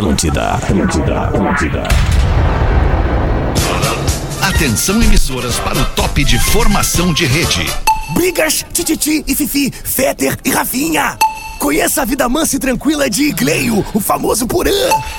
Atlântida, 0.00 0.52
Atlântida, 0.52 1.20
Atlântida. 1.24 1.82
Atenção 4.40 5.02
emissoras 5.02 5.60
para 5.60 5.78
o 5.78 5.84
top 5.90 6.24
de 6.24 6.38
formação 6.38 7.12
de 7.12 7.26
rede. 7.26 7.66
Brigas, 8.14 8.64
Tititi 8.72 9.22
e 9.26 9.34
Fifi, 9.34 9.70
Fetter 9.70 10.38
e 10.42 10.48
Rafinha. 10.48 11.18
Conheça 11.60 12.00
a 12.00 12.04
vida 12.06 12.26
mansa 12.26 12.56
e 12.56 12.58
tranquila 12.58 13.10
de 13.10 13.30
Gleio, 13.32 13.84
o 13.92 14.00
famoso 14.00 14.46
Porã. 14.46 14.70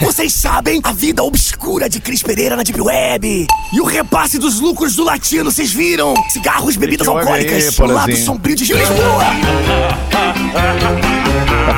Vocês 0.02 0.34
sabem 0.34 0.82
a 0.84 0.92
vida 0.92 1.22
obscura 1.22 1.88
de 1.88 2.00
Cris 2.02 2.24
Pereira 2.24 2.56
na 2.56 2.64
Deep 2.64 2.82
Web. 2.82 3.46
E 3.72 3.80
o 3.80 3.86
repasse 3.86 4.40
dos 4.40 4.60
lucros 4.60 4.96
do 4.96 5.04
latino, 5.04 5.52
vocês 5.52 5.72
viram? 5.72 6.16
Cigarros, 6.30 6.76
bebidas 6.76 7.06
Deep 7.06 7.20
alcoólicas, 7.20 7.80
aí, 7.80 7.86
o 7.86 7.92
lado 7.92 8.16
sombrio 8.18 8.56
de 8.56 8.74
Lisboa. 8.74 9.24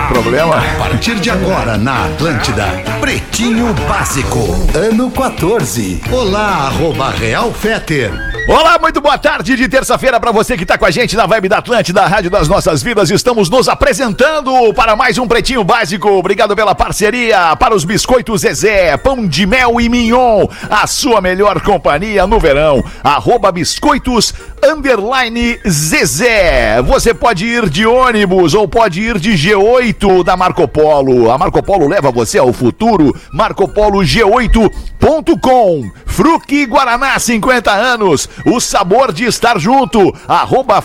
Problema? 0.07 0.55
A 0.55 0.75
partir 0.77 1.20
de 1.20 1.30
agora 1.30 1.77
na 1.77 2.05
Atlântida, 2.05 2.66
Pretinho 3.02 3.74
Básico, 3.86 4.39
ano 4.74 5.11
14. 5.11 6.02
Olá, 6.10 6.68
arroba 6.68 7.11
Real 7.11 7.54
Feter. 7.54 8.32
Olá, 8.46 8.78
muito 8.78 9.00
boa 9.00 9.18
tarde 9.18 9.56
de 9.56 9.70
terça-feira 9.70 10.20
para 10.20 10.29
você 10.29 10.57
que 10.57 10.65
tá 10.65 10.78
com 10.78 10.86
a 10.86 10.92
gente 10.92 11.15
na 11.15 11.25
Vibe 11.25 11.47
da 11.47 11.60
Atlântida, 11.60 12.02
a 12.02 12.07
Rádio 12.07 12.29
das 12.29 12.50
Nossas 12.50 12.83
Vidas. 12.83 13.10
Estamos 13.10 13.50
nos 13.50 13.69
apresentando 13.69 14.74
para 14.74 14.97
mais 14.97 15.18
um 15.18 15.25
Pretinho 15.25 15.64
Básico. 15.64 16.10
Obrigado 16.10 16.54
pela 16.54 16.75
parceria 16.75 17.56
para 17.56 17.74
os 17.74 17.86
biscoitos 17.86 18.42
Zezé, 18.42 18.97
pão 18.97 19.25
de 19.25 19.46
mel 19.46 19.79
e 19.79 19.88
mignon, 19.88 20.46
a 20.69 20.86
sua 20.86 21.21
melhor 21.21 21.61
companhia 21.61 22.28
no 22.28 22.38
verão. 22.38 22.83
Arroba 23.02 23.50
biscoitos 23.50 24.33
underline 24.61 25.57
Zezé. 25.66 26.82
Você 26.82 27.14
pode 27.14 27.46
ir 27.46 27.69
de 27.69 27.86
ônibus 27.86 28.54
ou 28.54 28.68
pode 28.68 29.02
ir 29.02 29.19
de 29.19 29.32
G8 29.32 30.21
da 30.21 30.36
Marco 30.36 30.68
Polo. 30.68 31.32
A 31.32 31.38
Marco 31.38 31.64
Polo 31.64 31.88
leva 31.88 32.11
você 32.11 32.38
ao 32.38 32.52
futuro. 32.52 33.16
Marco 33.31 33.69
Polo 33.69 34.00
G8.com. 34.00 35.91
Fruque 36.05 36.67
Guaraná, 36.67 37.17
50 37.17 37.71
anos. 37.71 38.30
O 38.45 38.59
sabor 38.59 39.12
de 39.12 39.26
estar 39.26 39.59
junto. 39.59 40.14
Arroba 40.28 40.84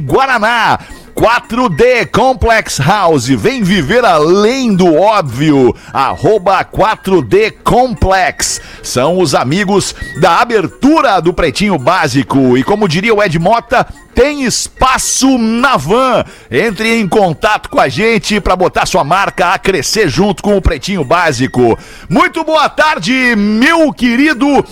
Guaraná. 0.00 0.78
4D 1.18 2.06
Complex 2.12 2.78
House, 2.78 3.26
vem 3.26 3.64
viver 3.64 4.04
além 4.04 4.72
do 4.72 4.94
óbvio. 4.94 5.74
Arroba 5.92 6.64
4D 6.64 7.54
Complex. 7.64 8.60
São 8.84 9.18
os 9.18 9.34
amigos 9.34 9.96
da 10.20 10.36
abertura 10.36 11.20
do 11.20 11.34
Pretinho 11.34 11.76
Básico. 11.76 12.56
E 12.56 12.62
como 12.62 12.88
diria 12.88 13.12
o 13.12 13.20
Ed 13.20 13.36
Mota, 13.36 13.84
tem 14.14 14.44
espaço 14.44 15.36
na 15.36 15.76
van. 15.76 16.24
Entre 16.48 17.00
em 17.00 17.08
contato 17.08 17.68
com 17.68 17.80
a 17.80 17.88
gente 17.88 18.40
para 18.40 18.54
botar 18.54 18.86
sua 18.86 19.02
marca 19.02 19.52
a 19.52 19.58
crescer 19.58 20.08
junto 20.08 20.40
com 20.40 20.56
o 20.56 20.62
Pretinho 20.62 21.02
Básico. 21.02 21.76
Muito 22.08 22.44
boa 22.44 22.68
tarde, 22.68 23.34
meu 23.34 23.92
querido 23.92 24.64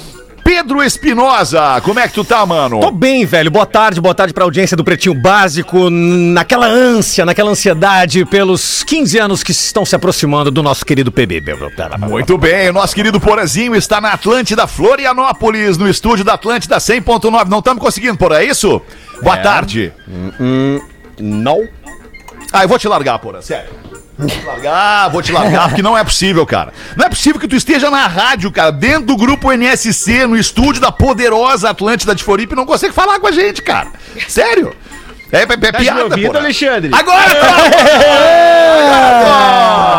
Pedro 0.56 0.82
Espinosa. 0.82 1.82
Como 1.82 2.00
é 2.00 2.08
que 2.08 2.14
tu 2.14 2.24
tá, 2.24 2.46
mano? 2.46 2.80
Tô 2.80 2.90
bem, 2.90 3.26
velho. 3.26 3.50
Boa 3.50 3.66
tarde, 3.66 4.00
boa 4.00 4.14
tarde 4.14 4.32
pra 4.32 4.42
audiência 4.42 4.74
do 4.74 4.82
Pretinho 4.82 5.14
Básico. 5.14 5.90
Naquela 5.90 6.66
ânsia, 6.66 7.26
naquela 7.26 7.50
ansiedade 7.50 8.24
pelos 8.24 8.82
15 8.82 9.18
anos 9.18 9.42
que 9.42 9.50
estão 9.50 9.84
se 9.84 9.94
aproximando 9.94 10.50
do 10.50 10.62
nosso 10.62 10.82
querido 10.86 11.12
PB. 11.12 11.42
Muito 12.08 12.38
bem, 12.38 12.70
o 12.70 12.72
nosso 12.72 12.94
querido 12.94 13.20
Porazinho 13.20 13.76
está 13.76 14.00
na 14.00 14.12
Atlântida 14.12 14.66
Florianópolis, 14.66 15.76
no 15.76 15.86
estúdio 15.86 16.24
da 16.24 16.32
Atlântida 16.32 16.78
100.9. 16.78 17.48
Não 17.50 17.58
estamos 17.58 17.82
conseguindo, 17.82 18.16
por 18.16 18.32
é 18.32 18.42
isso? 18.42 18.80
Boa 19.22 19.36
tarde. 19.36 19.92
Não. 21.20 21.68
Ah, 22.50 22.64
eu 22.64 22.68
vou 22.68 22.78
te 22.78 22.88
largar, 22.88 23.18
Porã, 23.18 23.42
sério. 23.42 23.68
Vou 24.19 24.27
te 24.28 24.42
largar, 24.45 25.09
vou 25.11 25.22
te 25.22 25.33
largar, 25.33 25.69
porque 25.69 25.83
não 25.83 25.97
é 25.97 26.03
possível, 26.03 26.47
cara. 26.47 26.72
Não 26.97 27.05
é 27.05 27.09
possível 27.09 27.39
que 27.39 27.47
tu 27.47 27.55
esteja 27.55 27.91
na 27.91 28.06
rádio, 28.06 28.50
cara, 28.50 28.70
dentro 28.70 29.06
do 29.06 29.17
grupo 29.17 29.53
NSC, 29.53 30.27
no 30.27 30.36
estúdio 30.36 30.81
da 30.81 30.91
poderosa 30.91 31.69
Atlântida 31.69 32.14
de 32.14 32.25
Floripa 32.25 32.55
e 32.55 32.56
não 32.56 32.64
consegue 32.64 32.94
falar 32.94 33.20
com 33.20 33.26
a 33.26 33.32
gente, 33.32 33.60
cara. 33.62 33.88
Sério. 34.26 34.75
É, 35.36 35.41
é, 35.41 35.42
é 35.42 35.47
Tá 35.72 35.78
piada, 35.78 35.98
me 35.98 36.02
ouvindo, 36.04 36.26
Porã. 36.26 36.38
Alexandre? 36.41 36.91
Agora 36.94 37.22
tá! 37.34 37.56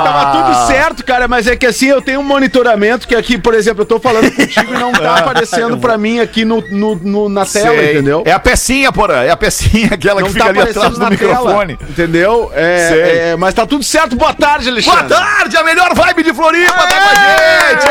Tava 0.03 0.31
tudo 0.31 0.67
certo, 0.67 1.03
cara, 1.05 1.27
mas 1.27 1.47
é 1.47 1.55
que 1.55 1.65
assim, 1.65 1.87
eu 1.87 2.01
tenho 2.01 2.19
um 2.19 2.23
monitoramento 2.23 3.07
que 3.07 3.15
aqui, 3.15 3.37
por 3.37 3.53
exemplo, 3.53 3.81
eu 3.81 3.85
tô 3.85 3.99
falando 3.99 4.31
contigo 4.33 4.73
e 4.73 4.77
não 4.77 4.91
tá 4.91 5.17
aparecendo 5.19 5.77
pra 5.77 5.97
mim 5.97 6.19
aqui 6.19 6.43
no, 6.45 6.61
no- 6.71 6.95
no- 6.95 7.29
na 7.29 7.45
tela, 7.45 7.75
Sei. 7.75 7.91
entendeu? 7.93 8.23
É 8.25 8.31
a 8.31 8.39
pecinha, 8.39 8.91
Porã, 8.91 9.23
é 9.23 9.29
a 9.29 9.37
pecinha, 9.37 9.89
aquela 9.93 10.21
não 10.21 10.27
que 10.27 10.33
fica 10.33 10.45
tá 10.45 10.49
ali 10.51 10.59
atrás 10.61 10.93
do 10.93 10.99
na 10.99 11.09
microfone. 11.09 11.75
tela, 11.77 11.89
entendeu? 11.91 12.51
É, 12.55 13.29
é, 13.31 13.35
mas 13.35 13.53
tá 13.53 13.65
tudo 13.65 13.83
certo. 13.83 14.15
Boa 14.15 14.33
tarde, 14.33 14.65
Boa 14.65 14.73
Alexandre. 14.73 15.07
tarde, 15.09 15.57
a 15.57 15.63
melhor 15.63 15.93
vibe 15.93 16.23
de 16.23 16.33
Floripa 16.33 16.73
tá 16.73 16.87
com 16.87 17.09
a 17.09 17.15
gente! 17.15 17.87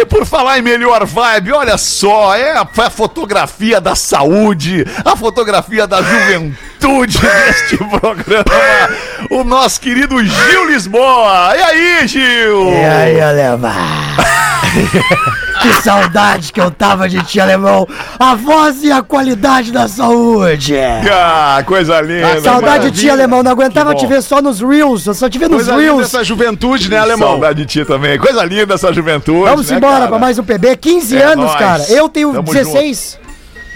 E 0.00 0.04
por 0.06 0.26
falar 0.26 0.58
em 0.58 0.62
melhor 0.62 1.04
vibe, 1.06 1.52
olha 1.52 1.78
só, 1.78 2.34
é 2.34 2.52
a, 2.52 2.62
a 2.78 2.90
fotografia 2.90 3.80
da 3.80 3.94
saúde, 3.94 4.33
a 5.04 5.16
fotografia 5.16 5.86
da 5.86 6.02
juventude 6.02 7.18
deste 7.20 7.76
programa, 7.76 8.44
o 9.30 9.44
nosso 9.44 9.80
querido 9.80 10.22
Gil 10.24 10.66
Lisboa. 10.68 11.52
E 11.56 11.62
aí, 11.62 12.08
Gil? 12.08 12.72
E 12.72 12.84
aí, 12.84 13.20
alemão? 13.20 13.70
que 15.62 15.72
saudade 15.82 16.52
que 16.52 16.60
eu 16.60 16.68
tava 16.70 17.08
de 17.08 17.22
ti, 17.24 17.38
alemão. 17.38 17.86
A 18.18 18.34
voz 18.34 18.82
e 18.82 18.90
a 18.90 19.02
qualidade 19.02 19.70
da 19.70 19.86
saúde. 19.86 20.74
Ah, 21.10 21.62
coisa 21.64 22.00
linda. 22.00 22.40
saudade 22.40 22.90
de 22.90 22.98
ti, 22.98 23.06
maravilha. 23.06 23.12
alemão. 23.12 23.42
Não 23.44 23.52
aguentava 23.52 23.94
te 23.94 24.04
ver 24.06 24.20
só 24.20 24.42
nos 24.42 24.60
Reels. 24.60 25.06
Eu 25.06 25.14
só 25.14 25.28
te 25.30 25.38
vi 25.38 25.44
nos 25.46 25.64
Coisa 25.68 25.76
Reels. 25.76 26.02
essa 26.06 26.24
juventude, 26.24 26.90
né, 26.90 26.98
alemão? 26.98 27.30
Saudade 27.30 27.64
de 27.64 27.66
ti 27.66 27.84
também. 27.84 28.18
Coisa 28.18 28.44
linda 28.44 28.74
essa 28.74 28.92
juventude. 28.92 29.48
Vamos 29.48 29.70
né, 29.70 29.76
embora 29.76 29.94
cara? 29.94 30.08
pra 30.08 30.18
mais 30.18 30.38
um 30.38 30.44
PB. 30.44 30.76
15 30.76 31.16
É 31.16 31.22
anos, 31.24 31.46
nóis. 31.46 31.56
cara. 31.58 31.84
Eu 31.88 32.08
tenho 32.08 32.32
Tamo 32.32 32.52
16. 32.52 33.18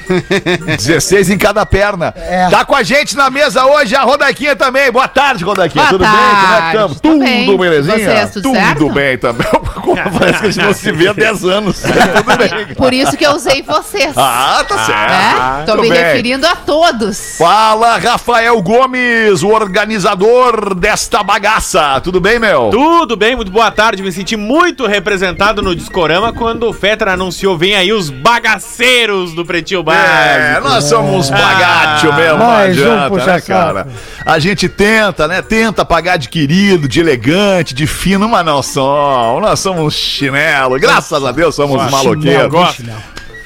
16 0.77 1.31
em 1.31 1.39
cada 1.39 1.65
perna. 1.65 2.13
É. 2.17 2.49
Tá 2.51 2.65
com 2.65 2.75
a 2.75 2.83
gente 2.83 3.17
na 3.17 3.31
mesa 3.31 3.65
hoje 3.67 3.95
a 3.95 4.03
Rodaquinha 4.03 4.57
também. 4.57 4.91
Boa 4.91 5.09
tarde, 5.09 5.45
Rodaquinha. 5.45 5.85
Boa 5.85 5.99
tudo 5.99 6.05
bem? 6.05 6.11
Como 6.11 6.27
é 6.27 6.35
que 6.35 6.47
tarde. 6.47 6.77
estamos? 6.77 7.01
Tudo 7.01 7.19
bem. 7.19 7.57
belezinha? 7.59 7.99
Vocês, 7.99 8.31
tudo 8.31 8.43
tudo 8.43 8.55
certo? 8.57 8.91
bem 8.91 9.19
também. 9.19 9.47
Parece 10.19 10.41
que 10.41 10.47
a 10.47 10.51
gente 10.51 10.65
não 10.65 10.75
se 10.75 10.93
vê 10.93 11.09
há 11.09 11.13
10 11.13 11.45
anos. 11.45 11.81
tudo 11.81 12.37
bem. 12.37 12.75
Por 12.75 12.93
isso 12.93 13.17
que 13.17 13.25
eu 13.25 13.33
usei 13.33 13.63
vocês. 13.63 14.13
Ah, 14.17 14.65
tá 14.67 14.85
certo. 14.85 15.11
né? 15.11 15.65
Tô 15.67 15.73
Tudo 15.73 15.83
me 15.83 15.91
bem. 15.91 15.99
referindo 15.99 16.47
a 16.47 16.57
todos. 16.57 17.37
Fala, 17.39 17.99
Rafael 17.99 18.61
Gomes, 18.63 19.43
o 19.43 19.49
organizador 19.49 20.75
desta 20.75 21.23
bagaça. 21.23 22.01
Tudo 22.01 22.21
bem, 22.21 22.39
meu? 22.39 22.71
Tudo 22.71 23.17
bem, 23.17 23.37
muito 23.37 23.51
boa 23.51 23.71
tarde. 23.71 24.03
Me 24.03 24.13
senti 24.13 24.37
muito 24.37 24.87
representado 24.87 25.63
no 25.63 25.75
Discorama 25.75 26.33
quando 26.33 26.69
o 26.69 26.73
Fetra 26.73 27.13
anunciou: 27.13 27.57
vem 27.57 27.75
aí 27.75 27.93
os 27.93 28.11
bagaceiros 28.11 29.35
do 29.35 29.45
Pretinho 29.45 29.83
É, 29.99 30.61
nós 30.61 30.85
somos 30.85 31.31
bagatio 31.31 32.13
mesmo, 32.15 32.39
não 32.39 32.47
mais 32.47 32.77
um 32.77 32.81
adianta, 32.81 33.03
né, 33.03 33.09
puxa-saco. 33.09 33.47
cara? 33.47 33.87
A 34.25 34.39
gente 34.39 34.69
tenta, 34.69 35.27
né? 35.29 35.43
Tenta 35.43 35.85
pagar 35.85 36.17
de 36.17 36.29
querido, 36.29 36.89
de 36.89 37.01
elegante, 37.01 37.75
de 37.75 37.87
fino, 37.87 38.29
mas 38.29 38.45
não 38.45 38.63
somos. 38.63 39.43
Nós 39.43 39.61
somos 39.61 39.95
chinelo. 39.95 40.79
Graças 40.79 41.25
a 41.25 41.33
Deus 41.33 41.55
somos 41.55 41.91
maloqueiros. 41.91 42.77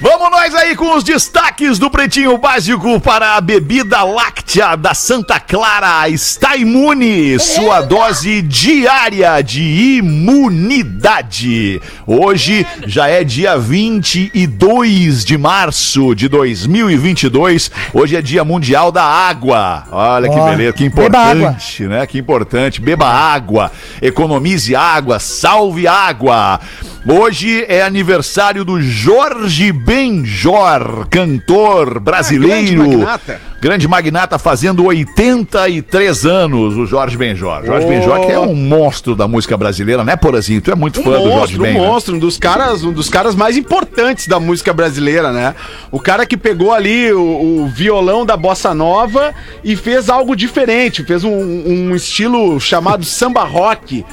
Vamos 0.02 0.32
nós 0.32 0.52
aí 0.52 0.74
com 0.74 0.96
os 0.96 1.04
destaques 1.04 1.78
do 1.78 1.88
Pretinho 1.88 2.36
Básico 2.36 2.98
para 2.98 3.36
a 3.36 3.40
bebida 3.40 4.02
láctea 4.02 4.74
da 4.74 4.94
Santa 4.94 5.38
Clara. 5.38 6.08
Está 6.08 6.56
imune, 6.56 7.38
sua 7.38 7.80
dose 7.82 8.42
diária 8.42 9.40
de 9.42 9.62
imunidade. 9.98 11.80
Hoje 12.04 12.66
já 12.84 13.06
é 13.06 13.22
dia 13.22 13.56
22 13.56 15.24
de 15.24 15.38
março 15.38 16.16
de 16.16 16.26
2022. 16.26 17.70
Hoje 17.94 18.16
é 18.16 18.20
dia 18.20 18.42
mundial 18.42 18.90
da 18.90 19.04
água. 19.04 19.84
Olha 19.88 20.28
que 20.28 20.40
beleza, 20.40 20.72
que 20.72 20.84
importante, 20.84 21.84
né? 21.84 22.04
Que 22.08 22.18
importante. 22.18 22.80
Beba 22.80 23.06
água, 23.06 23.70
economize 24.00 24.74
água, 24.74 25.20
salve 25.20 25.86
água. 25.86 26.58
Hoje 27.04 27.64
é 27.66 27.82
aniversário 27.82 28.64
do 28.64 28.80
Jorge 28.80 29.72
Benjor, 29.72 31.08
cantor 31.10 31.98
brasileiro. 31.98 32.76
grande 32.76 32.96
magnata. 32.96 33.40
Grande 33.60 33.88
magnata 33.88 34.38
fazendo 34.38 34.84
83 34.84 36.24
anos, 36.24 36.76
o 36.76 36.86
Jorge 36.86 37.16
Benjor. 37.16 37.64
Jorge 37.66 37.88
Benjor 37.88 38.24
que 38.24 38.30
é 38.30 38.38
um 38.38 38.54
monstro 38.54 39.16
da 39.16 39.26
música 39.26 39.56
brasileira, 39.56 40.04
né, 40.04 40.14
Porazinho? 40.14 40.60
Tu 40.60 40.70
é 40.70 40.76
muito 40.76 41.00
Um 41.00 41.02
fã 41.02 41.10
do 41.10 41.30
Jorge 41.30 41.58
monstro, 41.58 41.60
um 41.60 41.64
né? 41.64 41.72
monstro, 41.72 42.14
um 42.14 42.18
dos 42.20 42.38
caras, 42.38 42.84
um 42.84 42.92
dos 42.92 43.08
caras 43.08 43.34
mais 43.34 43.56
importantes 43.56 44.28
da 44.28 44.38
música 44.38 44.72
brasileira, 44.72 45.32
né? 45.32 45.56
O 45.90 45.98
cara 45.98 46.24
que 46.24 46.36
pegou 46.36 46.72
ali 46.72 47.12
o, 47.12 47.62
o 47.62 47.66
violão 47.66 48.24
da 48.24 48.36
bossa 48.36 48.72
nova 48.72 49.34
e 49.64 49.74
fez 49.74 50.08
algo 50.08 50.36
diferente, 50.36 51.02
fez 51.02 51.24
um, 51.24 51.32
um 51.32 51.96
estilo 51.96 52.60
chamado 52.60 53.04
samba 53.04 53.42
rock. 53.42 54.04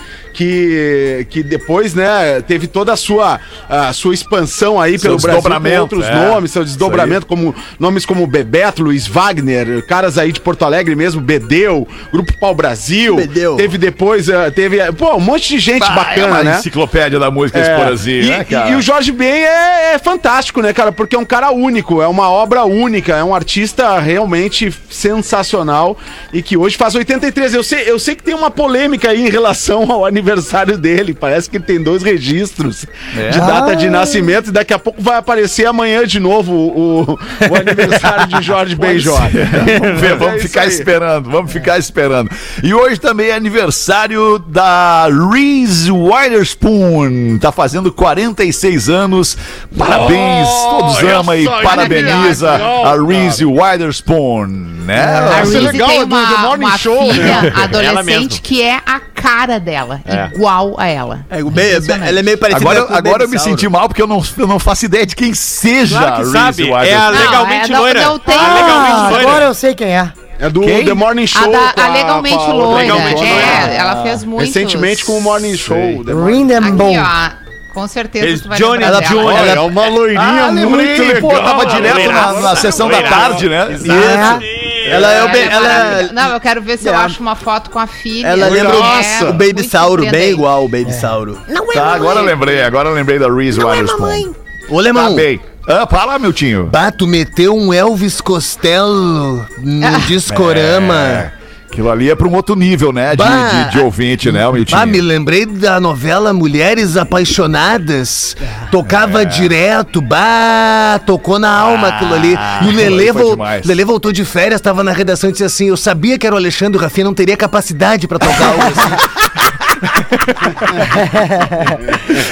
Que, 0.43 1.27
que 1.29 1.43
depois, 1.43 1.93
né, 1.93 2.41
teve 2.47 2.65
toda 2.65 2.93
a 2.93 2.95
sua, 2.95 3.41
a 3.67 3.91
sua 3.91 4.13
expansão 4.13 4.79
aí 4.79 4.97
Seu 4.97 5.09
pelo 5.09 5.21
Brasil 5.21 5.41
com 5.41 5.49
desdobramento, 5.49 5.81
outros 5.81 6.05
é. 6.05 6.15
nomes, 6.29 6.51
seu 6.51 6.63
desdobramento, 6.63 7.25
como 7.25 7.53
nomes 7.77 8.05
como 8.05 8.25
Bebeto, 8.25 8.81
Luiz 8.81 9.05
Wagner, 9.05 9.85
caras 9.85 10.17
aí 10.17 10.31
de 10.31 10.39
Porto 10.39 10.63
Alegre 10.63 10.95
mesmo, 10.95 11.19
Bedeu, 11.19 11.85
Grupo 12.13 12.31
Pau 12.39 12.55
Brasil. 12.55 13.17
Bedeu. 13.17 13.57
Teve 13.57 13.77
depois, 13.77 14.29
eh, 14.29 14.49
teve, 14.51 14.79
eh, 14.79 14.93
pô, 14.93 15.13
um 15.13 15.19
monte 15.19 15.49
de 15.49 15.59
gente 15.59 15.83
Ah, 15.83 15.91
é 15.91 15.95
bacana, 15.95 16.27
uma 16.27 16.43
né? 16.43 16.57
enciclopédia 16.57 17.19
da 17.19 17.29
música 17.29 17.59
É, 17.59 17.75
porazinho, 17.77 18.23
e, 18.23 18.29
né, 18.29 18.43
cara? 18.45 18.69
e- 18.69 18.71
e 18.71 18.75
o 18.77 18.81
Jorge 18.81 19.11
Ben 19.11 19.27
é, 19.43 19.95
é 19.95 19.99
fantástico, 19.99 20.61
né, 20.61 20.71
cara? 20.71 20.93
Porque 20.93 21.17
é 21.17 21.19
um 21.19 21.25
cara 21.25 21.51
único, 21.51 22.01
é 22.01 22.07
uma 22.07 22.29
obra 22.29 22.63
única, 22.63 23.13
é 23.13 23.23
um 23.25 23.35
artista 23.35 23.99
realmente 23.99 24.73
sensacional 24.89 25.97
e 26.31 26.41
que 26.41 26.55
hoje 26.55 26.77
faz 26.77 26.95
83. 26.95 27.53
Eu 27.53 27.61
sei, 27.63 27.91
eu 27.91 27.99
sei 27.99 28.15
que 28.15 28.23
tem 28.23 28.33
uma 28.33 28.49
polêmica 28.49 29.09
aí 29.09 29.27
em 29.27 29.29
relação 29.29 29.91
ao 29.91 30.05
aniversário 30.05 30.28
dele. 30.77 31.13
Parece 31.13 31.49
que 31.49 31.57
ele 31.57 31.63
tem 31.63 31.81
dois 31.81 32.03
registros 32.03 32.85
É? 33.17 33.29
de 33.29 33.39
data 33.39 33.75
de 33.75 33.89
nascimento 33.89 34.49
e 34.49 34.51
daqui 34.51 34.73
a 34.73 34.79
pouco 34.79 35.01
vai 35.01 35.17
aparecer 35.17 35.65
amanhã 35.65 36.05
de 36.05 36.19
novo 36.19 36.53
o, 36.53 37.01
o 37.49 37.55
aniversário 37.55 38.27
de 38.27 38.41
Jorge 38.41 38.75
Ben 38.75 38.97
Jorge. 38.99 39.37
Vamos 39.79 39.99
ver, 40.01 40.15
vamos 40.15 40.35
É 40.35 40.39
ficar 40.39 40.61
aí. 40.61 40.69
esperando, 40.69 41.29
vamos 41.29 41.51
ficar 41.51 41.77
esperando. 41.77 42.29
E 42.63 42.73
hoje 42.73 42.99
também 42.99 43.27
é 43.29 43.33
aniversário 43.35 44.39
da 44.39 45.07
Reese 45.31 45.91
Witherspoon. 45.91 47.37
Tá 47.39 47.51
fazendo 47.51 47.91
46 47.91 48.89
anos. 48.89 49.37
Parabéns, 49.77 50.47
todos 50.69 50.97
olha 50.97 51.17
amam 51.17 51.35
e 51.35 51.45
parabeniza 51.45 52.51
a 52.51 52.95
Reese 52.95 53.45
Witherspoon, 53.45 54.47
né? 54.85 55.03
A 55.03 55.37
é 55.37 55.41
Reese 55.41 55.59
legal, 55.59 55.87
tem 55.89 55.99
é 56.01 56.05
do 56.05 56.09
The 56.09 56.15
uma, 56.15 56.37
Morning 56.39 56.65
uma 56.65 56.77
Show, 56.77 57.11
filha 57.13 57.41
né? 57.41 57.51
Ela 57.55 57.63
adolescente 57.99 58.41
que 58.41 58.61
é 58.61 58.79
a 58.85 58.99
cara 59.21 59.59
dela, 59.59 60.01
igual 60.33 60.75
a 60.77 60.87
ela. 60.87 61.19
É, 61.29 61.43
o 61.43 61.49
bem- 61.49 61.67
Impressionante. 61.69 62.07
ela 62.09 62.19
é 62.19 62.23
meio 62.23 62.37
parecida 62.37 62.69
Agora, 62.69 62.85
com 62.85 62.93
o 62.93 62.97
agora 62.97 63.23
eu 63.23 63.29
me 63.29 63.39
senti 63.39 63.67
mal 63.67 63.87
porque 63.87 64.01
eu 64.01 64.07
não, 64.07 64.23
eu 64.37 64.47
não 64.47 64.59
faço 64.59 64.85
ideia 64.85 65.05
de 65.05 65.15
quem 65.15 65.33
seja 65.33 65.97
Claro 65.99 66.15
que 66.15 66.21
a 66.21 66.23
Reese 66.23 66.31
sabe, 66.31 66.69
é 66.69 66.73
a 66.73 66.79
Witherspoon. 66.79 67.11
Não, 67.11 67.19
legalmente 67.21 67.65
é, 67.71 67.73
não- 67.73 67.79
loira. 67.81 68.01
não 68.05 68.19
tem- 68.19 68.35
A 68.35 68.39
Ah, 68.39 68.53
legalmente 68.53 68.99
loira. 69.13 69.27
agora 69.29 69.45
eu 69.45 69.53
sei 69.53 69.75
quem 69.75 69.87
é. 69.97 70.11
É 70.41 70.49
do 70.49 70.61
Quem? 70.61 70.85
The 70.85 70.93
Morning 70.93 71.23
A, 71.23 71.27
Show. 71.27 71.51
da, 71.51 71.73
com 71.73 71.81
a 71.81 71.87
legalmente 71.89 72.35
a- 72.35 72.53
loira. 72.53 72.77
Legalmente 72.81 73.23
é, 73.25 73.33
Loira. 73.33 73.73
ela 73.73 74.03
fez 74.03 74.23
muito. 74.23 74.39
Recentemente 74.45 75.03
com 75.03 75.17
o 75.17 75.21
Morning 75.21 75.57
Show. 75.57 76.03
The 76.05 76.13
Morning-. 76.13 76.53
Aqui, 76.53 76.97
ó. 76.97 77.49
Com 77.73 77.87
certeza 77.87 78.43
tu 78.43 78.49
vai 78.49 78.57
Johnny, 78.57 78.71
lembrar 78.83 78.87
ela- 78.87 78.99
dela. 79.01 79.21
Johnny, 79.33 79.37
ela- 79.49 79.51
é 79.51 79.59
uma 79.59 79.87
loirinha 79.89 80.21
Ah, 80.21 80.51
muito 80.51 80.75
lembrei, 80.77 80.97
legal. 81.13 81.21
pô, 81.29 81.39
tava 81.39 81.65
direto 81.65 82.11
na, 82.11 82.33
na 82.41 82.55
sessão 82.55 82.89
da 82.89 83.03
tarde, 83.03 83.47
né? 83.49 83.67
É. 83.69 84.78
Ela 84.89 85.11
é 85.13 85.23
o 85.23 85.29
bem- 85.31 85.47
Ela 85.49 85.67
é. 86.01 86.09
Não, 86.11 86.33
eu 86.33 86.39
quero 86.39 86.61
ver 86.61 86.77
se 86.77 86.87
eu 86.87 86.93
É. 86.93 86.97
acho 86.97 87.21
uma 87.21 87.35
foto 87.35 87.69
com 87.69 87.79
a 87.79 87.87
filha. 87.87 88.27
Ela 88.27 88.47
É 88.47 88.49
lembra 88.49 88.75
o- 88.75 88.79
Nossa. 88.79 89.29
o 89.29 89.33
Baby 89.33 89.63
Sauro, 89.63 90.01
bem 90.01 90.09
surpreendente. 90.09 90.33
igual 90.33 90.65
o 90.65 90.69
Baby 90.69 90.93
Sauro. 90.93 91.39
Não 91.47 91.71
é 91.71 91.73
Tá, 91.75 91.81
mamãe. 91.81 91.95
agora 91.97 92.19
eu 92.19 92.25
lembrei, 92.25 92.61
agora 92.63 92.89
eu 92.89 92.93
lembrei 92.95 93.19
da 93.19 93.31
Reese 93.31 93.59
Não 93.59 93.69
é 93.69 93.77
Witherspoon. 93.77 94.01
mamãe. 94.01 94.35
Ô, 94.69 94.75
Tá 94.75 94.81
Lemão, 94.81 95.15
bem. 95.15 95.39
Ah, 95.67 95.87
fala, 95.89 96.17
meu 96.17 96.33
tinho. 96.33 96.65
Bato 96.65 97.05
meteu 97.05 97.55
um 97.55 97.71
Elvis 97.73 98.21
Costello 98.21 99.45
no 99.59 99.99
discorama. 100.07 100.95
É, 100.95 101.31
aquilo 101.71 101.89
ali 101.89 102.09
é 102.09 102.15
pra 102.15 102.27
um 102.27 102.33
outro 102.33 102.55
nível, 102.55 102.91
né? 102.91 103.11
De, 103.11 103.17
Bah. 103.17 103.49
de, 103.69 103.71
de 103.71 103.79
ouvinte, 103.79 104.31
né, 104.31 104.47
o 104.47 104.53
meu 104.53 104.65
Ah, 104.73 104.85
me 104.85 104.99
lembrei 104.99 105.45
da 105.45 105.79
novela 105.79 106.33
Mulheres 106.33 106.97
Apaixonadas. 106.97 108.35
Tocava 108.71 109.25
direto, 109.25 110.01
bah, 110.01 110.99
tocou 111.05 111.37
na 111.39 111.51
alma 111.51 111.89
aquilo 111.89 112.13
ali. 112.13 112.35
E 112.63 112.69
o 112.69 113.13
foi 113.13 113.23
vol-. 113.23 113.37
Lelê 113.63 113.85
voltou 113.85 114.11
de 114.11 114.25
férias, 114.25 114.59
tava 114.59 114.83
na 114.83 114.91
redação 114.91 115.29
e 115.29 115.33
disse 115.33 115.43
assim: 115.43 115.67
Eu 115.67 115.77
sabia 115.77 116.17
que 116.17 116.25
era 116.25 116.35
o 116.35 116.37
Alexandre, 116.37 116.77
o 116.77 116.81
Rafinha 116.81 117.05
não 117.05 117.13
teria 117.13 117.37
capacidade 117.37 118.07
pra 118.07 118.17
tocar 118.17 118.47
algo 118.47 118.63
assim. 118.63 119.19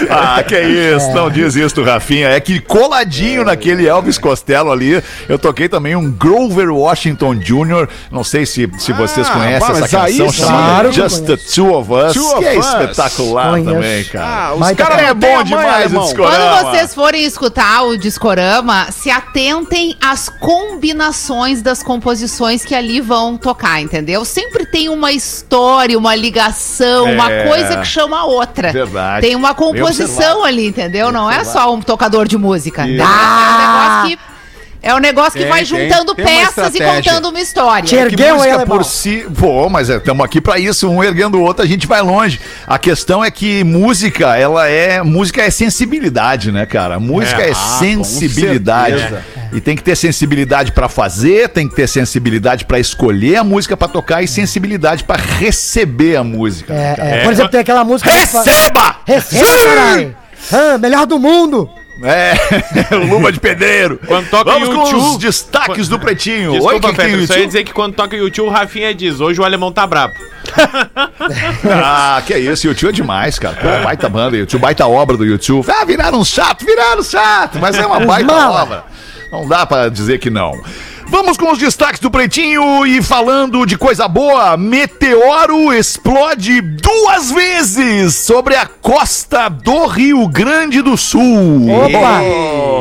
Ah, 0.09 0.43
que 0.43 0.59
isso, 0.59 1.11
não 1.11 1.29
diz 1.29 1.55
isso, 1.55 1.83
Rafinha. 1.83 2.29
É 2.29 2.39
que 2.39 2.59
coladinho 2.59 3.43
naquele 3.43 3.87
Elvis 3.87 4.17
Costello 4.17 4.71
ali, 4.71 5.01
eu 5.27 5.37
toquei 5.39 5.69
também 5.69 5.95
um 5.95 6.09
Grover 6.11 6.69
Washington 6.73 7.35
Jr. 7.35 7.87
Não 8.11 8.23
sei 8.23 8.45
se, 8.45 8.69
se 8.77 8.93
vocês 8.93 9.27
Ah, 9.27 9.31
conhecem 9.33 9.69
essa 9.71 9.87
canção 9.87 10.31
chamada 10.31 10.57
Claro 10.67 10.91
Just 10.93 11.25
the 11.25 11.37
Two 11.37 11.73
of 11.73 11.91
Us, 11.91 12.13
Two 12.13 12.25
of 12.31 12.39
que 12.39 12.45
é 12.45 12.59
Us. 12.59 12.65
espetacular 12.65 13.49
Conheço. 13.51 13.71
também, 13.73 14.03
cara. 14.05 14.27
Ah, 14.27 14.53
os 14.53 14.59
Mas 14.59 14.77
caras 14.77 15.01
é 15.01 15.13
bom 15.13 15.43
demais 15.43 15.93
o 15.93 15.99
discorama. 16.01 16.37
Quando 16.61 16.71
vocês 16.71 16.93
forem 16.93 17.23
escutar 17.25 17.83
o 17.83 17.97
discorama, 17.97 18.87
se 18.91 19.09
atentem 19.09 19.95
às 20.01 20.29
combinações 20.29 21.61
das 21.61 21.81
composições 21.83 22.63
que 22.65 22.75
ali 22.75 22.99
vão 23.01 23.37
tocar, 23.37 23.81
entendeu? 23.81 24.23
Sempre 24.25 24.65
tem 24.65 24.89
uma 24.89 25.11
história, 25.11 25.97
uma 25.97 26.15
ligação, 26.15 27.11
uma 27.11 27.27
É. 27.37 27.47
coisa 27.47 27.77
que 27.77 27.85
chama 27.85 28.19
a 28.19 28.25
outra. 28.25 28.71
Verdade. 28.71 29.25
Tem 29.25 29.35
uma 29.35 29.53
composição 29.53 30.43
ali, 30.43 30.67
entendeu? 30.67 31.11
Não 31.11 31.29
é 31.29 31.43
só 31.43 31.73
um 31.73 31.81
tocador 31.81 32.27
de 32.27 32.37
música. 32.37 32.87
Isso. 32.87 33.01
É 33.01 33.05
um 33.05 33.57
negócio 33.57 34.17
que, 34.17 34.19
é 34.87 34.95
um 34.95 34.99
negócio 34.99 35.33
que 35.33 35.39
Tem, 35.39 35.49
vai 35.49 35.65
tem. 35.65 35.65
juntando 35.65 36.15
Tem 36.15 36.25
peças 36.25 36.73
e 36.73 36.79
contando 36.79 37.29
uma 37.29 37.39
história. 37.39 37.83
Que 37.87 37.95
Ergueu 37.95 38.35
música 38.35 38.53
ela, 38.53 38.65
por 38.65 38.83
si. 38.85 39.25
Pô, 39.37 39.69
mas 39.69 39.89
estamos 39.89 40.23
aqui 40.23 40.39
pra 40.39 40.57
isso, 40.57 40.89
um 40.89 41.03
erguendo 41.03 41.37
o 41.37 41.41
outro, 41.41 41.63
a 41.63 41.67
gente 41.67 41.85
vai 41.85 42.01
longe. 42.01 42.39
A 42.65 42.79
questão 42.79 43.23
é 43.23 43.29
que 43.29 43.63
música, 43.63 44.37
ela 44.37 44.67
é. 44.67 45.01
Música 45.03 45.41
é 45.41 45.49
sensibilidade, 45.49 46.51
né, 46.51 46.65
cara? 46.65 46.99
Música 46.99 47.41
é, 47.41 47.49
É, 47.49 47.51
ah, 47.51 47.55
sensibilidade. 47.79 49.13
E 49.51 49.61
tem 49.61 49.75
que 49.75 49.83
ter 49.83 49.95
sensibilidade 49.95 50.71
pra 50.71 50.89
fazer, 50.89 51.49
tem 51.49 51.67
que 51.67 51.75
ter 51.75 51.87
sensibilidade 51.87 52.65
pra 52.65 52.79
escolher 52.79 53.37
a 53.37 53.43
música 53.43 53.77
pra 53.77 53.87
tocar 53.87 54.21
e 54.21 54.27
sensibilidade 54.27 55.03
pra 55.03 55.15
receber 55.15 56.15
a 56.17 56.23
música. 56.23 56.73
né? 56.73 56.95
É, 56.97 57.19
é, 57.19 57.23
por 57.23 57.31
exemplo, 57.31 57.51
tem 57.51 57.59
aquela 57.61 57.83
música. 57.83 58.09
Receba! 58.09 58.97
Receba, 59.05 59.45
caralho! 59.65 60.15
Ah, 60.51 60.77
melhor 60.77 61.05
do 61.05 61.17
mundo! 61.19 61.69
É, 62.03 62.33
luva 62.95 63.31
de 63.31 63.39
pedreiro. 63.39 63.99
Quando 64.05 64.29
toca 64.29 64.51
Vamos 64.51 64.69
com 64.69 64.83
U2. 64.83 65.11
os 65.11 65.17
destaques 65.17 65.87
do 65.87 65.97
Pretinho. 65.97 66.51
Desculpa, 66.51 66.73
Oi, 66.73 66.79
que 66.79 66.87
tem 66.87 66.95
Pedro, 66.95 67.21
no 67.21 67.27
só 67.27 67.33
ia 67.33 67.37
YouTube? 67.39 67.47
dizer 67.47 67.63
que 67.63 67.73
quando 67.73 67.95
toca 67.95 68.15
YouTube, 68.15 68.47
o 68.47 68.51
Rafinha 68.51 68.93
diz, 68.93 69.19
hoje 69.19 69.41
o 69.41 69.43
alemão 69.43 69.71
tá 69.71 69.85
brabo. 69.87 70.13
Ah, 71.83 72.21
que 72.25 72.33
é 72.33 72.39
isso, 72.39 72.67
o 72.67 72.71
YouTube 72.71 72.89
é 72.89 72.93
demais, 72.93 73.37
cara. 73.39 73.55
Pô, 73.55 73.83
baita 73.83 74.07
banda, 74.09 74.37
YouTube, 74.37 74.61
baita 74.61 74.87
obra 74.87 75.17
do 75.17 75.25
YouTube. 75.25 75.65
Ah, 75.69 75.83
viraram 75.85 76.23
chato, 76.23 76.65
viraram 76.65 77.03
chato, 77.03 77.59
mas 77.59 77.75
é 77.77 77.85
uma 77.85 77.99
baita 78.05 78.31
mala. 78.33 78.61
obra. 78.63 78.83
Não 79.31 79.47
dá 79.47 79.65
pra 79.65 79.89
dizer 79.89 80.19
que 80.19 80.29
não. 80.29 80.51
Vamos 81.09 81.37
com 81.37 81.51
os 81.51 81.57
destaques 81.57 82.01
do 82.01 82.11
Pretinho 82.11 82.85
e 82.85 83.01
falando 83.01 83.65
de 83.65 83.77
coisa 83.77 84.07
boa, 84.07 84.57
meteoro 84.57 85.73
explode 85.73 86.59
duas 86.61 87.31
vezes 87.31 88.15
sobre 88.15 88.55
a 88.55 88.65
costa 88.65 89.47
do 89.49 89.87
Rio 89.87 90.27
Grande 90.27 90.81
do 90.81 90.97
Sul. 90.97 91.67
Opa! 91.69 92.21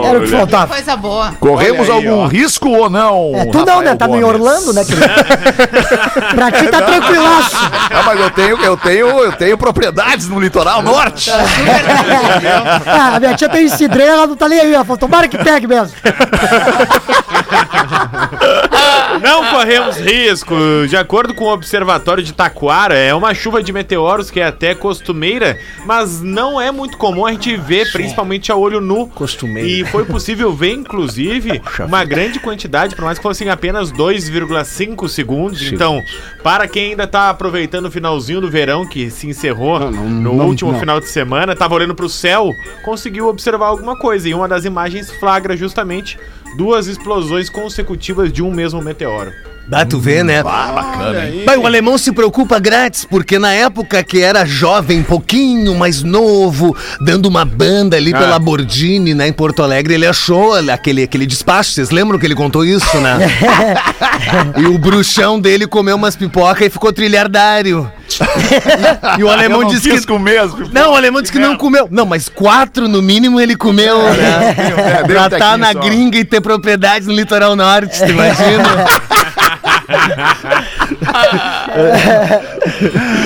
Era 0.09 0.19
o 0.19 0.23
que 0.23 0.29
faltava. 0.29 0.75
Coisa 0.75 0.97
boa. 0.97 1.33
Corremos 1.39 1.89
aí, 1.89 1.95
algum 1.97 2.25
ó. 2.25 2.27
risco 2.27 2.69
ou 2.69 2.91
não? 2.91 3.33
É, 3.35 3.47
tu 3.47 3.59
não, 3.59 3.81
né? 3.81 3.91
Rafael 3.91 3.97
Tava 3.97 4.17
em? 4.19 4.25
Orlando, 4.25 4.73
né, 4.73 4.83
pra 6.35 6.51
ti 6.51 6.67
tá 6.69 6.83
tranquilaço. 6.83 7.57
Ah, 7.57 8.03
mas 8.05 8.21
eu 8.21 8.31
tenho, 8.31 8.57
eu 8.63 8.77
tenho, 8.77 9.07
eu 9.07 9.33
tenho 9.33 9.57
propriedades 9.57 10.29
no 10.29 10.41
litoral 10.41 10.83
norte. 10.83 11.31
Ah, 12.87 13.17
a 13.17 13.21
minha 13.21 13.35
tia 13.35 13.49
tem 13.49 13.69
cidreira, 13.69 14.13
ela 14.13 14.27
não 14.27 14.37
tá 14.37 14.49
nem 14.49 14.61
aí. 14.61 14.73
Ela 14.73 14.85
falou, 14.85 14.99
tomara 14.99 15.29
que 15.29 15.37
pegue 15.39 15.67
mesmo. 15.67 15.95
Corremos 19.57 19.97
risco. 19.97 20.55
De 20.87 20.99
acordo 20.99 21.33
com 21.33 21.45
o 21.45 21.51
Observatório 21.51 22.23
de 22.23 22.35
Taquara, 22.35 22.95
é 22.95 23.15
uma 23.15 23.33
chuva 23.33 23.63
de 23.63 23.73
meteoros 23.73 24.31
que 24.31 24.39
é 24.39 24.45
até 24.45 24.75
costumeira, 24.75 25.59
mas 25.87 26.21
não 26.21 26.61
é 26.61 26.71
muito 26.71 26.99
comum 26.99 27.25
a 27.25 27.33
gente 27.33 27.57
ver, 27.57 27.91
principalmente 27.91 28.53
a 28.53 28.57
olho 28.57 28.83
nu. 28.83 29.07
Costumeira. 29.07 29.67
E 29.67 29.83
foi 29.87 30.05
possível 30.05 30.53
ver, 30.53 30.73
inclusive, 30.73 31.63
uma 31.81 32.05
grande 32.05 32.39
quantidade, 32.39 32.95
por 32.95 33.07
mais 33.07 33.19
que 33.19 33.23
fossem 33.23 33.49
apenas 33.49 33.91
2,5 33.91 35.09
segundos. 35.09 35.63
Então, 35.63 36.03
para 36.43 36.69
quem 36.69 36.91
ainda 36.91 37.07
tá 37.07 37.31
aproveitando 37.31 37.87
o 37.87 37.91
finalzinho 37.91 38.43
do 38.43 38.51
verão, 38.51 38.87
que 38.87 39.11
se 39.11 39.27
encerrou 39.27 39.81
Não, 39.81 39.91
não, 39.91 40.05
no 40.11 40.35
não, 40.35 40.49
último 40.49 40.79
final 40.79 41.01
de 41.01 41.09
semana, 41.09 41.57
tava 41.57 41.75
olhando 41.75 41.95
pro 41.95 42.11
céu, 42.11 42.53
conseguiu 42.85 43.27
observar 43.27 43.69
alguma 43.69 43.97
coisa. 43.99 44.29
E 44.29 44.35
uma 44.35 44.47
das 44.47 44.67
imagens 44.67 45.11
flagra 45.13 45.57
justamente 45.57 46.19
duas 46.57 46.87
explosões 46.87 47.49
consecutivas 47.49 48.33
de 48.33 48.43
um 48.43 48.51
mesmo 48.51 48.81
meteoro. 48.81 49.33
Dá, 49.69 49.85
tu 49.85 49.99
vê, 49.99 50.23
né? 50.23 50.41
Ah, 50.47 50.73
bacana, 50.73 51.29
hein? 51.29 51.43
Pai, 51.45 51.57
o 51.57 51.67
alemão 51.67 51.99
se 51.99 52.13
preocupa 52.13 52.59
grátis, 52.61 53.05
porque 53.05 53.37
na 53.37 53.53
época 53.53 54.03
que 54.05 54.23
era 54.23 54.45
jovem, 54.45 55.03
pouquinho 55.03 55.75
mais 55.75 56.05
novo, 56.05 56.77
dando 57.01 57.27
uma 57.27 57.45
banda 57.45 57.97
ali 57.97 58.13
pela 58.13 58.39
Bordini, 58.39 59.13
né, 59.13 59.27
em 59.27 59.33
Porto 59.33 59.65
Alegre, 59.65 59.95
ele 59.95 60.07
achou 60.07 60.55
aquele, 60.71 61.03
aquele 61.03 61.27
despacho. 61.27 61.73
Vocês 61.73 61.91
lembram 61.91 62.17
que 62.17 62.25
ele 62.25 62.37
contou 62.37 62.65
isso, 62.65 62.97
né? 63.01 63.19
e 64.57 64.67
o 64.67 64.79
bruxão 64.79 65.41
dele 65.41 65.67
comeu 65.67 65.97
umas 65.97 66.15
pipoca 66.15 66.65
e 66.65 66.71
ficou 66.71 66.93
trilhardário. 66.93 67.91
E 69.19 69.25
o 69.25 69.29
alemão 69.29 69.65
disse 69.65 69.89
quis 69.91 70.01
que. 70.01 70.07
comer 70.07 70.39
as 70.39 70.51
pipocas. 70.53 70.73
Não, 70.73 70.93
o 70.93 70.97
alemão 70.97 71.21
disse 71.21 71.33
que 71.33 71.39
não 71.39 71.57
comeu. 71.57 71.89
Não, 71.91 72.07
mas 72.07 72.29
quatro 72.29 72.89
no 72.89 73.03
mínimo 73.03 73.41
ele 73.41 73.57
comeu, 73.57 73.99
né? 73.99 74.55
É, 75.01 75.05
pra 75.05 75.25
estar 75.25 75.31
tequinho 75.31 75.59
na 75.59 75.73
só. 75.73 75.81
gringa 75.81 76.19
e 76.19 76.25
ter 76.25 76.41
propriedades 76.41 77.09
no 77.09 77.15
litoral 77.15 77.57
norte, 77.57 77.99
tu 77.99 78.11
imagina? 78.11 78.65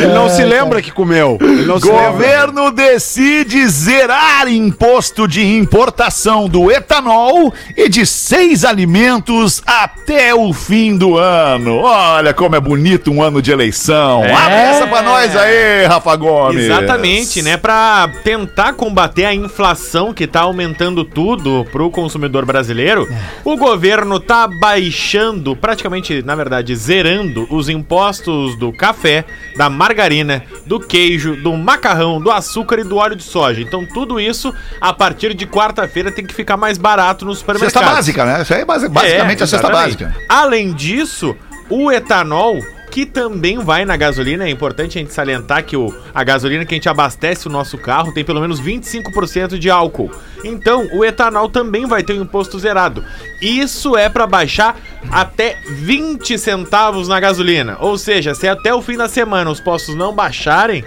Ele 0.01 0.13
não 0.13 0.29
se 0.29 0.43
lembra 0.45 0.81
que 0.83 0.91
comeu. 0.91 1.39
Ele 1.41 1.67
não 1.67 1.79
se 1.79 1.87
lembra. 1.87 2.11
Governo 2.11 2.71
decide 2.71 3.67
zerar 3.69 4.49
imposto 4.49 5.27
de 5.27 5.45
importação 5.45 6.49
do 6.49 6.71
etanol 6.71 7.53
e 7.77 7.89
de 7.89 8.07
seis 8.07 8.65
alimentos 8.65 9.63
até 9.67 10.35
o 10.35 10.53
fim 10.53 10.97
do 10.97 11.17
ano. 11.17 11.79
Olha 11.79 12.33
como 12.35 12.57
é 12.57 12.61
bonito 12.61 13.11
um 13.11 13.23
ano 13.23 13.41
de 13.43 13.51
eleição. 13.51 14.23
Abre 14.23 14.55
essa 14.55 14.87
pra 14.87 15.03
nós 15.03 15.37
aí, 15.37 15.87
Rafa 15.87 16.17
Gomes. 16.17 16.65
Exatamente, 16.65 17.43
né? 17.43 17.57
Pra 17.57 18.11
tentar 18.25 18.75
combater 18.75 19.25
a 19.25 19.35
inflação 19.35 20.13
que 20.13 20.27
tá 20.27 20.41
aumentando 20.41 21.05
tudo 21.05 21.67
pro 21.71 21.91
consumidor 21.91 22.45
brasileiro, 22.45 23.09
o 23.45 23.57
governo 23.57 24.19
tá 24.19 24.47
baixando, 24.47 25.55
praticamente, 25.57 26.23
na 26.23 26.35
verdade, 26.35 26.75
zerando 26.75 27.40
os 27.51 27.69
impostos 27.69 28.57
do 28.57 28.73
café, 28.73 29.25
da 29.57 29.71
margarina, 29.71 30.43
do 30.67 30.79
queijo, 30.81 31.37
do 31.37 31.53
macarrão, 31.57 32.21
do 32.21 32.31
açúcar 32.31 32.81
e 32.81 32.85
do 32.85 32.97
óleo 32.97 33.17
de 33.17 33.23
soja. 33.23 33.61
Então, 33.61 33.87
tudo 33.87 34.19
isso, 34.21 34.53
a 34.81 34.93
partir 34.93 35.35
de 35.35 35.47
quarta-feira, 35.47 36.11
tem 36.11 36.25
que 36.25 36.35
ficar 36.35 36.57
mais 36.57 36.77
barato 36.79 37.25
nos 37.25 37.39
supermercados. 37.39 37.73
Cesta 37.73 37.95
básica, 37.95 38.25
né? 38.25 38.43
Isso 38.43 38.55
aí 38.55 38.61
é 38.61 38.65
basi- 38.65 38.89
basicamente 38.89 39.41
É, 39.41 39.45
a 39.45 39.47
cesta 39.47 39.69
básica. 39.71 40.15
Além 40.29 40.73
disso, 40.73 41.37
o 41.69 41.91
etanol, 41.91 42.59
que 42.91 43.07
também 43.07 43.59
vai 43.59 43.85
na 43.85 43.97
gasolina, 43.97 44.45
é 44.45 44.51
importante 44.51 44.99
a 44.99 45.01
gente 45.01 45.13
salientar 45.13 45.65
que 45.65 45.77
o, 45.77 45.95
a 46.13 46.25
gasolina 46.25 46.65
que 46.65 46.75
a 46.75 46.77
gente 46.77 46.89
abastece 46.89 47.47
o 47.47 47.51
nosso 47.51 47.79
carro 47.79 48.13
tem 48.13 48.25
pelo 48.25 48.41
menos 48.41 48.61
25% 48.61 49.59
de 49.59 49.71
álcool. 49.71 50.11
Então, 50.45 50.89
o 50.93 51.05
etanol 51.05 51.49
também 51.49 51.87
vai 51.87 52.03
ter 52.03 52.15
um 52.15 52.23
imposto 52.23 52.59
zerado. 52.59 53.05
Isso 53.41 53.97
é 53.97 54.09
para 54.09 54.27
baixar 54.27 54.77
até 55.11 55.57
20 55.69 56.37
centavos 56.39 57.09
na 57.09 57.21
gasolina. 57.21 57.77
Ou 57.81 57.97
seja, 57.97 58.35
se 58.35 58.49
até 58.49 58.75
o 58.75 58.83
fim 58.83 58.97
da 58.97 59.09
semana 59.09 59.51
os 59.51 59.61
postos 59.61 59.95
não 59.95 60.15
baixarem, 60.15 60.85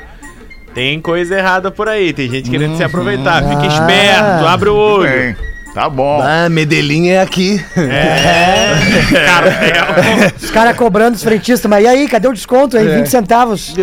tem 0.73 0.99
coisa 0.99 1.37
errada 1.37 1.71
por 1.71 1.87
aí. 1.87 2.11
Tem 2.11 2.29
gente 2.29 2.49
querendo 2.49 2.75
se 2.75 2.83
aproveitar. 2.83 3.43
Fica 3.47 3.67
esperto, 3.67 4.47
abre 4.47 4.69
o 4.69 4.75
olho. 4.75 5.52
Tá 5.73 5.89
bom. 5.89 6.21
Ah, 6.21 6.47
Medellín 6.49 7.09
é 7.09 7.21
aqui. 7.21 7.63
É, 7.75 8.73
cartel. 9.25 10.31
Os 10.41 10.51
caras 10.51 10.77
cobrando 10.77 11.15
os 11.15 11.23
frentistas, 11.23 11.67
mas 11.69 11.83
e 11.83 11.87
aí, 11.87 12.07
cadê 12.07 12.27
o 12.27 12.33
desconto 12.33 12.77
aí? 12.77 12.87
20 12.87 13.07
centavos. 13.07 13.73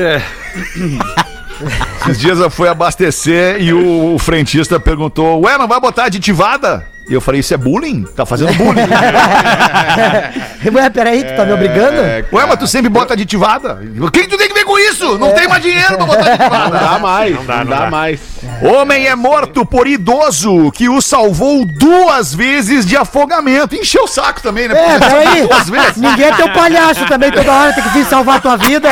Esses 2.02 2.18
dias 2.20 2.38
eu 2.38 2.48
fui 2.48 2.68
abastecer 2.68 3.60
e 3.60 3.72
o, 3.72 4.14
o 4.14 4.18
frentista 4.18 4.78
perguntou: 4.78 5.40
Ué, 5.44 5.58
não 5.58 5.66
vai 5.66 5.80
botar 5.80 6.04
aditivada? 6.04 6.86
E 7.08 7.12
eu 7.12 7.20
falei: 7.20 7.40
Isso 7.40 7.52
é 7.52 7.56
bullying? 7.56 8.04
Tá 8.16 8.24
fazendo 8.24 8.54
bullying? 8.54 8.80
Ué, 10.72 10.90
peraí, 10.90 11.24
tu 11.24 11.34
tá 11.34 11.44
me 11.44 11.52
obrigando? 11.52 11.96
Ué, 12.32 12.46
mas 12.46 12.56
tu 12.58 12.66
sempre 12.68 12.88
bota 12.88 13.14
aditivada? 13.14 13.80
O 14.00 14.10
que 14.10 14.28
tu 14.28 14.38
tem 14.38 14.46
que 14.48 14.54
ver 14.54 14.64
com 14.64 14.78
isso? 14.78 15.18
Não 15.18 15.32
tem 15.32 15.48
mais 15.48 15.62
dinheiro 15.62 15.96
pra 15.96 16.06
botar 16.06 16.24
Não 16.24 16.32
aditivada. 16.32 16.78
dá 16.78 16.98
mais. 16.98 17.34
Não 17.34 17.44
dá, 17.44 17.56
dá, 17.56 17.64
não 17.64 17.70
dá. 17.78 17.90
mais. 17.90 18.20
Homem 18.62 19.06
é 19.06 19.14
morto 19.14 19.64
por 19.64 19.86
idoso 19.86 20.70
que 20.72 20.86
o 20.86 21.00
salvou 21.00 21.64
duas 21.64 22.34
vezes 22.34 22.84
de 22.84 22.94
afogamento. 22.94 23.74
Encheu 23.74 24.04
o 24.04 24.06
saco 24.06 24.42
também, 24.42 24.68
né? 24.68 24.74
É, 24.78 24.98
peraí. 24.98 25.46
Duas 25.46 25.70
vezes. 25.70 25.96
Ninguém 25.96 26.26
é 26.26 26.32
teu 26.34 26.52
palhaço 26.52 27.06
também, 27.06 27.32
toda 27.32 27.50
hora 27.50 27.72
tem 27.72 27.82
que 27.82 27.88
vir 27.90 28.04
salvar 28.04 28.36
a 28.36 28.40
tua 28.40 28.56
vida. 28.58 28.88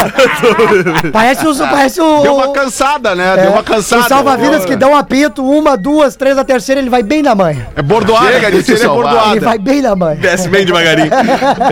Parece, 1.13 1.47
os, 1.47 1.59
parece 1.59 2.01
o. 2.01 2.23
Deu 2.23 2.37
uma 2.37 2.53
cansada, 2.53 3.15
né? 3.15 3.35
é, 3.35 3.43
Deu 3.43 3.53
uma 3.53 3.63
cansada. 3.63 4.03
Os 4.03 4.09
salva-vidas 4.09 4.65
que 4.65 4.75
dão 4.77 4.97
apito, 4.97 5.45
uma, 5.45 5.77
duas, 5.77 6.17
três, 6.17 6.39
a 6.39 6.45
terceira, 6.45 6.81
ele 6.81 6.91
vai 6.91 7.03
bem 7.03 7.23
na 7.23 7.35
manha. 7.35 7.69
É 7.77 7.83
bordoada. 7.83 8.33
Chega 8.33 8.51
de 8.51 8.73
é. 8.73 8.75
Ele 8.75 8.89
bordoada. 8.89 9.41
vai 9.41 9.59
bem 9.59 9.83
na 9.83 9.95
manha. 9.95 10.17
Desce 10.17 10.49
bem 10.49 10.65
devagarinho. 10.65 11.11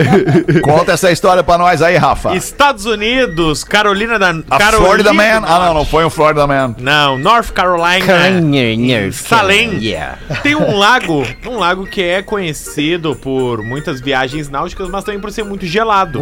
Conta 0.61 0.93
essa 0.93 1.11
história 1.11 1.43
pra 1.43 1.57
nós 1.57 1.81
aí, 1.81 1.97
Rafa. 1.97 2.35
Estados 2.35 2.85
Unidos, 2.85 3.63
Carolina 3.63 4.19
da. 4.19 4.29
A 4.49 4.57
Carolina 4.57 4.87
Florida 4.87 5.13
Man. 5.13 5.43
Ah, 5.47 5.59
não, 5.65 5.73
não 5.73 5.85
foi 5.85 6.05
um 6.05 6.09
Florida 6.09 6.45
Man. 6.45 6.75
Não, 6.77 7.17
North 7.17 7.51
Carolina. 7.51 7.86
Em 7.95 8.01
Salem. 9.11 9.79
Tem 10.43 10.55
um 10.55 10.77
lago, 10.77 11.25
um 11.45 11.57
lago 11.57 11.85
que 11.85 12.01
é 12.01 12.21
conhecido 12.21 13.15
por 13.15 13.63
muitas 13.63 14.01
viagens 14.01 14.49
náuticas, 14.49 14.89
mas 14.89 15.03
também 15.03 15.21
por 15.21 15.31
ser 15.31 15.43
muito 15.43 15.65
gelado. 15.65 16.19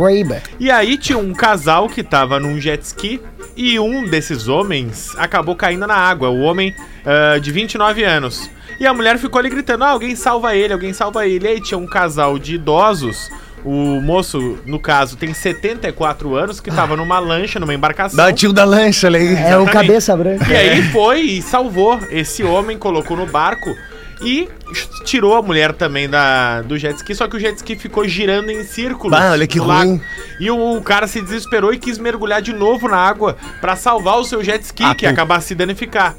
E 0.60 0.70
aí 0.70 0.98
tinha 0.98 1.18
um 1.18 1.34
casal 1.34 1.88
que 1.90 2.04
tava 2.04 2.40
num 2.40 2.60
jet 2.60 2.82
ski 2.84 3.22
e 3.56 3.80
um 3.80 4.06
desses 4.06 4.48
homens 4.48 5.14
acabou 5.18 5.56
caindo 5.56 5.88
na 5.88 5.96
água. 5.96 6.30
O 6.30 6.42
homem 6.42 6.74
ah, 7.06 7.38
de 7.38 7.52
29 7.52 8.04
anos. 8.04 8.50
E 8.80 8.86
a 8.86 8.94
mulher 8.94 9.18
ficou 9.18 9.40
ali 9.40 9.50
gritando: 9.50 9.84
ah, 9.84 9.90
alguém 9.90 10.16
salva 10.16 10.56
ele, 10.56 10.74
alguém 10.74 10.92
salva 10.92 11.28
ele. 11.28 11.46
E 11.46 11.48
aí 11.50 11.62
tinha 11.62 11.78
um 11.78 11.86
casal 11.86 12.40
de 12.40 12.56
idosos. 12.56 13.32
O 13.66 14.00
moço, 14.00 14.60
no 14.64 14.80
caso, 14.80 15.18
tem 15.18 15.34
74 15.34 16.36
anos, 16.36 16.60
que 16.60 16.70
tava 16.70 16.96
numa 16.96 17.18
lancha, 17.18 17.60
numa 17.60 17.74
embarcação. 17.74 18.16
Dá 18.16 18.28
o 18.28 18.32
tio 18.32 18.54
da 18.54 18.64
lancha 18.64 19.08
ali. 19.08 19.36
É 19.36 19.58
o 19.58 19.66
cabeça 19.66 20.16
branca. 20.16 20.46
E 20.48 20.56
aí 20.56 20.84
foi 20.92 21.22
e 21.22 21.42
salvou 21.42 22.00
esse 22.12 22.44
homem, 22.44 22.78
colocou 22.78 23.18
no 23.18 23.26
barco 23.26 23.76
e 24.22 24.48
tirou 25.04 25.36
a 25.36 25.42
mulher 25.42 25.74
também 25.74 26.08
da, 26.08 26.62
do 26.62 26.78
jet 26.78 26.96
ski, 26.98 27.16
só 27.16 27.28
que 27.28 27.36
o 27.36 27.40
jet 27.40 27.56
ski 27.58 27.76
ficou 27.76 28.08
girando 28.08 28.50
em 28.50 28.64
círculos. 28.64 29.18
Bah, 29.18 29.32
olha 29.32 29.48
que 29.48 29.60
ruim. 29.60 30.02
E 30.40 30.50
o, 30.50 30.82
cara 30.82 31.08
se 31.08 31.22
desesperou 31.22 31.74
e 31.74 31.78
quis 31.78 31.98
mergulhar 31.98 32.42
de 32.42 32.54
novo 32.54 32.88
na 32.88 32.98
água 32.98 33.36
pra 33.60 33.76
salvar 33.76 34.18
o 34.20 34.24
seu 34.24 34.44
jet 34.44 34.64
ski, 34.64 34.96
que 34.96 35.06
ia 35.06 35.12
acabar 35.12 35.42
se 35.42 35.56
danificar. 35.56 36.16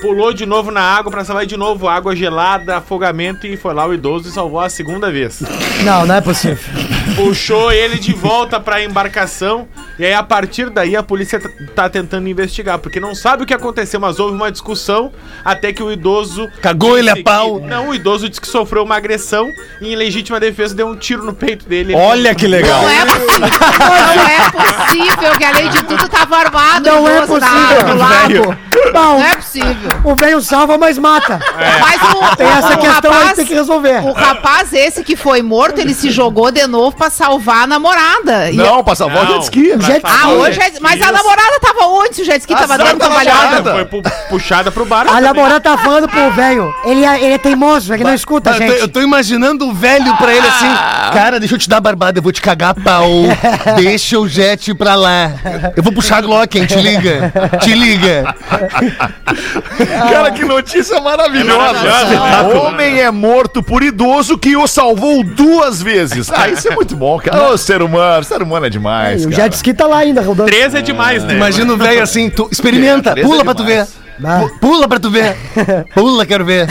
Pulou 0.00 0.34
de 0.34 0.44
novo 0.44 0.70
na 0.70 0.82
água 0.82 1.10
pra 1.10 1.24
salvar 1.24 1.46
de 1.46 1.56
novo, 1.56 1.88
água 1.88 2.14
gelada, 2.14 2.76
afogamento 2.76 3.46
e 3.46 3.56
foi 3.56 3.72
lá 3.72 3.86
o 3.86 3.94
idoso 3.94 4.28
e 4.28 4.32
salvou 4.32 4.60
a 4.60 4.68
segunda 4.68 5.10
vez. 5.10 5.42
Não, 5.82 6.04
não 6.04 6.14
é 6.16 6.20
possível. 6.20 6.58
Puxou 7.14 7.70
ele 7.72 7.98
de 7.98 8.12
volta 8.12 8.58
pra 8.58 8.82
embarcação 8.82 9.68
e 9.98 10.04
aí 10.04 10.12
a 10.12 10.22
partir 10.22 10.68
daí 10.70 10.96
a 10.96 11.02
polícia 11.02 11.40
tá 11.74 11.88
tentando 11.88 12.28
investigar, 12.28 12.78
porque 12.78 12.98
não 12.98 13.14
sabe 13.14 13.42
o 13.42 13.46
que 13.46 13.54
aconteceu, 13.54 14.00
mas 14.00 14.18
houve 14.18 14.34
uma 14.34 14.50
discussão 14.50 15.12
até 15.44 15.72
que 15.72 15.82
o 15.82 15.90
idoso 15.92 16.48
Cagou 16.60 16.98
ele 16.98 17.10
a 17.10 17.22
pau. 17.22 17.60
que- 17.60 17.66
não, 17.66 17.88
o 17.90 17.94
idoso 17.94 18.28
disse 18.28 18.40
que 18.40 18.48
sofreu 18.48 18.82
uma 18.82 18.96
agressão 18.96 19.48
e 19.80 19.92
em 19.92 19.96
legítima 19.96 20.40
defesa 20.40 20.74
deu 20.74 20.88
um 20.88 20.96
tiro 20.96 21.24
no 21.24 21.32
peito 21.32 21.68
dele. 21.68 21.94
Olha 21.94 22.34
que 22.34 22.46
legal. 22.46 22.82
Não 22.82 22.90
é 22.90 23.04
possível. 23.04 23.48
Não 24.16 24.28
é 24.28 24.50
possível 24.50 25.32
que 25.38 25.44
além 25.44 25.68
de 25.70 25.82
tudo 25.84 26.08
tava 26.08 26.36
armado. 26.36 26.86
Não 26.86 27.04
o 27.04 27.08
é 27.08 27.20
possível. 27.26 27.88
no 27.88 27.94
lago. 27.96 28.56
Bom, 28.92 29.18
Não 29.18 29.24
é 29.24 29.36
possível. 29.36 29.90
o 30.04 30.14
velho 30.14 30.40
salva, 30.42 30.76
mas 30.76 30.98
mata. 30.98 31.40
Mas 31.80 32.02
o, 32.02 32.36
Tem 32.36 32.46
essa 32.46 32.74
o 32.74 32.78
questão 32.80 33.12
aí 33.12 33.18
rapaz, 33.18 33.30
que 33.30 33.36
tem 33.36 33.46
que 33.46 33.54
resolver. 33.54 34.00
o 34.04 34.12
rapaz 34.12 34.72
esse 34.72 35.02
que 35.02 35.16
foi 35.16 35.42
morto, 35.42 35.80
ele 35.80 35.94
se 35.94 36.10
jogou 36.10 36.50
de 36.50 36.66
novo 36.66 36.96
pra 36.96 37.03
salvar 37.10 37.64
a 37.64 37.66
namorada. 37.66 38.50
E- 38.50 38.56
Não, 38.56 38.82
pra 38.84 38.94
salvar 38.94 39.24
o 39.24 39.26
jet 39.34 39.42
ski. 39.44 39.72
O 39.76 39.80
jet 39.80 40.02
Ah, 40.04 40.28
hoje 40.30 40.60
é- 40.60 40.72
Mas 40.80 41.00
a 41.00 41.12
namorada 41.12 41.60
tava 41.60 41.86
onde? 41.86 42.16
Se 42.16 42.22
o 42.22 42.24
jet 42.24 42.40
ski 42.40 42.54
tava 42.54 42.74
Azar 42.74 42.86
dando 42.86 42.98
da 42.98 43.06
trabalhada. 43.06 43.72
Foi 43.72 43.84
pu- 43.84 44.02
puxada 44.28 44.70
pro 44.70 44.84
bar. 44.84 45.06
A 45.08 45.20
namorada 45.20 45.60
tá 45.60 45.76
falando 45.78 46.08
pro 46.08 46.30
velho. 46.32 46.72
Ele 46.84 47.04
é, 47.04 47.22
ele 47.24 47.34
é 47.34 47.38
teimoso, 47.38 47.92
ele 47.94 48.04
não 48.04 48.14
escuta, 48.14 48.50
Eu 48.50 48.54
tô, 48.54 48.58
gente. 48.60 48.80
eu 48.80 48.88
tô 48.88 49.00
imaginando 49.00 49.66
o 49.68 49.72
velho 49.74 50.16
pra 50.16 50.32
ele 50.34 50.46
assim. 50.46 50.74
Cara, 51.12 51.38
deixa 51.38 51.54
eu 51.54 51.58
te 51.58 51.68
dar 51.68 51.76
a 51.78 51.80
barbada, 51.80 52.18
eu 52.18 52.22
vou 52.22 52.32
te 52.32 52.40
cagar 52.40 52.70
a 52.70 52.74
pau. 52.74 53.08
Deixa 53.76 54.18
o 54.18 54.28
jet 54.28 54.74
pra 54.74 54.94
lá. 54.94 55.30
Eu 55.76 55.82
vou 55.82 55.92
puxar 55.92 56.18
a 56.18 56.20
Glock, 56.20 56.58
hein? 56.58 56.66
Te 56.66 56.76
liga. 56.80 57.32
Te 57.60 57.74
liga. 57.74 58.34
Cara, 60.08 60.30
que 60.32 60.44
notícia 60.44 61.00
maravilhosa. 61.00 61.78
Homem 62.62 63.00
é 63.00 63.10
morto 63.10 63.62
por 63.62 63.82
idoso 63.82 64.36
que 64.38 64.56
o 64.56 64.66
salvou 64.66 65.22
duas 65.24 65.80
vezes. 65.82 66.30
Ah, 66.32 66.48
isso 66.48 66.68
é 66.68 66.74
muito 66.74 66.93
bom, 66.94 67.18
cara. 67.18 67.50
Ô, 67.50 67.58
ser 67.58 67.82
humano, 67.82 68.24
ser 68.24 68.42
humano 68.42 68.66
é 68.66 68.70
demais, 68.70 69.24
o 69.24 69.30
cara. 69.30 69.42
jet 69.42 69.54
ski 69.54 69.74
tá 69.74 69.86
lá 69.86 69.98
ainda 69.98 70.20
rodando. 70.20 70.50
Três 70.50 70.74
é 70.74 70.80
demais, 70.82 71.22
né? 71.24 71.34
Imagina 71.34 71.72
o 71.72 71.76
velho 71.76 72.02
assim, 72.02 72.30
tu, 72.30 72.48
experimenta, 72.50 73.10
É, 73.16 73.22
pula 73.22 73.40
é 73.40 73.44
pra 73.44 73.54
tu 73.54 73.64
ver. 73.64 73.86
Ah, 74.22 74.40
Pu- 74.40 74.58
Pula 74.60 74.86
pra 74.88 75.00
tu 75.00 75.10
ver. 75.10 75.36
Pula, 75.94 76.24
quero 76.26 76.44
ver. 76.44 76.68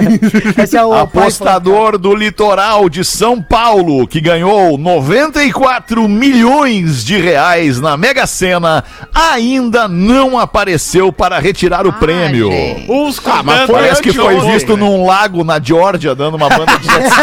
esse 0.62 0.76
é 0.76 0.84
o 0.84 0.92
Apostador 0.92 1.96
do 1.98 2.14
litoral 2.14 2.88
de 2.88 3.04
São 3.04 3.40
Paulo, 3.40 4.06
que 4.06 4.20
ganhou 4.20 4.76
94 4.76 6.08
milhões 6.08 7.04
de 7.04 7.16
reais 7.18 7.80
na 7.80 7.96
Mega 7.96 8.26
Sena, 8.26 8.84
ainda 9.14 9.88
não 9.88 10.38
apareceu 10.38 11.12
para 11.12 11.38
retirar 11.38 11.86
o 11.86 11.90
Ah, 11.90 11.92
prêmio. 11.94 12.50
gente. 12.50 12.90
Uns 12.90 13.20
Ah, 13.24 13.42
mas 13.42 13.70
Parece 13.70 14.02
que 14.02 14.12
foi 14.12 14.34
ontem, 14.36 14.52
visto 14.52 14.76
né? 14.76 14.80
num 14.82 15.06
lago 15.06 15.42
na 15.44 15.58
Geórgia, 15.60 16.14
dando 16.14 16.36
uma 16.36 16.48
banda 16.48 16.76
de 16.78 16.86
jet 16.86 17.06
ski. 17.06 17.22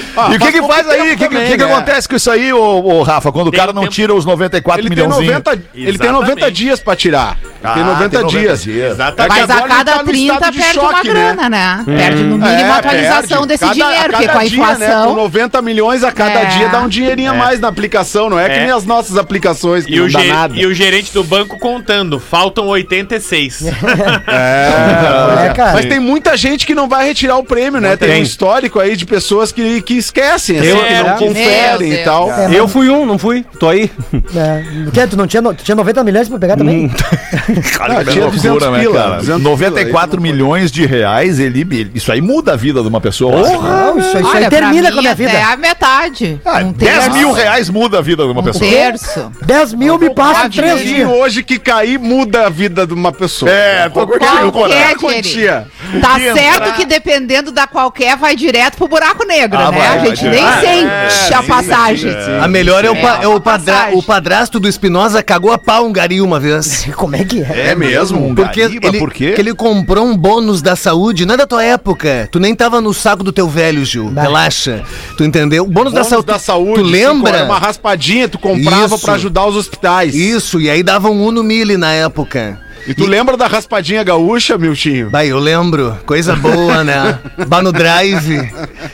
e 0.32 0.36
o 0.36 0.38
que 0.40 0.52
que 0.52 0.62
faz 0.62 0.88
aí? 0.88 1.00
O 1.00 1.16
que, 1.16 1.28
que- 1.28 1.28
que 1.28 1.50
que 1.52 1.64
né? 1.64 1.72
acontece 1.72 2.08
com 2.08 2.16
isso 2.16 2.30
aí, 2.30 2.52
ô, 2.52 2.58
ô, 2.84 3.02
Rafa, 3.02 3.30
quando 3.32 3.48
o 3.48 3.50
Tem 3.50 3.60
cara 3.60 3.72
não 3.72 3.82
tempo. 3.82 3.94
tira 3.94 4.14
os 4.14 4.24
94 4.24 4.80
Ele 4.80 4.88
tem, 4.94 5.04
milhões? 5.06 5.20
90, 5.26 5.52
ele 5.74 5.98
tem 5.98 6.10
90 6.10 6.32
Exatamente. 6.32 6.52
dias 6.56 6.80
pra 6.80 6.96
tirar. 6.96 7.38
Ah, 7.62 7.74
tem 7.74 7.84
90, 7.84 8.08
tem 8.10 8.20
90 8.22 8.38
dias. 8.40 8.62
dias. 8.62 8.92
Exatamente. 8.92 9.36
É 9.36 9.40
Mas 9.46 9.50
a 9.50 9.58
ele 9.58 9.68
cada 9.68 9.92
tá 9.92 9.98
no 9.98 10.04
30 10.04 10.32
estado 10.34 10.52
de 10.52 10.58
perde 10.58 10.74
choque, 10.74 10.86
uma 10.86 11.02
né? 11.02 11.10
grana, 11.10 11.48
né? 11.50 11.82
Perde 11.84 12.22
no 12.22 12.38
mínimo 12.38 12.46
É, 12.46 12.70
a 12.70 12.76
atualização 12.76 13.28
perde. 13.28 13.46
desse 13.46 13.60
Cada- 13.64 13.74
dinheiro, 13.74 14.10
porque 14.12 14.28
com 14.28 14.38
a 14.38 14.44
dia, 14.44 14.56
né, 14.66 14.72
inflação. 14.72 15.08
com 15.08 15.14
90 15.14 15.62
milhões 15.62 16.04
a 16.04 16.12
cada 16.12 16.40
É. 16.40 16.44
dia 16.46 16.68
dá 16.68 16.80
um 16.80 16.88
dinheirinho 16.88 17.30
a 17.30 17.34
mais 17.34 17.60
na 17.60 17.68
aplicação, 17.68 18.30
não 18.30 18.38
é, 18.38 18.48
que 18.48 18.54
É. 18.56 18.60
nem 18.60 18.70
as 18.70 18.84
nossas 18.84 19.16
aplicações 19.16 19.84
que 19.84 19.94
E 19.94 19.98
não 19.98 20.06
o, 20.06 20.12
dá 20.12 20.24
nada. 20.24 20.54
e 20.56 20.64
o 20.66 20.72
gerente 20.74 21.12
do 21.12 21.22
banco 21.22 21.58
contando, 21.58 22.18
faltam 22.18 22.66
86. 22.66 23.64
É, 24.26 25.52
cara. 25.54 25.72
Mas 25.74 25.86
tem 25.86 25.98
muita 26.00 26.36
gente 26.36 26.66
que 26.66 26.74
não 26.74 26.88
vai 26.88 27.06
retirar 27.06 27.36
o 27.36 27.44
prêmio, 27.44 27.80
né? 27.80 27.96
Tem, 27.96 28.08
um 28.08 28.12
Tem. 28.12 28.22
histórico 28.22 28.78
aí 28.78 28.96
de 28.96 29.04
pessoas 29.06 29.52
que, 29.52 29.82
que 29.82 29.94
esquecem, 29.94 30.58
assim, 30.58 30.68
que 30.70 31.02
não 31.02 31.16
conferem 31.16 31.92
e 31.92 31.98
tal. 32.04 32.30
É, 32.32 32.50
Eu 32.54 32.68
fui 32.68 32.88
um, 32.88 33.04
não 33.06 33.18
fui? 33.18 33.44
Tô 33.58 33.68
aí. 33.68 33.90
É. 34.34 35.06
Tu 35.06 35.16
não 35.16 35.26
tinha, 35.26 35.42
tinha 35.54 35.74
90 35.74 36.04
milhões 36.04 36.28
pra 36.28 36.38
pegar 36.38 36.56
também? 36.56 36.90
Cara, 37.76 38.00
Ah, 38.00 38.04
que 38.04 38.10
tinha 38.12 38.24
loucura, 38.24 38.30
200 38.50 38.70
né, 38.72 38.80
pila, 38.80 38.94
cara? 39.02 39.16
200 39.18 39.42
94 39.42 40.10
pila, 40.10 40.26
aí 40.26 40.32
milhões 40.32 40.70
de 40.70 40.86
reais, 40.86 41.38
ele, 41.38 41.60
ele- 41.60 41.90
isso 41.94 42.10
aí 42.12 42.20
muda 42.20 42.52
a 42.52 42.56
vida 42.56 42.82
de 42.82 42.88
uma 42.88 43.00
pessoa. 43.00 43.40
acho. 43.40 43.60
Não, 43.62 43.98
isso, 43.98 44.08
isso 44.08 44.16
aí 44.18 44.24
Olha, 44.24 44.50
termina 44.50 44.82
pra 44.82 44.92
com 44.92 44.98
a 44.98 45.02
minha 45.02 45.14
vida. 45.14 45.30
Até 45.30 45.42
a 45.42 45.56
metade. 45.56 46.40
Ah, 46.44 46.58
um 46.58 46.72
10 46.72 46.92
terço. 47.04 47.12
mil 47.12 47.32
reais 47.32 47.68
muda 47.70 47.98
a 47.98 48.00
vida 48.02 48.24
de 48.24 48.30
uma 48.30 48.40
Um 48.40 48.44
pessoa. 48.44 48.70
terço. 48.70 49.32
10 49.44 49.74
mil 49.74 49.98
me 49.98 50.10
passa 50.10 50.46
em 50.46 50.50
3 50.50 50.80
dinheirinho 50.80 51.08
dias. 51.08 51.20
hoje 51.20 51.42
que 51.42 51.58
cair 51.58 51.98
muda 51.98 52.46
a 52.46 52.48
vida 52.50 52.86
de 52.86 52.94
uma 52.94 53.12
pessoa. 53.12 53.50
É, 53.50 53.88
tô 53.88 54.06
curtindo, 54.06 54.52
Qualquer 54.52 54.94
quantia. 54.96 55.22
dinheiro. 55.22 56.00
Tá 56.00 56.14
Que 56.18 56.32
certo 56.32 56.56
entrar- 56.62 56.76
que 56.76 56.84
dependendo 56.84 57.50
da 57.52 57.66
qualquer, 57.66 58.16
vai 58.16 58.36
direto 58.36 58.76
pro 58.76 58.86
buraco 58.88 59.24
negro, 59.26 59.58
Ah, 59.58 59.70
né? 59.72 59.78
vai, 59.78 59.86
a 59.86 59.90
vai 59.96 60.06
gente 60.06 60.20
direto. 60.20 60.40
nem 60.62 60.86
Ah, 60.86 61.10
sente 61.10 61.34
a 61.34 61.42
passagem. 61.42 62.12
A 62.42 62.46
melhor 62.48 62.84
é, 62.84 62.90
o, 62.90 62.96
pa- 62.96 63.18
É, 63.20 63.24
é 63.24 63.28
o, 63.28 63.40
padra- 63.40 63.88
o 63.92 64.02
padrasto 64.02 64.60
do 64.60 64.68
Espinosa 64.68 65.22
cagou 65.22 65.52
a 65.52 65.58
pau 65.58 65.86
um 65.86 65.92
gari 65.92 66.20
uma 66.20 66.38
vez. 66.38 66.86
Como 66.94 67.16
é 67.16 67.24
que 67.24 67.39
é? 67.42 67.68
É 67.70 67.74
mesmo? 67.74 68.26
Um 68.26 68.34
Porque 68.34 68.60
gariba, 68.60 68.88
ele, 68.88 68.98
por 68.98 69.12
quê? 69.12 69.32
que 69.32 69.40
ele 69.40 69.54
comprou 69.54 70.04
um 70.04 70.16
bônus 70.16 70.62
da 70.62 70.76
saúde, 70.76 71.24
não 71.26 71.34
é 71.34 71.36
da 71.36 71.46
tua 71.46 71.64
época. 71.64 72.28
Tu 72.30 72.38
nem 72.40 72.54
tava 72.54 72.80
no 72.80 72.92
saco 72.92 73.22
do 73.22 73.32
teu 73.32 73.48
velho, 73.48 73.84
Gil. 73.84 74.12
Relaxa. 74.12 74.82
Tu 75.16 75.24
entendeu? 75.24 75.64
O 75.64 75.66
bônus, 75.66 75.92
da, 75.92 76.00
Bônus 76.00 76.08
saúde. 76.08 76.26
da 76.26 76.38
saúde. 76.38 76.74
Tu 76.74 76.82
lembra? 76.82 77.36
era 77.36 77.44
Uma 77.44 77.58
raspadinha, 77.58 78.28
tu 78.28 78.38
comprava 78.38 78.98
pra 78.98 79.14
ajudar 79.14 79.46
os 79.46 79.56
hospitais. 79.56 80.14
Isso, 80.14 80.60
e 80.60 80.70
aí 80.70 80.82
dava 80.82 81.08
um 81.10 81.24
Uno 81.24 81.42
Mille 81.42 81.76
na 81.76 81.92
época. 81.92 82.58
E 82.86 82.94
tu 82.94 83.06
lembra 83.06 83.36
da 83.36 83.46
raspadinha 83.46 84.02
gaúcha, 84.02 84.56
Miltinho? 84.58 85.10
Vai, 85.10 85.28
eu 85.28 85.38
lembro. 85.38 85.96
Coisa 86.06 86.34
boa, 86.34 86.82
né? 86.82 87.18
Bah 87.46 87.62
no 87.62 87.72
drive. 87.72 88.50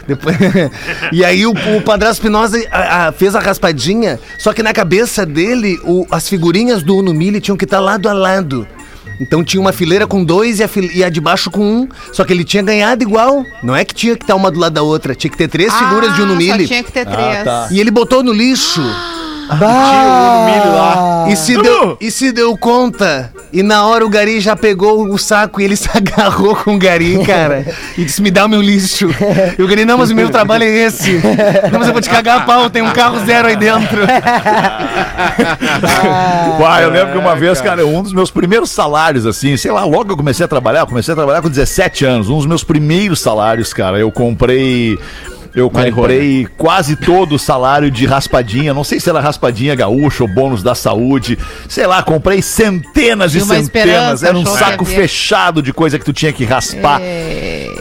Depois... 0.06 0.36
e 1.12 1.24
aí 1.24 1.46
o, 1.46 1.50
o 1.52 1.82
padrasto 1.82 2.16
Espinosa 2.22 2.58
a- 2.70 3.06
a- 3.08 3.12
fez 3.12 3.34
a 3.34 3.40
raspadinha, 3.40 4.18
só 4.38 4.52
que 4.52 4.62
na 4.62 4.72
cabeça 4.72 5.24
dele, 5.24 5.78
o- 5.84 6.06
as 6.10 6.28
figurinhas 6.28 6.82
do 6.82 6.96
Uno 6.96 7.14
Mille 7.14 7.40
tinham 7.40 7.56
que 7.56 7.64
estar 7.64 7.80
lado 7.80 8.08
a 8.08 8.12
lado. 8.12 8.66
Então 9.18 9.42
tinha 9.42 9.60
uma 9.60 9.72
fileira 9.72 10.06
com 10.06 10.22
dois 10.22 10.60
e 10.60 10.64
a, 10.64 10.68
fil- 10.68 10.90
e 10.92 11.02
a 11.02 11.08
de 11.08 11.20
baixo 11.22 11.50
com 11.50 11.62
um. 11.64 11.88
Só 12.12 12.22
que 12.22 12.32
ele 12.34 12.44
tinha 12.44 12.62
ganhado 12.62 13.02
igual. 13.02 13.46
Não 13.62 13.74
é 13.74 13.82
que 13.82 13.94
tinha 13.94 14.14
que 14.14 14.24
estar 14.24 14.34
uma 14.34 14.50
do 14.50 14.58
lado 14.60 14.74
da 14.74 14.82
outra. 14.82 15.14
Tinha 15.14 15.30
que 15.30 15.38
ter 15.38 15.48
três 15.48 15.72
figuras 15.74 16.14
de 16.14 16.20
Uno 16.22 16.32
Ah, 16.32 16.34
Só 16.34 16.38
Mille. 16.38 16.66
tinha 16.66 16.84
que 16.84 16.92
ter 16.92 17.06
três. 17.06 17.70
E 17.70 17.80
ele 17.80 17.90
botou 17.90 18.22
no 18.22 18.30
lixo. 18.32 18.82
Bah. 19.54 21.26
E 21.28 21.36
se, 21.36 21.60
deu, 21.60 21.96
e 22.00 22.10
se 22.10 22.32
deu 22.32 22.56
conta. 22.56 23.32
E 23.52 23.62
na 23.62 23.86
hora 23.86 24.04
o 24.04 24.08
Gari 24.08 24.40
já 24.40 24.56
pegou 24.56 25.08
o 25.08 25.18
saco 25.18 25.60
e 25.60 25.64
ele 25.64 25.76
se 25.76 25.88
agarrou 25.94 26.56
com 26.56 26.74
o 26.74 26.78
Gari, 26.78 27.24
cara. 27.24 27.64
E 27.96 28.04
disse: 28.04 28.20
Me 28.22 28.30
dá 28.30 28.46
o 28.46 28.48
meu 28.48 28.60
lixo. 28.60 29.08
E 29.58 29.62
o 29.62 29.66
Gari: 29.66 29.84
Não, 29.84 29.98
mas 29.98 30.10
o 30.10 30.14
meu 30.14 30.30
trabalho 30.30 30.64
é 30.64 30.68
esse. 30.68 31.20
Não, 31.70 31.78
mas 31.78 31.88
eu 31.88 31.92
vou 31.92 32.02
te 32.02 32.08
cagar 32.10 32.42
a 32.42 32.44
pau, 32.44 32.70
tem 32.70 32.82
um 32.82 32.92
carro 32.92 33.24
zero 33.24 33.48
aí 33.48 33.56
dentro. 33.56 34.00
Uai, 36.60 36.84
eu 36.84 36.90
lembro 36.90 37.12
que 37.12 37.18
uma 37.18 37.36
vez, 37.36 37.60
cara, 37.60 37.86
um 37.86 38.02
dos 38.02 38.12
meus 38.12 38.30
primeiros 38.30 38.70
salários, 38.70 39.26
assim, 39.26 39.56
sei 39.56 39.70
lá, 39.70 39.84
logo 39.84 40.06
que 40.06 40.12
eu 40.12 40.16
comecei 40.16 40.44
a 40.44 40.48
trabalhar, 40.48 40.80
eu 40.80 40.86
comecei 40.86 41.12
a 41.12 41.16
trabalhar 41.16 41.42
com 41.42 41.48
17 41.48 42.04
anos. 42.04 42.28
Um 42.28 42.36
dos 42.36 42.46
meus 42.46 42.64
primeiros 42.64 43.20
salários, 43.20 43.72
cara, 43.72 43.98
eu 43.98 44.10
comprei. 44.10 44.98
Eu 45.56 45.70
comprei 45.70 46.46
quase 46.58 46.96
todo 46.96 47.36
o 47.36 47.38
salário 47.38 47.90
de 47.90 48.04
raspadinha. 48.04 48.74
Não 48.74 48.84
sei 48.84 49.00
se 49.00 49.08
era 49.08 49.20
raspadinha 49.20 49.74
gaúcha 49.74 50.22
ou 50.22 50.28
bônus 50.28 50.62
da 50.62 50.74
saúde. 50.74 51.38
Sei 51.66 51.86
lá, 51.86 52.02
comprei 52.02 52.42
centenas 52.42 53.34
e 53.34 53.40
centenas. 53.40 54.22
Era 54.22 54.36
um 54.36 54.44
saco 54.44 54.84
fechado 54.84 55.62
de 55.62 55.72
coisa 55.72 55.98
que 55.98 56.04
tu 56.04 56.12
tinha 56.12 56.30
que 56.30 56.44
raspar. 56.44 57.00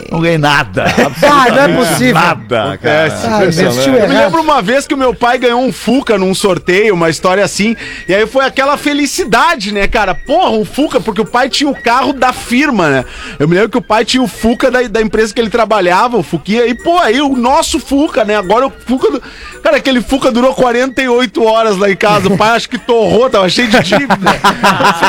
Não 0.10 0.22
ganhei 0.22 0.38
nada. 0.38 0.86
Ah, 1.30 1.52
não 1.52 1.64
é 1.64 1.68
possível. 1.76 2.14
Nada, 2.14 2.78
cara. 2.78 3.14
Ah, 3.28 3.44
Eu 3.44 4.08
me 4.08 4.16
lembro 4.16 4.42
uma 4.42 4.62
vez 4.62 4.88
que 4.88 4.94
o 4.94 4.98
meu 4.98 5.14
pai 5.14 5.38
ganhou 5.38 5.62
um 5.62 5.74
Fuca 5.74 6.18
num 6.18 6.34
sorteio, 6.34 6.94
uma 6.94 7.10
história 7.10 7.44
assim. 7.44 7.76
E 8.08 8.16
aí 8.16 8.26
foi 8.26 8.46
aquela 8.46 8.78
felicidade, 8.78 9.74
né, 9.74 9.86
cara? 9.86 10.16
Porra, 10.16 10.52
um 10.52 10.64
Fuca, 10.64 11.02
porque 11.02 11.20
o 11.20 11.26
pai 11.26 11.50
tinha 11.50 11.70
o 11.70 11.76
carro 11.76 12.14
da 12.14 12.32
firma, 12.32 12.90
né? 12.90 13.06
Eu 13.38 13.50
me 13.50 13.56
lembro 13.56 13.70
que 13.70 13.78
o 13.78 13.82
pai 13.82 14.06
tinha 14.06 14.24
o 14.24 14.28
Fuca 14.28 14.72
da, 14.72 14.82
da 14.84 15.02
empresa 15.02 15.34
que 15.34 15.42
ele 15.42 15.50
trabalhava, 15.50 16.16
o 16.16 16.24
Fuquinha. 16.24 16.66
E, 16.66 16.74
pô, 16.74 16.98
aí 17.00 17.20
o 17.20 17.36
nosso 17.36 17.65
Fuca, 17.74 18.24
né? 18.24 18.36
Agora 18.36 18.68
o 18.68 18.72
Fuca. 18.86 19.12
Do... 19.12 19.22
Cara, 19.64 19.78
aquele 19.78 20.02
Fuca 20.02 20.32
durou 20.32 20.54
48 20.54 21.44
horas 21.44 21.78
lá 21.78 21.90
em 21.90 21.96
casa. 21.96 22.28
O 22.28 22.38
pai 22.38 22.50
acho 22.52 22.70
que 22.70 22.78
torrou, 22.78 23.30
tava 23.30 23.48
cheio 23.50 23.68
de 23.68 23.80
dívida. 23.82 24.16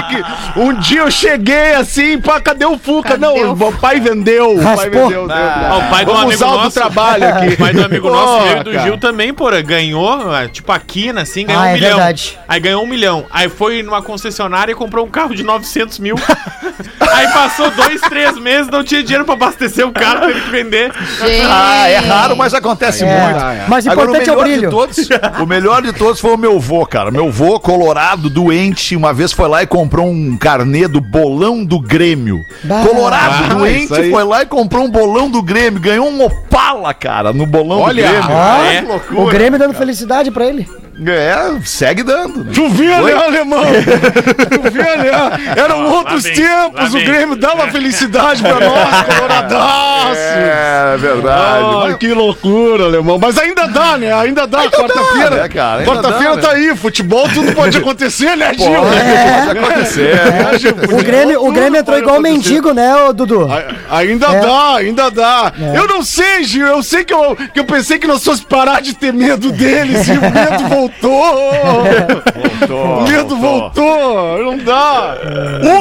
Que 0.09 0.61
um 0.61 0.75
dia 0.75 1.01
eu 1.01 1.11
cheguei 1.11 1.75
assim, 1.75 2.19
pá, 2.21 2.41
cadê 2.41 2.65
o 2.65 2.79
Fuca? 2.79 3.11
Cadê 3.11 3.27
Não, 3.27 3.53
o 3.55 3.69
o 3.69 3.73
pai 3.79 3.99
vendeu. 4.01 4.53
O 4.53 4.63
pai 4.63 4.65
Raspou. 4.77 5.09
vendeu. 5.09 5.27
deu. 5.27 5.37
Ah, 5.37 5.79
o 5.87 5.91
pai 5.91 6.05
do 6.05 6.13
Vamos 6.13 6.27
amigo 6.27 6.35
usar 6.45 6.51
do 6.51 6.57
nosso. 6.63 6.71
trabalho 6.79 7.29
aqui. 7.29 7.49
O 7.55 7.57
pai 7.59 7.73
do 7.73 7.85
amigo 7.85 8.09
nosso, 8.11 8.27
Porra, 8.39 8.45
meu 8.47 8.57
e 8.61 8.65
do 8.65 8.71
cara. 8.73 8.83
Gil 8.85 8.99
também, 8.99 9.35
porra, 9.35 9.61
ganhou, 9.63 10.31
ah, 10.33 10.47
tipo 10.49 10.71
a 10.73 10.79
quina, 10.79 11.23
assim, 11.23 11.45
ganhou 11.47 11.63
Ah, 11.63 11.67
um 11.67 11.69
é 11.69 11.73
milhão. 11.75 11.97
verdade. 11.97 12.39
Aí 12.47 12.61
ganhou 12.61 12.83
um 12.83 12.87
milhão. 12.87 13.27
Aí 13.31 13.49
foi 13.49 13.83
numa 13.83 14.01
concessionária 14.03 14.73
e 14.73 14.75
comprou 14.75 15.05
um 15.07 15.11
carro 15.11 15.35
de 15.35 15.43
900 15.43 15.99
mil. 15.99 16.17
Aí 17.13 17.29
passou 17.29 17.71
dois, 17.71 18.01
três 18.03 18.37
meses, 18.39 18.69
não 18.71 18.85
tinha 18.85 19.03
dinheiro 19.03 19.25
pra 19.25 19.35
abastecer 19.35 19.87
o 19.87 19.93
carro, 19.93 20.27
teve 20.27 20.41
que 20.43 20.51
vender. 20.51 20.93
Gente. 21.21 21.47
Ah, 21.49 21.89
é 21.89 21.97
raro, 21.99 22.37
mas 22.37 22.46
acontece 22.55 23.05
É. 23.05 23.07
muito. 23.07 23.69
Mas 23.69 23.87
o 23.87 23.91
Agora, 23.91 24.09
importante 24.11 24.31
é 24.31 24.33
o 24.33 24.37
melhor 24.37 24.45
brilho. 24.45 24.69
De 24.69 24.75
todos, 24.75 25.09
o 25.43 25.47
melhor 25.47 25.83
de 25.83 25.93
todos 25.93 26.21
foi 26.21 26.35
o 26.35 26.39
meu 26.39 26.59
vô, 26.61 26.85
cara. 26.87 27.11
Meu 27.11 27.31
vô, 27.31 27.59
colorado, 27.61 28.29
doente, 28.31 28.95
uma 28.97 29.13
vez 29.13 29.33
foi 29.33 29.49
lá 29.49 29.63
e 29.63 29.67
comprou 29.67 30.07
um 30.09 30.37
carnê 30.37 30.87
do 30.89 31.01
bolão 31.01 31.65
do 31.65 31.81
Grêmio. 31.81 32.41
Bah. 32.65 32.83
Colorado, 32.87 33.45
Ah, 33.51 33.55
doente, 33.55 34.11
foi 34.11 34.25
lá 34.25 34.43
e 34.43 34.47
comprou 34.47 34.85
um 34.85 34.91
bolão 34.91 35.31
do 35.31 35.43
Grêmio. 35.43 35.81
Ganhou 35.81 36.09
um 36.09 36.25
Opala, 36.25 36.93
cara, 36.95 37.33
no 37.33 37.47
bolão 37.47 37.81
Olha, 37.81 38.03
do 38.05 38.09
Grêmio. 38.13 38.31
ó, 38.31 38.65
É, 38.65 38.83
O 38.83 38.89
loucura. 38.89 39.33
Grêmio 39.33 39.59
dando 39.59 39.75
felicidade 39.75 40.31
pra 40.31 40.47
ele. 40.47 40.69
É, 41.05 41.59
segue 41.65 42.03
dando. 42.03 42.43
né? 42.43 42.53
Tu 42.55 42.69
né, 42.71 42.95
alemão? 43.13 43.63
tu 43.67 44.73
né? 44.73 45.55
Eram 45.57 45.85
outros 45.91 46.23
vem, 46.25 46.35
tempos, 46.35 46.95
o. 46.95 46.99
Grêmio 46.99 47.37
dava 47.37 47.69
felicidade 47.73 48.41
pra 48.43 48.55
nós, 48.61 49.03
coloradaço. 49.15 50.17
É 50.19 50.97
verdade. 50.99 51.65
Ah, 51.65 51.81
Mas- 51.85 51.97
que 51.97 52.09
loucura, 52.15 52.85
alemão. 52.85 53.19
Mas 53.19 53.37
ainda 53.37 53.67
dá, 53.69 53.99
né? 53.99 54.11
Ainda 54.13 54.47
dá. 54.47 54.71
Quarta-feira. 54.71 55.31
né, 55.43 55.49
Quarta-feira 55.85 56.37
dá, 56.37 56.43
tá 56.49 56.51
aí. 56.55 56.75
Futebol, 56.77 57.29
tudo 57.29 57.53
pode 57.55 57.77
acontecer, 57.77 58.35
né, 58.37 58.53
Gil? 58.55 58.67
Pode 58.67 59.59
acontecer. 59.59 60.15
É, 60.55 60.59
Gil, 60.59 60.73
O 60.99 61.03
Grêmio, 61.05 61.45
o 61.47 61.53
Grêmio 61.53 61.79
entrou 61.81 61.97
pode 61.97 62.03
igual 62.07 62.17
acontecer. 62.17 62.33
mendigo, 62.51 62.73
né, 62.73 62.93
Dudu? 63.15 63.49
A- 63.53 63.97
Ainda 63.99 64.27
É. 64.29 64.41
dá, 64.41 64.75
ainda 64.77 65.11
dá. 65.11 65.53
Eu 65.75 65.87
não 65.87 66.03
sei, 66.03 66.43
Gil. 66.45 66.67
Eu 66.67 66.83
sei 66.83 67.05
que 67.05 67.13
eu, 67.13 67.37
que 67.53 67.61
eu 67.61 67.65
pensei 67.65 67.99
que 67.99 68.07
nós 68.07 68.25
fosse 68.25 68.43
parar 68.47 68.81
de 68.81 68.95
ter 68.95 69.13
medo 69.13 69.53
deles 69.53 70.09
e 70.09 70.13
o 70.13 70.21
medo 70.23 70.69
voltou. 70.69 70.86
O 72.69 73.03
medo 73.03 73.37
voltou. 73.39 74.43
Não 74.43 74.59
dá. 74.59 75.17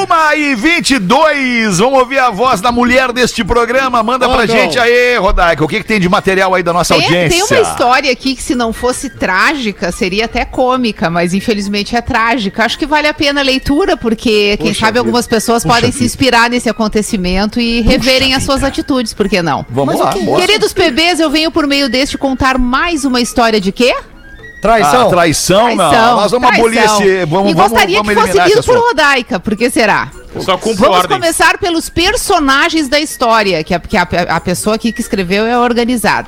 Uma 0.04 0.36
e 0.36 0.56
22, 0.56 1.80
vamos 1.80 2.00
ouvir 2.00 2.20
a 2.20 2.30
voz 2.30 2.62
da 2.62 2.72
mulher 2.72 3.12
deste 3.12 3.44
programa. 3.44 4.02
Manda 4.04 4.28
pra 4.30 4.46
gente 4.46 4.78
aí, 4.80 5.18
Rodaica. 5.18 5.64
O 5.64 5.68
que, 5.68 5.80
que 5.80 5.86
tem 5.86 6.00
de 6.00 6.10
material 6.10 6.54
aí 6.54 6.64
da 6.64 6.74
nossa 6.74 6.96
Tem, 6.96 7.04
audiência? 7.04 7.48
tem 7.48 7.58
uma 7.58 7.70
história 7.70 8.12
aqui 8.12 8.36
que, 8.36 8.44
se 8.44 8.56
não 8.56 8.72
fosse 8.74 9.10
trágica, 9.10 9.92
seria 9.92 10.26
até 10.26 10.46
cômica, 10.46 11.10
mas 11.10 11.34
infelizmente 11.34 11.96
é 11.96 12.02
trágica. 12.02 12.66
Acho 12.66 12.78
que 12.78 12.86
vale 12.86 13.08
a 13.08 13.14
pena 13.14 13.42
a 13.42 13.44
leitura, 13.44 13.96
porque 13.98 14.58
quem 14.58 14.74
sabe 14.74 15.00
algumas 15.00 15.28
pessoas 15.28 15.64
podem 15.64 15.92
se 15.92 16.04
inspirar 16.04 16.50
nesse 16.50 16.70
acontecimento 16.70 17.60
e 17.60 17.82
reverem 17.82 18.34
as 18.34 18.44
suas 18.44 18.64
atitudes, 18.64 19.14
por 19.14 19.28
que 19.30 19.42
não? 19.42 19.66
Vamos 19.70 20.00
lá, 20.00 20.16
mostra. 20.18 20.46
Queridos 20.48 20.74
PBs, 20.74 21.20
eu 21.20 21.30
venho 21.30 21.52
por 21.52 21.68
meio 21.68 21.90
deste 21.90 22.18
contar 22.18 22.58
mais 22.58 23.06
uma 23.06 23.22
história 23.22 23.60
de 23.60 23.72
quê? 23.72 23.94
Traição. 24.66 25.02
Ah, 25.02 25.10
traição, 25.10 25.76
não. 25.76 26.16
Nós 26.18 26.32
vamos 26.32 26.50
abolir 26.50 26.84
esse. 26.84 27.26
Vamos, 27.26 27.52
e 27.52 27.54
vamos, 27.54 27.72
gostaria 27.72 27.98
vamos 28.02 28.14
que 28.14 28.22
fosse 28.22 28.50
lido 28.50 28.64
por. 28.64 28.78
Rodaica, 28.78 29.40
por 29.40 29.56
que 29.56 29.70
será? 29.70 30.10
Eu 30.34 30.42
só 30.42 30.58
cumpro 30.58 30.86
Vamos 30.86 30.98
ordens. 31.00 31.20
começar 31.20 31.58
pelos 31.58 31.90
personagens 31.90 32.90
da 32.90 33.00
história, 33.00 33.64
que, 33.64 33.74
a, 33.74 33.80
que 33.80 33.96
a, 33.96 34.02
a 34.02 34.40
pessoa 34.42 34.76
aqui 34.76 34.92
que 34.92 35.00
escreveu 35.02 35.46
é 35.46 35.58
organizada. 35.58 36.28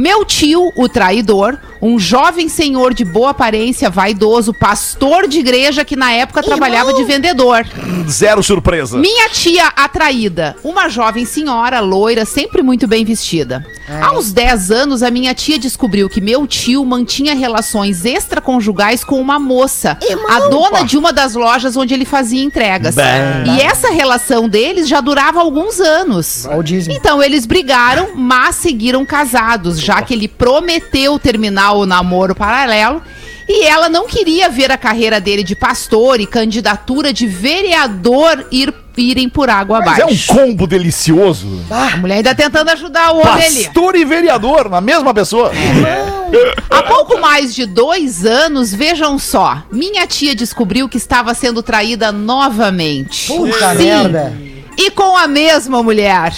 Meu 0.00 0.24
tio, 0.24 0.72
o 0.76 0.88
traidor, 0.88 1.58
um 1.82 1.98
jovem 1.98 2.48
senhor 2.48 2.94
de 2.94 3.04
boa 3.04 3.32
aparência, 3.32 3.90
vaidoso, 3.90 4.54
pastor 4.54 5.28
de 5.28 5.40
igreja 5.40 5.84
que 5.84 5.94
na 5.94 6.10
época 6.10 6.42
trabalhava 6.42 6.94
de 6.94 7.04
vendedor. 7.04 7.66
Zero 8.08 8.42
surpresa. 8.42 8.96
Minha 8.96 9.28
tia 9.28 9.66
atraída, 9.76 10.56
uma 10.64 10.88
jovem 10.88 11.26
senhora, 11.26 11.80
loira, 11.80 12.24
sempre 12.24 12.62
muito 12.62 12.88
bem 12.88 13.04
vestida. 13.04 13.62
Aos 14.00 14.32
10 14.32 14.70
anos, 14.70 15.02
a 15.02 15.10
minha 15.10 15.34
tia 15.34 15.58
descobriu 15.58 16.08
que 16.08 16.20
meu 16.20 16.46
tio 16.46 16.82
mantinha 16.82 17.34
relações 17.34 18.06
extraconjugais 18.06 19.04
com 19.04 19.20
uma 19.20 19.38
moça, 19.38 19.98
a 20.30 20.48
dona 20.48 20.82
de 20.82 20.96
uma 20.96 21.12
das 21.12 21.34
lojas 21.34 21.76
onde 21.76 21.92
ele 21.92 22.06
fazia 22.06 22.42
entregas. 22.42 22.96
E 22.96 23.60
essa 23.60 23.90
relação 23.90 24.48
deles 24.48 24.88
já 24.88 25.02
durava 25.02 25.40
alguns 25.40 25.78
anos. 25.78 26.46
Olha 26.46 26.58
o 26.58 26.62
dízimo. 26.62 26.96
Então 26.96 27.22
eles 27.22 27.44
brigaram, 27.44 28.10
mas 28.14 28.56
seguiram 28.56 29.04
casados, 29.04 29.78
já 29.90 30.00
que 30.02 30.14
ele 30.14 30.28
prometeu 30.28 31.18
terminar 31.18 31.72
o 31.72 31.84
namoro 31.84 32.32
paralelo. 32.32 33.02
E 33.48 33.66
ela 33.66 33.88
não 33.88 34.06
queria 34.06 34.48
ver 34.48 34.70
a 34.70 34.78
carreira 34.78 35.20
dele 35.20 35.42
de 35.42 35.56
pastor 35.56 36.20
e 36.20 36.26
candidatura 36.26 37.12
de 37.12 37.26
vereador 37.26 38.46
ir, 38.52 38.72
irem 38.96 39.28
por 39.28 39.50
água 39.50 39.80
Mas 39.80 39.98
é 39.98 40.02
abaixo. 40.02 40.32
um 40.32 40.36
combo 40.36 40.68
delicioso. 40.68 41.60
A 41.68 41.96
mulher 41.96 42.18
ainda 42.18 42.32
tentando 42.32 42.68
ajudar 42.68 43.10
o 43.12 43.18
homem 43.18 43.44
ali. 43.44 43.64
Pastor 43.64 43.96
e 43.96 44.04
vereador, 44.04 44.70
na 44.70 44.80
mesma 44.80 45.12
pessoa. 45.12 45.50
Há 46.70 46.82
pouco 46.84 47.18
mais 47.18 47.52
de 47.52 47.66
dois 47.66 48.24
anos, 48.24 48.72
vejam 48.72 49.18
só, 49.18 49.64
minha 49.72 50.06
tia 50.06 50.32
descobriu 50.32 50.88
que 50.88 50.96
estava 50.96 51.34
sendo 51.34 51.60
traída 51.60 52.12
novamente. 52.12 53.26
Puta 53.26 53.76
Sim, 53.76 53.84
merda. 53.84 54.49
E 54.76 54.90
com 54.90 55.16
a 55.16 55.26
mesma 55.26 55.82
mulher. 55.82 56.32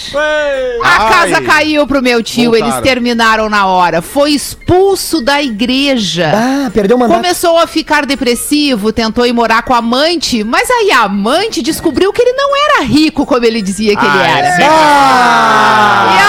A 0.83 0.97
casa 1.09 1.41
caiu 1.41 1.87
pro 1.87 2.01
meu 2.01 2.21
tio, 2.21 2.51
Voltaram. 2.51 2.73
eles 2.73 2.81
terminaram 2.83 3.49
na 3.49 3.65
hora. 3.67 4.01
Foi 4.01 4.31
expulso 4.31 5.21
da 5.21 5.41
igreja. 5.41 6.31
Ah, 6.35 6.69
perdeu 6.71 6.97
o 6.97 6.99
mandato. 6.99 7.17
Começou 7.17 7.57
a 7.57 7.65
ficar 7.67 8.05
depressivo, 8.05 8.91
tentou 8.91 9.25
ir 9.25 9.31
morar 9.33 9.61
com 9.63 9.73
a 9.73 9.77
amante, 9.77 10.43
mas 10.43 10.69
aí 10.69 10.91
a 10.91 11.03
amante 11.03 11.61
descobriu 11.61 12.11
que 12.11 12.21
ele 12.21 12.33
não 12.33 12.49
era 12.55 12.81
rico 12.83 13.25
como 13.25 13.45
ele 13.45 13.61
dizia 13.61 13.95
que 13.95 14.05
ele 14.05 14.17
Ah, 14.17 14.27
era. 14.27 14.47
é 14.47 14.67
E 16.15 16.19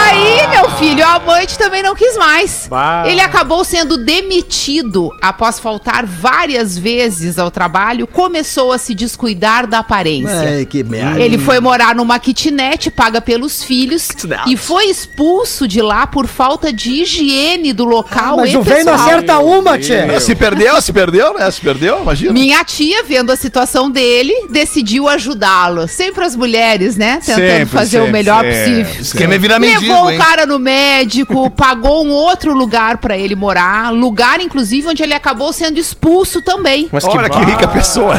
aí, 0.43 0.47
meu 0.49 0.71
filho, 0.73 1.05
a 1.05 1.15
amante 1.15 1.59
também 1.59 1.83
não 1.83 1.95
quis 1.95 2.17
mais. 2.17 2.67
Bah. 2.71 3.05
Ele 3.07 3.21
acabou 3.21 3.65
sendo 3.65 3.97
demitido 3.97 5.11
após 5.23 5.59
faltar 5.59 6.05
várias 6.07 6.77
vezes 6.79 7.39
ao 7.39 7.51
trabalho, 7.51 8.07
começou 8.07 8.73
a 8.73 8.79
se 8.79 8.95
descuidar 8.95 9.67
da 9.67 9.79
aparência. 9.81 10.59
Ai, 10.59 10.67
que 10.67 10.83
merda. 10.85 11.21
Ele 11.21 11.39
foi 11.39 11.59
morar 11.61 11.95
numa 12.05 12.19
kitnet 12.19 12.91
paga 12.91 13.19
pelos 13.21 13.65
filhos 13.65 14.09
e 14.47 14.57
foi 14.59 14.85
expulso 14.91 15.67
de 15.67 15.81
lá 15.81 16.07
por 16.07 16.27
falta 16.27 16.71
de 16.71 16.91
higiene 17.03 17.73
do 17.73 17.85
local. 17.85 18.37
Mas 18.37 18.53
e 18.53 18.57
o 18.59 18.63
velho 18.63 18.85
não 18.85 18.95
acerta 18.95 19.39
uma, 19.39 19.79
tia. 19.79 20.21
Se 20.21 20.35
perdeu, 20.35 20.81
se 20.83 20.93
perdeu, 20.93 21.33
né? 21.33 21.51
Se 21.51 21.61
perdeu, 21.63 22.03
imagina. 22.03 22.33
Minha 22.33 22.63
tia, 22.63 23.03
vendo 23.03 23.33
a 23.33 23.37
situação 23.37 23.91
dele, 23.91 24.33
decidiu 24.51 25.09
ajudá-lo. 25.09 25.89
Sempre 25.89 26.25
as 26.25 26.37
mulheres, 26.37 26.97
né? 26.97 27.21
Tentando 27.25 27.45
Sempre, 27.45 27.67
fazer 27.67 27.99
o 27.99 28.07
sempre, 28.07 28.13
melhor 28.13 28.45
sempre. 28.45 28.59
possível. 28.59 29.03
Esquema 29.03 29.35
é 29.35 29.39
virar 29.39 29.59
Levou 29.59 29.81
mendigo, 29.81 29.95
o 29.95 30.11
hein? 30.11 30.19
cara 30.19 30.45
no 30.47 30.59
médico, 30.59 31.51
pagou 31.57 32.05
um 32.05 32.11
outro 32.11 32.53
lugar 32.53 32.99
pra 32.99 33.17
ele 33.17 33.35
morar, 33.35 33.93
lugar 33.93 34.41
inclusive 34.41 34.89
onde 34.89 35.03
ele 35.03 35.15
acabou 35.15 35.53
sendo 35.53 35.79
expulso 35.79 36.43
também. 36.43 36.89
Mas 36.93 37.05
Olha 37.05 37.31
que 37.31 37.39
rica 37.39 37.67
pessoa. 37.69 38.15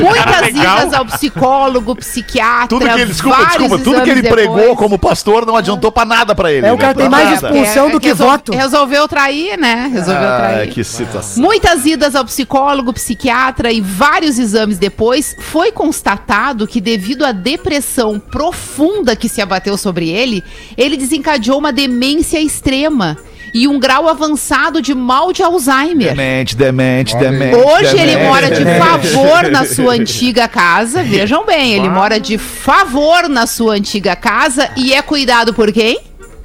Muitas 0.00 0.48
idas 0.50 0.92
ao 0.92 1.04
psicólogo, 1.06 1.96
psiquiatra, 1.96 2.68
Tudo 2.82 2.94
que 2.94 3.00
ele, 3.00 3.10
desculpa, 3.12 3.44
desculpa, 3.46 3.78
tudo 3.78 4.02
que 4.02 4.10
ele 4.10 4.22
pregou 4.22 4.56
depois. 4.56 4.78
como 4.78 4.98
pastor 4.98 5.46
não 5.46 5.56
adiantou 5.56 5.90
pra 5.92 6.04
nada 6.04 6.34
pra 6.34 6.52
ele. 6.52 6.66
É, 6.66 6.70
o 6.72 6.76
né? 6.76 6.80
cara 6.80 6.94
tem 6.94 7.08
Pra 7.08 7.18
mais 7.18 7.42
nada. 7.42 7.56
expulsão 7.56 7.90
do 7.90 8.00
que 8.00 8.08
resol- 8.08 8.28
voto. 8.30 8.52
Resolveu 8.52 9.08
trair, 9.08 9.58
né? 9.58 9.90
Resolveu 9.92 10.28
Ah, 10.28 10.36
trair. 10.38 10.70
que 10.70 10.82
situação. 10.84 11.42
Muitas 11.42 11.84
idas 11.86 12.14
ao 12.14 12.24
psicólogo, 12.24 12.92
psiquiatra 12.92 13.70
e 13.72 13.80
vários 13.80 14.38
exames 14.38 14.78
depois, 14.78 15.34
foi 15.38 15.72
constatado 15.72 16.66
que, 16.66 16.80
devido 16.80 17.24
à 17.24 17.32
depressão 17.32 18.18
profunda 18.18 19.14
que 19.16 19.28
se 19.28 19.40
abateu 19.40 19.76
sobre 19.76 20.08
ele, 20.08 20.42
ele 20.76 20.96
desencadeou 20.96 21.58
uma 21.58 21.72
demência 21.72 22.40
extrema 22.40 23.16
e 23.54 23.68
um 23.68 23.78
grau 23.78 24.08
avançado 24.08 24.80
de 24.80 24.94
mal 24.94 25.32
de 25.32 25.42
Alzheimer. 25.42 26.08
Demente, 26.08 26.56
demente, 26.56 27.16
demente. 27.16 27.54
Hoje 27.56 27.98
ele 27.98 28.12
demente. 28.12 28.28
mora 28.28 28.50
de 28.50 28.64
favor 28.78 29.50
na 29.50 29.64
sua 29.66 29.92
antiga 29.94 30.48
casa. 30.48 31.02
Vejam 31.02 31.44
bem, 31.44 31.74
ele 31.74 31.88
mora 31.88 32.18
de 32.18 32.38
favor 32.38 33.28
na 33.28 33.46
sua 33.46 33.74
antiga 33.74 34.16
casa 34.16 34.70
e 34.76 34.94
é 34.94 35.02
cuidado 35.02 35.52
por 35.52 35.70
quem? 35.72 36.00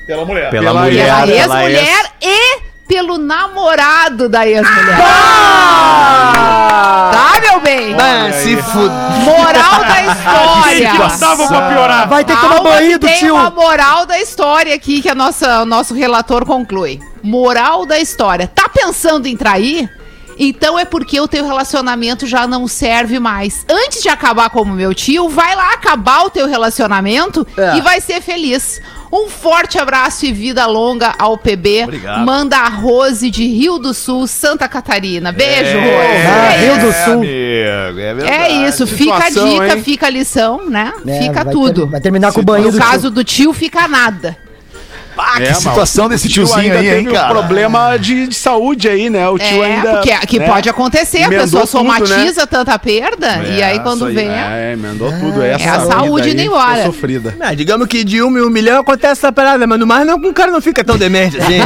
Pela 0.05 0.25
mulher. 0.25 0.49
Pela 0.49 0.63
Pela 0.71 0.83
mulher, 0.83 1.05
pela 1.05 1.27
ex-mulher 1.27 2.11
e 2.21 2.59
pelo 2.87 3.17
namorado 3.17 4.29
da 4.29 4.47
ex-mulher. 4.47 4.97
Ah! 5.01 7.11
Tá, 7.13 7.26
meu 7.59 7.97
bem? 7.97 8.33
Se 8.33 8.57
fuder. 8.57 8.91
Moral 9.23 9.79
da 9.83 10.01
história. 10.13 11.17
Dava 11.19 11.47
pra 11.47 11.61
piorar. 11.69 12.07
Vai 12.09 12.23
ter 12.25 12.35
que 12.35 12.41
tomar 12.41 12.61
banho 12.61 12.99
do 12.99 13.07
tem 13.07 13.19
tio. 13.19 13.35
uma 13.35 13.49
moral 13.49 14.05
da 14.05 14.19
história 14.19 14.73
aqui 14.75 15.01
que 15.01 15.09
a 15.09 15.15
nossa, 15.15 15.61
o 15.61 15.65
nosso 15.65 15.93
relator 15.93 16.45
conclui. 16.45 16.99
Moral 17.23 17.85
da 17.85 17.99
história. 17.99 18.47
Tá 18.47 18.69
pensando 18.69 19.27
em 19.27 19.35
trair? 19.35 19.89
Então 20.39 20.77
é 20.77 20.85
porque 20.85 21.19
o 21.19 21.27
teu 21.27 21.45
relacionamento 21.45 22.25
já 22.27 22.45
não 22.47 22.67
serve 22.67 23.19
mais. 23.19 23.65
Antes 23.69 24.01
de 24.03 24.09
acabar 24.09 24.49
como 24.49 24.73
meu 24.73 24.93
tio, 24.93 25.29
vai 25.29 25.55
lá 25.55 25.73
acabar 25.73 26.23
o 26.25 26.29
teu 26.29 26.47
relacionamento 26.47 27.45
É. 27.57 27.77
e 27.77 27.81
vai 27.81 27.99
ser 28.01 28.21
feliz. 28.21 28.81
Um 29.11 29.29
forte 29.29 29.79
abraço 29.79 30.25
e 30.25 30.33
vida 30.33 30.65
longa 30.65 31.13
ao 31.17 31.37
PB. 31.37 31.83
Obrigado. 31.85 32.25
Manda 32.25 32.57
a 32.57 32.67
Rose 32.67 33.31
de 33.31 33.47
Rio 33.47 33.77
do 33.79 33.93
Sul, 33.93 34.27
Santa 34.27 34.67
Catarina. 34.67 35.31
Beijo, 35.31 35.77
É, 35.77 35.81
Rose. 35.81 36.27
Ah, 36.27 36.53
É 36.53 36.57
Rio 36.59 36.77
isso. 36.77 36.85
do 36.85 36.93
Sul. 37.05 37.13
amigo, 37.13 37.99
é 37.99 38.13
verdade. 38.13 38.31
É 38.37 38.67
isso, 38.67 38.85
fica 38.85 39.13
a 39.15 39.21
situação, 39.27 39.49
dica, 39.61 39.75
hein? 39.77 39.83
fica 39.83 40.07
a 40.07 40.09
lição, 40.09 40.69
né? 40.69 40.91
É, 41.07 41.19
fica 41.21 41.43
vai 41.45 41.53
tudo. 41.53 41.85
ter- 41.85 41.91
vai 41.91 42.01
terminar 42.01 42.33
com 42.33 42.41
o 42.41 42.43
banho 42.43 42.65
No 42.65 42.71
do 42.73 42.77
caso 42.77 43.09
do 43.09 43.23
tio, 43.23 43.53
fica 43.53 43.87
nada. 43.87 44.37
Ah, 45.17 45.37
que 45.37 45.43
É, 45.43 45.53
situação 45.53 46.07
desse 46.09 46.27
tio 46.29 46.45
tiozinho 46.45 46.73
ainda 46.73 46.79
aí, 46.79 46.87
hein, 46.87 46.95
teve 47.05 47.09
um 47.09 47.13
cara? 47.13 47.29
problema 47.33 47.97
de, 47.97 48.27
de 48.27 48.35
saúde 48.35 48.87
aí, 48.87 49.09
né? 49.09 49.27
O 49.29 49.37
tio 49.37 49.63
é, 49.63 49.75
ainda. 49.75 49.91
porque 49.97 50.27
que 50.27 50.39
né? 50.39 50.47
pode 50.47 50.69
acontecer, 50.69 51.23
a 51.23 51.29
pessoa 51.29 51.61
tudo, 51.63 51.71
somatiza 51.71 52.45
tanta 52.47 52.77
perda 52.79 53.43
e 53.43 53.61
aí 53.63 53.79
quando 53.79 54.05
aí, 54.05 54.15
vem. 54.15 54.29
É, 54.29 54.73
emendou 54.73 55.11
tudo. 55.19 55.41
É, 55.41 55.53
a 55.55 55.79
saúde 55.85 56.29
indo 56.31 56.41
embora. 56.41 56.83
Sofrida. 56.85 57.35
Ah, 57.39 57.53
digamos 57.53 57.87
que 57.87 58.03
de 58.03 58.21
um 58.21 58.27
um 58.37 58.49
milhão 58.49 58.81
acontece 58.81 59.13
essa 59.13 59.31
parada, 59.31 59.65
mas 59.65 59.79
no 59.79 59.87
mais 59.87 60.05
não, 60.05 60.15
o 60.17 60.33
cara 60.33 60.51
não 60.51 60.61
fica 60.61 60.83
tão 60.83 60.97
demente 60.97 61.37
assim. 61.37 61.57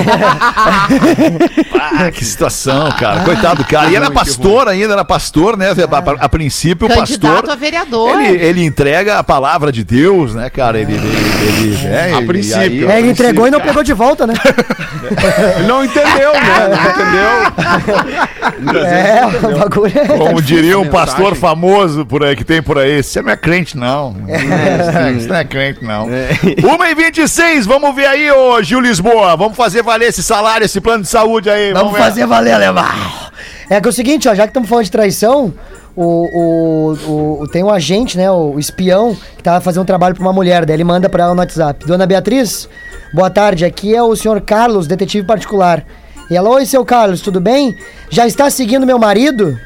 Ah, 1.80 2.12
que 2.12 2.24
situação, 2.24 2.90
cara. 2.98 3.22
Coitado 3.22 3.64
do 3.64 3.66
cara. 3.68 3.90
E 3.90 3.96
era 3.96 4.10
pastor 4.12 4.68
ainda, 4.68 4.94
era 4.94 5.04
pastor, 5.06 5.58
né? 5.58 5.68
A, 5.72 6.26
a 6.26 6.30
princípio, 6.30 6.88
o 6.88 6.90
Candidato 6.90 7.34
pastor. 7.34 7.50
a 7.52 7.56
vereador. 7.56 8.22
Ele, 8.22 8.44
ele 8.44 8.64
entrega 8.66 9.20
a 9.20 9.24
palavra 9.24 9.72
de 9.72 9.84
Deus, 9.84 10.34
né, 10.34 10.50
cara? 10.50 10.80
Ele. 10.80 10.94
ele, 10.94 11.08
ele- 11.76 11.88
é, 11.88 12.14
A 12.14 12.18
ele- 12.18 12.28
princípio. 12.28 12.62
aí- 12.90 12.96
É, 12.96 13.00
ele 13.00 13.10
entregou 13.12 13.41
e 13.48 13.52
não 13.52 13.60
pegou 13.60 13.84
de 13.84 13.94
volta, 13.94 14.26
né? 14.28 14.34
Não 15.68 15.84
entendeu, 15.84 16.34
né? 16.34 16.68
Não 16.70 16.92
entendeu. 16.92 18.86
É, 18.86 19.26
o 19.26 19.60
bagulho 19.60 19.94
é. 19.96 20.06
Como 20.18 20.42
diria 20.42 20.80
um 20.80 20.88
pastor 20.88 21.36
famoso 21.36 22.06
por 22.06 22.24
aí, 22.24 22.36
que 22.36 22.44
tem 22.44 22.62
por 22.62 22.78
aí, 22.78 23.02
você 23.02 23.22
não 23.22 23.32
é 23.32 23.38
crente, 23.38 23.78
não. 23.78 24.14
Você 24.14 25.28
não 25.28 25.36
é 25.36 25.44
crente, 25.44 25.84
não. 25.84 26.08
1h26, 26.08 27.64
vamos 27.66 27.96
ver 27.96 28.06
aí, 28.08 28.32
ô 28.32 28.62
Gil 28.62 28.80
Lisboa. 28.80 29.36
Vamos 29.36 29.56
fazer 29.58 29.82
valer 29.82 30.10
esse 30.10 30.24
salário, 30.24 30.66
esse 30.66 30.80
plano 30.80 31.04
de 31.04 31.10
saúde 31.10 31.50
aí. 31.50 31.74
Vamos 31.74 31.94
ver. 31.94 32.00
fazer 32.00 32.26
valer, 32.26 32.54
alemão. 32.54 32.86
É 33.70 33.80
que 33.80 33.88
é 33.88 33.90
o 33.90 33.94
seguinte, 33.94 34.28
ó, 34.28 34.36
já 34.36 34.44
que 34.44 34.50
estamos 34.50 34.68
falando 34.68 34.86
de 34.86 34.92
traição, 34.92 35.54
o, 35.96 36.94
o, 37.04 37.42
o- 37.44 37.48
tem 37.48 37.64
um 37.64 37.70
agente, 37.70 38.18
né, 38.18 38.30
o, 38.32 38.58
espião, 38.60 39.16
que 39.38 39.44
tava 39.44 39.60
fazendo 39.62 39.84
um 39.84 39.86
trabalho 39.86 40.16
pra 40.16 40.24
uma 40.24 40.34
mulher, 40.34 40.66
daí 40.66 40.76
ele 40.76 40.84
manda 40.84 41.10
pra 41.10 41.24
ela 41.24 41.34
no 41.34 41.40
WhatsApp. 41.42 41.86
Dona 41.86 42.06
Beatriz, 42.06 42.68
boa 43.14 43.30
tarde, 43.30 43.66
aqui 43.66 43.96
é 43.96 44.02
o 44.02 44.16
senhor 44.16 44.40
Carlos, 44.42 44.88
detetive 44.88 45.26
particular. 45.26 45.86
E 46.30 46.36
ela, 46.36 46.50
oi, 46.50 46.66
seu 46.66 46.86
Carlos, 46.86 47.22
tudo 47.22 47.42
bem? 47.42 47.76
Já 48.10 48.26
está 48.26 48.50
seguindo 48.50 48.86
meu 48.86 48.98
marido? 48.98 49.58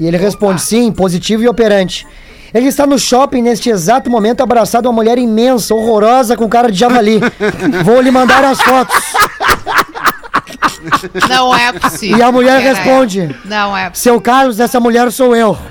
E 0.00 0.06
ele 0.06 0.16
responde, 0.16 0.60
sim, 0.62 0.90
positivo 0.92 1.42
e 1.44 1.48
operante. 1.48 2.06
Ele 2.52 2.66
está 2.66 2.86
no 2.86 2.98
shopping 2.98 3.42
neste 3.42 3.68
exato 3.68 4.10
momento 4.10 4.42
abraçado 4.42 4.86
a 4.86 4.90
uma 4.90 4.96
mulher 4.96 5.18
imensa, 5.18 5.74
horrorosa, 5.74 6.36
com 6.36 6.48
cara 6.48 6.72
de 6.72 6.78
javali. 6.78 7.20
Vou 7.84 8.00
lhe 8.00 8.10
mandar 8.10 8.42
as 8.44 8.60
fotos. 8.60 8.96
Não 11.28 11.54
é 11.54 11.72
possível. 11.72 12.18
E 12.18 12.22
a 12.22 12.32
mulher 12.32 12.62
Pera 12.62 12.70
aí. 12.70 12.74
responde: 12.74 13.36
Não 13.44 13.76
é 13.76 13.90
Seu 13.92 14.20
Carlos, 14.20 14.60
essa 14.60 14.78
mulher 14.80 15.10
sou 15.10 15.34
eu. 15.34 15.58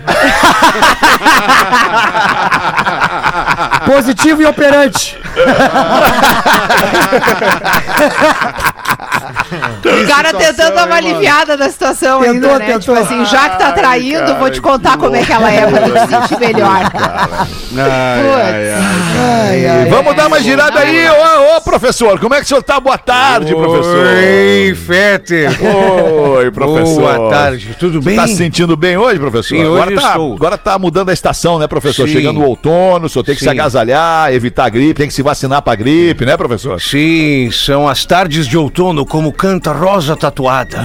Positivo 3.85 4.41
e 4.41 4.45
operante. 4.45 5.17
O 9.27 10.07
cara 10.07 10.33
tentando 10.33 10.75
dar 10.75 10.85
uma 10.87 10.95
aliviada 10.95 11.57
da 11.57 11.69
situação 11.69 12.21
Tentou, 12.21 12.51
ainda, 12.51 12.59
né? 12.59 12.65
tentou. 12.65 12.79
Tipo 12.79 12.93
assim, 12.93 13.25
já 13.25 13.49
que 13.49 13.59
tá 13.59 13.71
traindo, 13.71 14.35
vou 14.35 14.49
te 14.49 14.61
contar 14.61 14.97
como 14.97 15.15
é 15.15 15.23
que 15.23 15.31
ela 15.31 15.51
é 15.51 15.65
pra 15.67 15.81
te 15.81 16.09
sentir 16.09 16.39
melhor. 16.39 16.91
Ai, 17.77 19.67
ai, 19.67 19.89
Vamos 19.89 20.15
dar 20.15 20.27
uma 20.27 20.39
girada 20.41 20.79
aí, 20.79 21.07
ô, 21.09 21.57
ô, 21.57 21.61
professor. 21.61 22.19
Como 22.19 22.33
é 22.33 22.39
que 22.39 22.45
o 22.45 22.47
senhor 22.47 22.63
tá? 22.63 22.79
Boa 22.79 22.97
tarde, 22.97 23.53
professor. 23.53 24.05
Oi, 24.07 24.75
Fetter. 24.75 25.51
Oi, 26.37 26.51
professor. 26.51 27.01
Boa 27.01 27.29
tarde, 27.29 27.75
tudo 27.79 28.01
bem? 28.01 28.15
Tá 28.15 28.27
se 28.27 28.35
sentindo 28.35 28.75
bem 28.75 28.97
hoje, 28.97 29.19
professor? 29.19 29.55
Sim, 29.55 29.65
hoje 29.65 29.81
agora, 29.81 29.95
tá, 29.95 30.07
estou. 30.09 30.33
agora 30.33 30.57
tá 30.57 30.79
mudando 30.79 31.09
a 31.09 31.13
estação, 31.13 31.59
né, 31.59 31.67
professor? 31.67 32.07
Sim. 32.07 32.13
Chegando 32.13 32.39
o 32.39 32.43
outono, 32.43 33.05
o 33.05 33.09
senhor 33.09 33.23
tem 33.23 33.35
que 33.35 33.39
se 33.39 33.45
Sim. 33.45 33.51
agasalhar, 33.51 34.33
evitar 34.33 34.65
a 34.65 34.69
gripe, 34.69 34.95
tem 34.95 35.07
que 35.07 35.13
se 35.13 35.21
vacinar 35.21 35.61
pra 35.61 35.75
gripe, 35.75 36.25
né, 36.25 36.35
professor? 36.37 36.79
Sim, 36.81 37.49
são 37.51 37.87
as 37.87 38.05
tardes 38.05 38.47
de 38.47 38.57
outono, 38.57 39.05
como 39.17 39.31
canta 39.33 39.71
Rosa 39.71 40.15
Tatuada. 40.15 40.83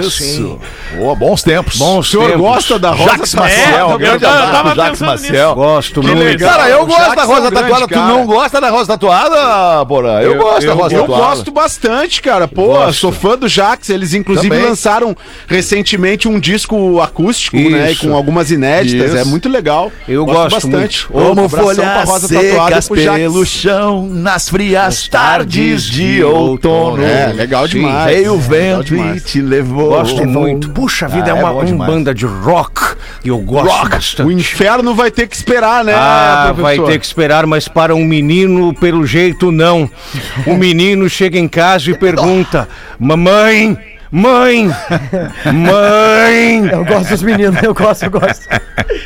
Isso. 0.00 0.58
Boa, 0.96 1.14
bons 1.14 1.42
tempos. 1.42 1.76
Bons 1.76 1.98
O 1.98 2.10
senhor 2.10 2.24
tempos. 2.30 2.40
gosta 2.40 2.78
da 2.78 2.92
Rosa 2.92 3.10
Jacques 3.10 3.32
Tatuada? 3.32 3.54
Maciel, 3.58 3.78
eu 3.90 3.94
um 3.94 3.98
grande 3.98 4.18
tava- 4.20 4.38
eu 4.38 4.56
abraço 4.56 4.76
Jacques 4.76 5.00
Maciel. 5.02 5.54
Gosto 5.54 6.00
Que 6.00 6.06
muito. 6.06 6.18
legal. 6.24 6.50
Cara, 6.50 6.68
eu 6.70 6.86
gosto 6.86 6.98
Jacques 7.00 7.16
da 7.16 7.22
é 7.22 7.26
Rosa 7.26 7.50
grande 7.50 7.68
Tatuada. 7.70 7.86
Tu 7.88 7.98
não 7.98 8.26
gosta 8.26 8.60
da 8.62 8.70
Rosa 8.70 8.86
Tatuada, 8.86 9.84
Porã? 9.86 10.20
Eu, 10.22 10.38
gosto 10.38 10.66
da 10.66 10.72
Rosa 10.72 10.94
Eu 10.94 11.00
Tatuada. 11.02 11.22
gosto 11.26 11.50
bastante, 11.52 12.22
cara. 12.22 12.48
Pô, 12.48 12.64
Gosto. 12.68 12.94
sou 12.94 13.12
fã 13.12 13.36
do 13.36 13.46
Jax. 13.48 13.90
Eles, 13.90 14.14
inclusive, 14.14 14.48
Também. 14.48 14.64
lançaram 14.64 15.14
recentemente 15.46 16.26
um 16.26 16.40
disco 16.40 17.02
acústico, 17.02 17.58
né? 17.58 17.90
E 17.90 17.92
Isso. 17.92 18.08
com 18.08 18.16
algumas 18.16 18.50
inéditas. 18.50 19.08
Isso. 19.10 19.18
É 19.18 19.24
muito 19.24 19.46
legal. 19.46 19.92
Eu 20.08 20.24
gosto 20.24 20.66
muito. 20.68 21.06
Ô, 21.12 21.18
um 21.20 21.44
abração 21.44 21.74
pra 21.84 22.04
Rosa 22.04 22.28
Tatuada 22.28 22.80
pelo 22.82 23.44
chão 23.44 24.08
nas 24.08 24.48
frias 24.48 25.06
tardes 25.06 25.82
de 25.84 26.24
outono. 26.24 27.04
É, 27.04 27.30
legal. 27.34 27.68
Demais. 27.78 28.04
Veio 28.16 28.32
o 28.32 28.36
Legal 28.36 28.48
vento 28.50 28.84
demais. 28.84 29.22
e 29.22 29.24
te 29.26 29.40
levou. 29.40 29.88
Gosto 29.90 30.24
muito. 30.26 30.70
Puxa 30.70 31.08
vida, 31.08 31.32
Ah, 31.32 31.36
é 31.36 31.40
é 31.40 31.72
uma, 31.72 31.86
banda 31.86 32.14
de 32.14 32.26
rock 32.26 32.96
e 33.24 33.28
eu 33.28 33.38
gosto 33.38 33.86
O 33.86 33.88
bastante. 33.88 34.32
inferno 34.34 34.94
vai 34.94 35.10
ter 35.10 35.26
que 35.26 35.36
esperar, 35.36 35.84
né, 35.84 35.92
Ah, 35.94 36.52
professor? 36.54 36.62
vai 36.84 36.92
ter 36.92 36.98
que 36.98 37.06
esperar, 37.06 37.46
mas 37.46 37.68
para 37.68 37.94
um 37.94 38.04
menino, 38.04 38.72
pelo 38.74 39.06
jeito, 39.06 39.50
não. 39.52 39.88
O 40.46 40.54
menino 40.54 41.08
chega 41.08 41.38
em 41.38 41.48
casa 41.48 41.90
e 41.90 41.94
pergunta: 41.98 42.68
Mamãe, 42.98 43.76
mãe, 44.10 44.70
mãe, 45.52 46.66
Eu 46.70 46.84
gosto 46.84 47.08
dos 47.10 47.22
meninos, 47.22 47.62
eu 47.62 47.74
gosto, 47.74 48.04
eu 48.04 48.10
gosto. 48.10 48.46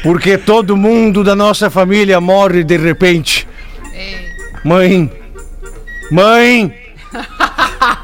porque 0.02 0.37
todo 0.38 0.76
mundo 0.76 1.22
da 1.24 1.35
nossa 1.35 1.70
família 1.70 2.20
morre 2.20 2.64
de 2.64 2.76
repente. 2.76 3.46
Mãe, 4.64 5.11
mãe, 6.11 6.74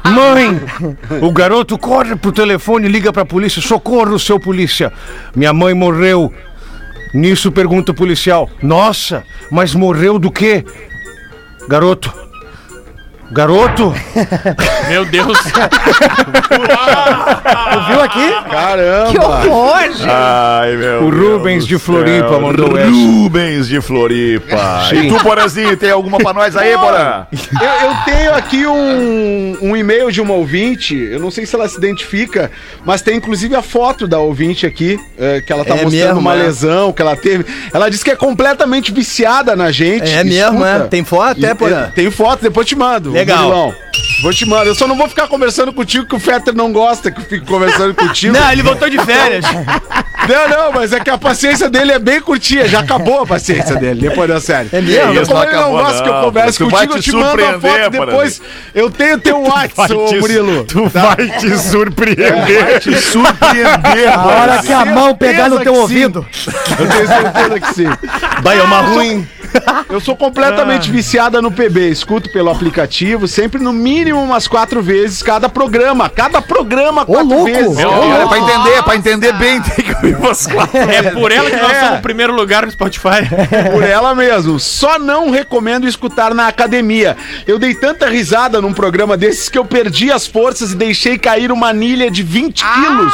mãe. 0.05 0.61
O 1.21 1.31
garoto 1.31 1.77
corre 1.77 2.15
pro 2.15 2.31
telefone 2.31 2.87
e 2.87 2.91
liga 2.91 3.11
pra 3.11 3.25
polícia: 3.25 3.61
Socorro, 3.61 4.19
seu 4.19 4.39
polícia. 4.39 4.91
Minha 5.35 5.53
mãe 5.53 5.73
morreu. 5.73 6.33
Nisso 7.13 7.51
pergunta 7.51 7.91
o 7.91 7.95
policial: 7.95 8.49
Nossa, 8.61 9.23
mas 9.51 9.73
morreu 9.73 10.19
do 10.19 10.31
quê? 10.31 10.63
Garoto. 11.67 12.24
Garoto? 13.35 13.93
Meu 14.87 15.03
Deus. 15.03 15.37
Tu 15.37 15.49
viu 17.89 18.01
aqui? 18.01 18.33
Caramba! 18.49 19.11
Que 19.11 19.19
horror, 19.19 19.81
gente. 19.91 20.07
Ai, 20.09 20.75
meu 20.77 21.07
O 21.07 21.11
Deus 21.11 21.31
Rubens 21.33 21.63
do 21.63 21.67
de 21.67 21.77
Floripa 21.77 22.29
céu. 22.29 22.39
mandou 22.41 22.77
essa. 22.77 22.89
Rubens 22.89 23.67
de 23.67 23.81
Floripa. 23.81 24.83
Sim. 24.89 25.01
E 25.01 25.09
tu, 25.09 25.21
Porazinho, 25.21 25.75
tem 25.75 25.91
alguma 25.91 26.17
pra 26.17 26.31
nós 26.33 26.55
aí, 26.55 26.77
Porã? 26.77 27.27
Eu, 27.61 27.89
eu 27.89 27.95
tenho 28.05 28.33
aqui 28.33 28.65
um, 28.65 29.57
um 29.61 29.75
e-mail 29.75 30.09
de 30.11 30.21
uma 30.21 30.33
ouvinte, 30.33 30.95
eu 30.95 31.19
não 31.19 31.29
sei 31.29 31.45
se 31.45 31.53
ela 31.55 31.67
se 31.67 31.77
identifica, 31.77 32.49
mas 32.85 33.01
tem 33.01 33.17
inclusive 33.17 33.53
a 33.55 33.61
foto 33.61 34.07
da 34.07 34.19
ouvinte 34.19 34.65
aqui, 34.65 34.97
é, 35.17 35.41
que 35.41 35.51
ela 35.51 35.65
tá 35.65 35.75
É 35.75 35.83
mostrando 35.83 36.05
mesmo, 36.07 36.19
uma 36.19 36.35
é? 36.35 36.43
lesão 36.43 36.93
que 36.93 37.01
ela 37.01 37.17
teve. 37.17 37.45
Ela 37.73 37.89
disse 37.89 38.05
que 38.05 38.11
é 38.11 38.15
completamente 38.15 38.93
viciada 38.93 39.55
na 39.57 39.71
gente. 39.71 40.09
É 40.09 40.23
mesmo, 40.23 40.63
é? 40.65 40.79
Tem 40.87 41.03
foto, 41.03 41.45
é, 41.45 41.53
Porã? 41.53 41.91
Tem 41.93 42.09
foto, 42.09 42.41
depois 42.41 42.65
te 42.65 42.75
mando. 42.77 43.11
Legal. 43.11 43.24
Murilão. 43.25 43.75
Vou 44.21 44.33
te 44.33 44.45
mandar. 44.45 44.67
Eu 44.67 44.75
só 44.75 44.87
não 44.87 44.95
vou 44.95 45.07
ficar 45.07 45.27
conversando 45.27 45.73
contigo 45.73 46.05
que 46.05 46.15
o 46.15 46.19
Fetter 46.19 46.55
não 46.55 46.71
gosta 46.71 47.11
que 47.11 47.19
eu 47.19 47.25
fique 47.25 47.45
conversando 47.45 47.93
contigo. 47.95 48.33
Não, 48.33 48.51
ele 48.51 48.63
voltou 48.63 48.89
de 48.89 48.99
férias. 48.99 49.45
Não, 50.27 50.49
não, 50.49 50.71
mas 50.71 50.91
é 50.91 50.99
que 50.99 51.09
a 51.09 51.19
paciência 51.19 51.69
dele 51.69 51.91
é 51.91 51.99
bem 51.99 52.19
curtinha. 52.19 52.67
Já 52.67 52.79
acabou 52.79 53.21
a 53.21 53.27
paciência 53.27 53.75
dele, 53.75 54.09
depois 54.09 54.27
da 54.27 54.41
série. 54.41 54.69
É 54.71 54.81
mesmo? 54.81 55.13
Isso, 55.13 55.25
como 55.27 55.39
não 55.39 55.43
ele 55.43 55.51
não 55.51 55.59
acabou, 55.59 55.77
gosta 55.83 56.01
que 56.01 56.09
eu 56.09 56.13
não. 56.13 56.23
converse 56.23 56.57
Tu 56.57 56.69
vai 56.69 56.87
contigo, 56.87 56.97
eu 56.97 57.01
te 57.03 57.11
te 57.11 57.15
mando 57.15 57.45
a 57.45 57.59
foto 57.59 57.89
depois. 57.91 58.41
Eu 58.73 58.89
tenho 58.89 59.19
teu 59.19 59.41
WhatsApp, 59.43 59.93
ô 59.93 60.19
Murilo. 60.19 60.63
Tu 60.63 60.89
vai 60.89 61.15
te 61.37 61.57
surpreender. 61.59 62.79
te 62.79 62.95
surpreender, 62.95 64.13
A 64.13 64.25
hora 64.25 64.63
que 64.63 64.73
a 64.73 64.83
mão 64.85 65.15
pegar 65.15 65.47
no 65.47 65.59
teu 65.59 65.75
ouvido. 65.75 66.25
Eu 66.79 66.87
tenho 66.87 67.07
certeza 67.07 67.59
que 67.59 67.73
sim. 67.75 67.89
Vai, 68.41 68.57
é 68.57 68.63
uma 68.63 68.81
ruim. 68.81 69.27
Eu 69.89 69.99
sou 69.99 70.15
completamente 70.15 70.91
viciada 70.91 71.41
no 71.41 71.51
PB. 71.51 71.89
Escuto 71.89 72.31
pelo 72.31 72.49
aplicativo, 72.49 73.27
sempre 73.27 73.61
no 73.61 73.71
mínimo 73.71 74.04
umas 74.13 74.47
quatro 74.47 74.81
vezes 74.81 75.21
cada 75.23 75.47
programa. 75.49 76.09
Cada 76.09 76.41
programa 76.41 77.05
quatro 77.05 77.25
louco! 77.27 77.45
vezes. 77.45 77.75
Meu 77.77 77.89
Olha, 77.89 78.23
É 78.23 78.27
pra 78.27 78.37
entender, 78.39 78.83
pra 78.83 78.95
entender 78.95 79.33
bem, 79.33 79.61
tem 79.61 79.85
que 79.85 79.93
ouvir 79.93 80.15
umas 80.17 80.45
quatro. 80.47 80.77
É 80.77 81.01
por 81.11 81.31
ela 81.31 81.49
que 81.49 81.55
nós 81.57 81.71
É. 81.71 81.79
somos 81.81 81.99
o 81.99 82.01
primeiro 82.01 82.33
lugar 82.35 82.65
no 82.65 82.71
Spotify. 82.71 83.25
Por 83.71 83.83
ela 83.83 84.13
mesmo. 84.15 84.59
Só 84.59 84.97
não 84.99 85.29
recomendo 85.29 85.87
escutar 85.87 86.33
na 86.33 86.47
academia. 86.47 87.15
Eu 87.47 87.57
dei 87.59 87.73
tanta 87.73 88.07
risada 88.09 88.61
num 88.61 88.73
programa 88.73 89.15
desses 89.17 89.49
que 89.49 89.57
eu 89.57 89.65
perdi 89.65 90.11
as 90.11 90.25
forças 90.27 90.71
e 90.71 90.75
deixei 90.75 91.17
cair 91.17 91.51
uma 91.51 91.67
anilha 91.69 92.09
de 92.11 92.23
20 92.23 92.63
quilos 92.63 93.13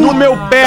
no 0.00 0.14
meu 0.14 0.36
pé 0.48 0.66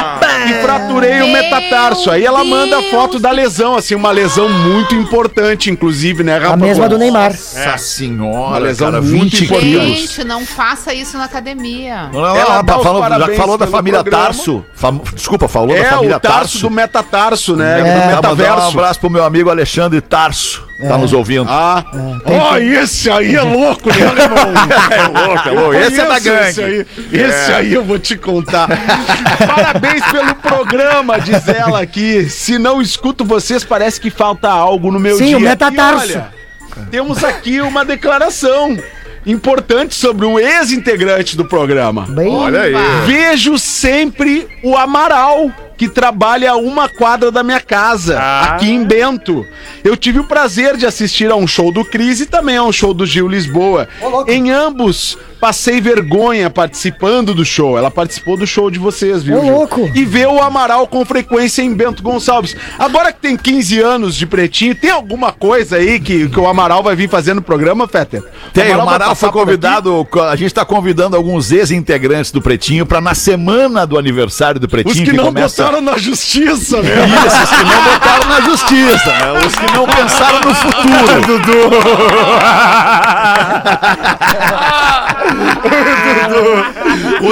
e 0.50 0.54
fraturei 0.62 1.22
o 1.22 1.28
Meu 1.28 1.34
metatarso. 1.34 2.10
Aí 2.12 2.26
ela 2.26 2.44
manda 2.44 2.80
a 2.80 2.84
foto 2.84 3.20
da 3.20 3.32
lesão, 3.32 3.76
assim, 3.76 3.96
uma 3.96 4.12
lesão 4.12 4.50
muito 4.50 4.96
importante, 4.96 5.70
inclusive, 5.70 6.24
né, 6.24 6.38
A 6.38 6.40
rapaz? 6.40 6.62
mesma 6.62 6.90
do 6.90 6.98
Neymar. 6.98 7.32
Nossa 7.32 7.78
senhora, 7.78 8.32
Uma 8.50 8.58
lesão 8.60 8.92
cara, 8.92 9.02
muito 9.02 9.31
20 9.32 9.44
importante. 9.46 9.70
quilos. 9.70 9.86
Gente, 10.00 10.24
não 10.24 10.46
faça 10.46 10.94
isso 10.94 11.18
na 11.18 11.26
academia. 11.26 12.10
Não, 12.14 12.22
não, 12.22 12.36
Ela 12.36 12.64
não, 12.64 12.84
falou, 12.84 13.04
já 13.04 13.36
falou 13.36 13.58
da 13.58 13.68
família. 13.68 14.04
Tarso. 14.04 14.66
Fam- 14.74 15.02
Desculpa, 15.14 15.48
falou 15.48 15.70
da 15.76 15.76
É, 15.82 15.86
família 15.86 16.18
o 16.18 16.20
tarso 16.20 16.60
do 16.60 16.70
metatarso, 16.70 17.56
né? 17.56 17.80
É, 17.80 17.84
do 17.84 17.88
mandar 17.90 18.06
um 18.06 18.16
metaverso. 18.36 18.68
abraço 18.70 19.00
pro 19.00 19.10
meu 19.10 19.24
amigo 19.24 19.50
Alexandre 19.50 20.02
Tarso, 20.02 20.68
tá 20.88 20.98
nos 20.98 21.14
ouvindo. 21.14 21.46
Ah, 21.50 21.84
ó, 22.26 22.58
esse 22.58 23.10
aí 23.10 23.36
é 23.36 23.42
louco, 23.42 23.90
né, 23.90 24.06
alemão? 24.08 24.54
é 24.92 25.08
louco, 25.28 25.50
é 25.50 25.52
louco. 25.52 25.74
Esse 25.82 26.00
é 26.00 26.06
da 26.06 26.20
Conheço 26.20 26.30
Esse 26.30 26.62
gangue. 26.62 26.64
aí, 26.64 27.22
esse 27.22 27.52
É. 27.52 27.56
aí 27.56 27.74
eu 27.74 27.84
vou 27.84 28.00
te 28.00 28.16
contar. 28.18 28.68
Parabéns 29.48 30.04
pelo 30.12 30.36
programa, 30.36 31.20
diz 31.20 31.48
ela 31.48 31.82
aqui. 31.82 32.30
Se 32.30 32.58
não 32.58 32.82
escuto 32.82 33.24
vocês, 33.26 33.64
parece 33.64 34.00
que 34.00 34.10
falta 34.10 34.50
algo 34.50 34.92
no 34.92 35.00
meu 35.00 35.18
Sim, 35.18 35.28
dia. 35.28 35.38
o 35.38 35.40
metatarso. 35.40 36.12
E 36.12 36.16
olha, 36.16 36.30
temos 36.90 37.24
aqui 37.24 37.62
uma 37.62 37.84
declaração 37.86 38.78
importante 39.26 39.94
sobre 39.96 40.26
um 40.26 40.40
ex-integrante 40.40 41.38
do 41.38 41.46
programa. 41.46 42.06
Bem, 42.10 42.34
Olha 42.34 42.62
aí. 42.62 42.74
Vejo 43.06 43.58
sempre 43.58 44.48
o 44.64 44.76
Amaral, 44.76 45.52
que 45.82 45.90
trabalha 45.90 46.52
a 46.52 46.56
uma 46.58 46.88
quadra 46.88 47.32
da 47.32 47.42
minha 47.42 47.60
casa, 47.60 48.20
aqui 48.20 48.70
em 48.70 48.84
Bento. 48.84 49.44
Eu 49.84 49.98
tive 49.98 50.20
o 50.20 50.24
prazer 50.24 50.78
de 50.78 50.86
assistir 50.86 51.32
a 51.32 51.36
um 51.36 51.48
show 51.48 51.72
do 51.72 51.84
Cris 51.84 52.20
e 52.20 52.28
também 52.28 52.56
a 52.56 52.64
um 52.64 52.72
show 52.72 52.94
do 52.94 53.04
Gil 53.04 53.28
Lisboa. 53.28 53.90
em 54.28 54.52
ambos, 54.52 55.18
passei 55.40 55.82
vergonha 55.82 56.52
participando 56.52 57.34
do 57.34 57.44
show. 57.44 57.76
Ela 57.76 57.90
participou 57.90 58.38
do 58.38 58.46
show 58.46 58.70
de 58.70 58.78
vocês, 58.78 59.24
viu? 59.24 59.40
Ô, 59.40 59.42
Gil? 59.42 59.56
louco. 59.56 59.92
E 59.96 60.06
vê 60.06 60.28
o 60.28 60.40
Amaral 60.40 60.86
com 60.86 61.04
frequência 61.04 61.64
em 61.64 61.74
Bento 61.74 62.04
Gonçalves. 62.04 62.56
Agora 62.78 63.12
que 63.12 63.20
tem 63.20 63.36
15 63.36 63.80
anos 63.82 64.16
de 64.16 64.28
pretinho, 64.28 64.76
tem 64.76 64.92
alguma 64.92 65.32
coisa 65.32 65.78
aí 65.78 66.00
que, 66.00 66.30
que 66.30 66.40
o 66.40 66.48
Amaral 66.48 66.84
vai 66.84 66.96
vir 66.96 67.10
fazer 67.10 67.34
no 67.34 67.42
programa, 67.42 67.88
Fetter? 67.88 68.24
Tem, 68.54 68.70
o 68.76 68.82
Amaral 68.82 69.10
passar 69.10 69.32
foi 69.32 69.32
convidado, 69.32 70.08
a 70.30 70.36
gente 70.36 70.54
tá 70.54 70.64
convidando 70.64 71.18
alguns 71.18 71.52
ex-integrantes 71.52 72.32
do 72.32 72.40
Pretinho 72.40 72.86
pra 72.86 73.02
na 73.02 73.16
semana 73.16 73.88
do 73.88 73.98
aniversário 73.98 74.60
do 74.60 74.70
Pretinho, 74.70 74.94
Os 74.94 75.02
que, 75.02 75.12
não 75.12 75.34
botaram 75.72 75.82
na 75.82 75.98
justiça, 75.98 76.82
né? 76.82 76.90
Isso, 77.06 77.44
os 77.44 77.50
que 77.50 77.64
não 77.64 77.84
botaram 77.84 78.28
na 78.28 78.42
justiça, 78.42 79.12
né? 79.12 79.32
Os 79.46 79.56
que 79.56 79.72
não 79.72 79.86
pensaram 79.88 80.42
no 80.42 80.54
futuro. 80.56 81.22
Dudu. 81.26 81.70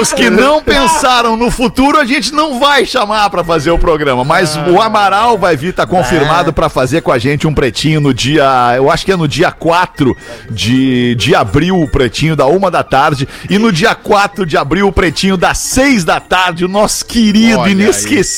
Os 0.00 0.12
que 0.12 0.30
não 0.30 0.62
pensaram 0.62 1.36
no 1.36 1.50
futuro, 1.50 1.98
a 1.98 2.04
gente 2.04 2.32
não 2.32 2.58
vai 2.58 2.86
chamar 2.86 3.28
pra 3.28 3.44
fazer 3.44 3.70
o 3.70 3.78
programa. 3.78 4.24
Mas 4.24 4.56
o 4.56 4.80
Amaral 4.80 5.36
vai 5.36 5.56
vir, 5.56 5.74
tá 5.74 5.86
confirmado 5.86 6.52
pra 6.52 6.68
fazer 6.68 7.02
com 7.02 7.12
a 7.12 7.18
gente 7.18 7.46
um 7.46 7.52
pretinho 7.52 8.00
no 8.00 8.14
dia. 8.14 8.44
Eu 8.76 8.90
acho 8.90 9.04
que 9.04 9.12
é 9.12 9.16
no 9.16 9.28
dia 9.28 9.50
4 9.50 10.16
de, 10.50 11.14
de 11.16 11.34
abril, 11.34 11.80
o 11.80 11.88
pretinho, 11.88 12.34
da 12.36 12.46
uma 12.46 12.70
da 12.70 12.82
tarde. 12.82 13.28
E 13.48 13.58
no 13.58 13.72
dia 13.72 13.94
4 13.94 14.46
de 14.46 14.56
abril, 14.56 14.88
o 14.88 14.92
pretinho, 14.92 15.36
das 15.36 15.58
6 15.58 16.04
da 16.04 16.20
tarde. 16.20 16.64
O 16.64 16.68
nosso 16.68 17.04
querido, 17.04 17.58
Olha 17.60 17.70
inesquecível 17.70 18.29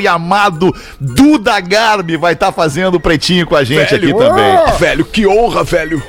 e 0.00 0.08
amado 0.08 0.74
Duda 1.00 1.58
Garbi 1.60 2.16
vai 2.16 2.32
estar 2.32 2.52
fazendo 2.52 2.96
o 2.96 3.00
pretinho 3.00 3.46
com 3.46 3.56
a 3.56 3.64
gente 3.64 3.94
aqui 3.94 4.12
também. 4.12 4.78
Velho, 4.78 5.04
que 5.04 5.26
honra, 5.26 5.62
velho. 5.62 6.02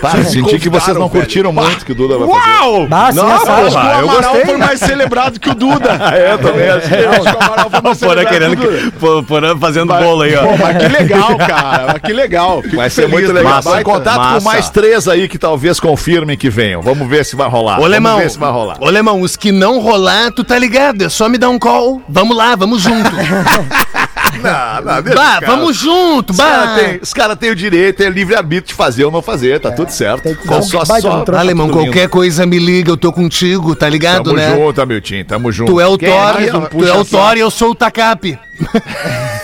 Para, 0.00 0.24
senti 0.24 0.58
que 0.58 0.68
vocês 0.68 0.96
não 0.96 1.08
curtiram 1.08 1.52
muito 1.52 1.84
que 1.84 1.92
o 1.92 1.94
Duda 1.94 2.18
vai 2.18 2.28
fazer. 2.28 2.40
Uau! 2.60 2.82
Sim, 2.82 2.88
Não, 3.16 3.32
assado. 3.32 3.66
acho 3.66 3.78
que 3.80 3.86
o 3.86 3.90
eu 3.90 4.10
Amaral 4.10 4.36
foi 4.44 4.56
mais 4.56 4.80
celebrado 4.80 5.40
que 5.40 5.50
o 5.50 5.54
Duda. 5.54 5.92
É, 6.12 6.32
eu 6.32 6.38
também 6.38 6.68
achei. 6.68 7.06
Acho 7.06 7.20
que 7.22 7.36
o 7.36 7.42
Amaral 7.42 7.70
foi 7.70 7.80
mais 7.80 7.98
Porã 7.98 8.22
celebrado 8.22 8.56
querendo 8.56 8.56
que 8.56 8.90
Porã 9.26 9.56
fazendo 9.58 9.86
Mas- 9.86 10.04
bolo 10.04 10.22
aí, 10.22 10.34
ó. 10.36 10.42
Pô, 10.46 10.56
mas 10.58 10.76
que 10.78 10.88
legal, 10.88 11.36
cara. 11.36 11.86
Mas 11.92 12.02
que 12.02 12.12
legal. 12.12 12.62
Fico 12.62 12.76
Vai 12.76 12.90
ser 12.90 13.02
feliz, 13.02 13.12
muito 13.12 13.32
legal. 13.32 13.52
massa. 13.54 13.70
Vai 13.70 13.80
em 13.80 13.84
contato 13.84 14.18
massa. 14.18 14.38
com 14.38 14.44
mais 14.44 14.70
três 14.70 15.08
aí 15.08 15.28
que 15.28 15.38
talvez 15.38 15.78
confirmem 15.80 16.36
que 16.36 16.50
venham. 16.50 16.82
Vamos 16.82 17.08
ver 17.08 17.24
se 17.24 17.36
vai 17.36 17.48
rolar. 17.48 17.80
Ô, 17.80 17.86
Lemão, 17.86 18.12
Vamos 18.12 18.24
ver 18.24 18.30
se 18.30 18.38
vai 18.38 18.50
rolar. 18.50 18.76
ô, 18.80 18.88
Lemão, 18.90 19.20
os 19.20 19.36
que 19.36 19.52
não 19.52 19.78
rolar, 19.80 20.30
tu 20.32 20.42
tá 20.44 20.58
ligado, 20.58 21.02
é 21.04 21.08
só 21.08 21.28
me 21.28 21.38
dar 21.38 21.48
um 21.50 21.58
call. 21.58 22.02
Vamos 22.08 22.36
lá, 22.36 22.54
vamos 22.56 22.82
junto. 22.82 23.10
Não, 24.40 24.82
não, 24.94 25.02
deixa 25.02 25.18
bah, 25.18 25.34
os 25.34 25.40
caras. 25.40 25.48
vamos 25.48 25.76
junto, 25.76 26.30
Os 26.30 26.36
bah. 26.36 26.44
caras 26.44 26.74
têm 26.80 26.98
os 27.02 27.12
cara 27.12 27.36
têm 27.36 27.50
o 27.50 27.54
direito, 27.56 28.02
é 28.02 28.08
livre-arbítrio 28.08 28.68
de 28.68 28.74
fazer 28.74 29.04
ou 29.04 29.10
não 29.10 29.20
fazer, 29.22 29.60
tá 29.60 29.70
tudo 29.70 29.90
certo. 29.90 30.22
tem 30.22 30.34
que 30.34 30.46
Só- 30.46 30.84
dar 30.84 30.94
um 30.96 31.00
só. 31.00 31.24
Alemão, 31.36 31.66
lindo. 31.66 31.78
qualquer 31.78 32.08
coisa 32.08 32.46
me 32.46 32.58
liga, 32.58 32.90
eu 32.90 32.96
tô 32.96 33.12
contigo, 33.12 33.74
tá 33.76 33.88
ligado, 33.88 34.24
Tamo 34.24 34.36
né? 34.36 34.54
junto, 34.56 34.80
Hamilton, 34.80 35.24
tamo 35.26 35.52
junto. 35.52 35.72
Tu 35.72 35.80
é 35.80 35.86
o 35.86 35.98
Quem 35.98 36.08
Thor, 36.08 36.40
ia- 36.40 36.52
tu 36.68 36.84
é 36.86 36.92
o 36.94 37.04
Thor 37.04 37.36
e 37.36 37.40
eu 37.40 37.50
sou 37.50 37.70
o 37.70 37.74
Tacape. 37.74 38.38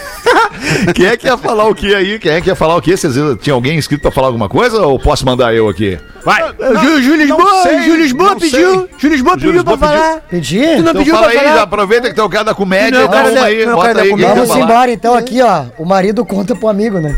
Quem 0.95 1.07
é 1.07 1.17
que 1.17 1.27
ia 1.27 1.37
falar 1.37 1.67
o 1.69 1.75
que 1.75 1.95
aí? 1.95 2.19
Quem 2.19 2.33
é 2.33 2.41
que 2.41 2.49
ia 2.49 2.55
falar 2.57 2.77
o 2.77 2.83
que? 2.83 2.97
Vocês 2.97 3.15
tinha 3.41 3.55
alguém 3.55 3.77
inscrito 3.79 4.03
pra 4.03 4.11
falar 4.11 4.29
alguma 4.29 4.49
coisa 4.49 4.81
ou 4.83 4.99
posso 4.99 5.25
mandar 5.25 5.55
eu 5.55 5.69
aqui? 5.69 5.99
Vai! 6.25 6.43
Júlio, 6.59 7.03
Júlio 7.03 7.17
Lisboa, 7.27 7.63
Júlio 7.83 7.97
Lisboa 7.97 8.37
pediu. 8.37 8.89
Júlio 8.99 9.15
Lisboa 9.17 9.35
pediu 9.37 9.53
pra 9.53 9.63
pediu. 9.65 9.79
falar. 9.79 10.21
Pedi? 10.29 10.59
Tu 10.61 10.67
não 10.67 10.79
Então 10.81 10.95
pediu 10.95 11.15
fala 11.15 11.27
pra 11.29 11.33
aí, 11.33 11.45
falar? 11.45 11.57
já 11.57 11.63
aproveita 11.63 12.09
que 12.09 12.15
tem 12.15 12.25
o 12.25 12.29
cara 12.29 12.45
da 12.45 12.55
comédia, 12.55 13.01
Não, 13.01 13.09
cara 13.09 13.23
vamos 13.25 13.41
da- 13.41 13.47
aí, 13.47 13.67
bota 13.67 13.83
cara 13.83 13.95
da 13.95 14.01
aí. 14.03 14.11
Vamos 14.17 14.57
embora 14.57 14.91
então 14.93 15.15
aqui, 15.15 15.41
ó. 15.43 15.65
O 15.79 15.85
marido 15.85 16.25
conta 16.25 16.55
pro 16.55 16.69
amigo, 16.69 16.99
né? 16.99 17.17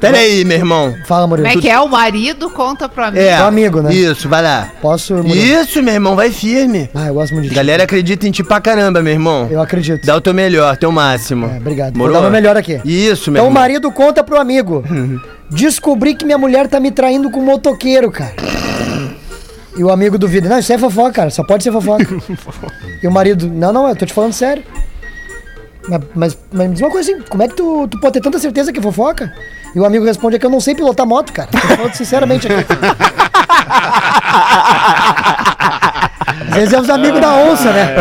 Pera 0.00 0.18
aí, 0.18 0.44
meu 0.44 0.56
irmão. 0.56 0.94
Fala, 1.06 1.22
Como 1.22 1.36
Murilo. 1.36 1.48
é 1.58 1.60
que 1.60 1.68
é? 1.68 1.78
O 1.80 1.88
marido 1.88 2.48
conta 2.50 2.88
pra 2.88 3.10
mim. 3.10 3.18
É. 3.18 3.36
Pro 3.36 3.46
amigo, 3.46 3.82
né? 3.82 3.92
Isso, 3.92 4.28
vai 4.28 4.40
lá. 4.42 4.70
Posso, 4.80 5.14
Murilo? 5.16 5.34
Isso, 5.34 5.82
meu 5.82 5.94
irmão, 5.94 6.14
vai 6.14 6.30
firme. 6.30 6.88
Ah, 6.94 7.08
eu 7.08 7.14
gosto 7.14 7.32
muito 7.32 7.44
de 7.44 7.48
ti. 7.50 7.56
Galera 7.56 7.82
acredita 7.82 8.26
em 8.28 8.30
ti 8.30 8.44
pra 8.44 8.60
caramba, 8.60 9.02
meu 9.02 9.12
irmão. 9.12 9.48
Eu 9.50 9.60
acredito. 9.60 10.06
Dá 10.06 10.14
o 10.14 10.20
teu 10.20 10.32
melhor, 10.32 10.76
teu 10.76 10.92
máximo. 10.92 11.46
É, 11.52 11.56
obrigado. 11.56 11.94
Vou 11.94 11.98
Morou? 12.06 12.12
dar 12.14 12.18
o 12.20 12.22
meu 12.22 12.30
melhor 12.30 12.56
aqui. 12.56 12.80
Isso, 12.84 13.30
meu 13.32 13.40
Então 13.40 13.46
o 13.46 13.50
irmão. 13.50 13.60
marido 13.60 13.90
conta 13.90 14.22
pro 14.22 14.38
amigo. 14.40 14.84
Descobri 15.50 16.14
que 16.14 16.24
minha 16.24 16.38
mulher 16.38 16.68
tá 16.68 16.78
me 16.78 16.92
traindo 16.92 17.28
com 17.30 17.40
um 17.40 17.44
motoqueiro, 17.44 18.10
cara. 18.12 18.34
E 19.76 19.82
o 19.82 19.90
amigo 19.90 20.16
duvida. 20.16 20.48
Não, 20.48 20.58
isso 20.60 20.72
é 20.72 20.78
fofoca, 20.78 21.12
cara. 21.12 21.30
Só 21.30 21.42
pode 21.42 21.64
ser 21.64 21.72
fofoca. 21.72 22.06
e 23.02 23.06
o 23.06 23.10
marido, 23.10 23.48
não, 23.48 23.72
não, 23.72 23.88
eu 23.88 23.96
tô 23.96 24.06
te 24.06 24.12
falando 24.12 24.32
sério. 24.32 24.62
Mas, 25.88 26.00
mas, 26.14 26.38
mas 26.52 26.68
me 26.68 26.74
diz 26.74 26.82
uma 26.82 26.90
coisa 26.90 27.10
assim, 27.12 27.22
como 27.28 27.42
é 27.42 27.48
que 27.48 27.54
tu, 27.54 27.88
tu 27.88 27.98
pode 27.98 28.12
ter 28.12 28.20
tanta 28.20 28.38
certeza 28.38 28.72
que 28.72 28.78
é 28.78 28.82
fofoca? 28.82 29.32
E 29.74 29.80
o 29.80 29.84
amigo 29.84 30.04
responde 30.04 30.36
é 30.36 30.38
que 30.38 30.46
eu 30.46 30.50
não 30.50 30.60
sei 30.60 30.74
pilotar 30.74 31.06
moto, 31.06 31.32
cara. 31.32 31.48
Tô 31.50 31.58
falando 31.58 31.94
sinceramente 31.94 32.46
aqui. 32.46 32.64
Às 36.50 36.54
vezes 36.54 36.72
é 36.72 36.80
os 36.80 36.90
amigos 36.90 37.20
da 37.20 37.34
onça, 37.34 37.72
né? 37.72 37.94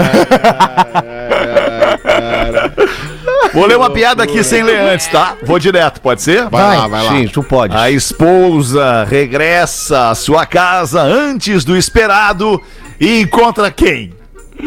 Vou 3.54 3.66
ler 3.66 3.78
uma 3.78 3.90
piada 3.90 4.24
aqui 4.24 4.44
sem 4.44 4.64
ler 4.64 4.80
antes, 4.80 5.08
tá? 5.08 5.36
Vou 5.44 5.60
direto, 5.60 6.02
pode 6.02 6.22
ser? 6.22 6.48
Vai 6.50 6.78
lá, 6.78 6.88
vai 6.88 7.04
lá. 7.04 7.12
Sim, 7.12 7.28
tu 7.28 7.44
pode. 7.44 7.76
A 7.76 7.92
esposa 7.92 9.04
regressa 9.04 10.10
à 10.10 10.16
sua 10.16 10.46
casa 10.46 11.02
antes 11.02 11.64
do 11.64 11.76
esperado 11.76 12.62
e 13.00 13.22
encontra 13.22 13.72
quem? 13.72 14.14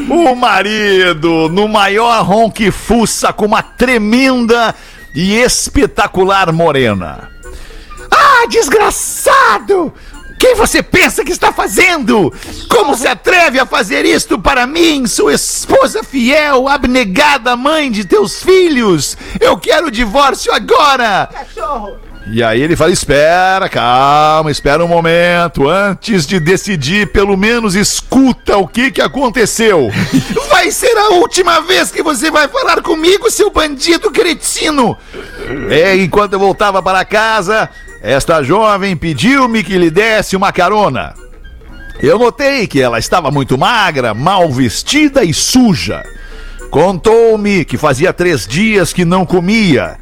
O 0.08 0.34
marido 0.34 1.48
no 1.48 1.68
maior 1.68 2.24
ronque 2.24 2.70
fuça 2.70 3.32
com 3.32 3.46
uma 3.46 3.62
tremenda 3.62 4.74
e 5.14 5.36
espetacular 5.36 6.52
morena. 6.52 7.30
Ah, 8.10 8.46
desgraçado! 8.48 9.92
Quem 10.38 10.54
você 10.54 10.82
pensa 10.82 11.22
que 11.22 11.32
está 11.32 11.52
fazendo? 11.52 12.32
Como 12.70 12.96
se 12.96 13.06
atreve 13.06 13.60
a 13.60 13.66
fazer 13.66 14.06
isto 14.06 14.38
para 14.38 14.66
mim, 14.66 15.06
sua 15.06 15.34
esposa 15.34 16.02
fiel, 16.02 16.66
abnegada 16.66 17.54
mãe 17.56 17.90
de 17.90 18.06
teus 18.06 18.42
filhos? 18.42 19.18
Eu 19.38 19.58
quero 19.58 19.88
o 19.88 19.90
divórcio 19.90 20.50
agora! 20.50 21.28
E 22.32 22.44
aí 22.44 22.62
ele 22.62 22.76
fala: 22.76 22.92
espera, 22.92 23.68
calma, 23.68 24.50
espera 24.50 24.84
um 24.84 24.88
momento. 24.88 25.68
Antes 25.68 26.26
de 26.26 26.38
decidir, 26.38 27.08
pelo 27.08 27.36
menos 27.36 27.74
escuta 27.74 28.56
o 28.56 28.68
que, 28.68 28.92
que 28.92 29.02
aconteceu. 29.02 29.90
Vai 30.48 30.70
ser 30.70 30.96
a 30.96 31.08
última 31.10 31.60
vez 31.60 31.90
que 31.90 32.02
você 32.02 32.30
vai 32.30 32.46
falar 32.46 32.82
comigo, 32.82 33.30
seu 33.30 33.50
bandido 33.50 34.10
cretino. 34.10 34.96
É, 35.70 35.96
enquanto 35.96 36.34
eu 36.34 36.38
voltava 36.38 36.82
para 36.82 37.04
casa, 37.04 37.68
esta 38.02 38.42
jovem 38.42 38.94
pediu-me 38.94 39.64
que 39.64 39.78
lhe 39.78 39.90
desse 39.90 40.36
uma 40.36 40.52
carona. 40.52 41.14
Eu 42.02 42.18
notei 42.18 42.66
que 42.66 42.80
ela 42.80 42.98
estava 42.98 43.30
muito 43.30 43.56
magra, 43.56 44.12
mal 44.12 44.50
vestida 44.50 45.24
e 45.24 45.32
suja. 45.32 46.04
Contou-me 46.70 47.64
que 47.64 47.76
fazia 47.76 48.12
três 48.12 48.46
dias 48.46 48.92
que 48.92 49.04
não 49.04 49.26
comia. 49.26 49.98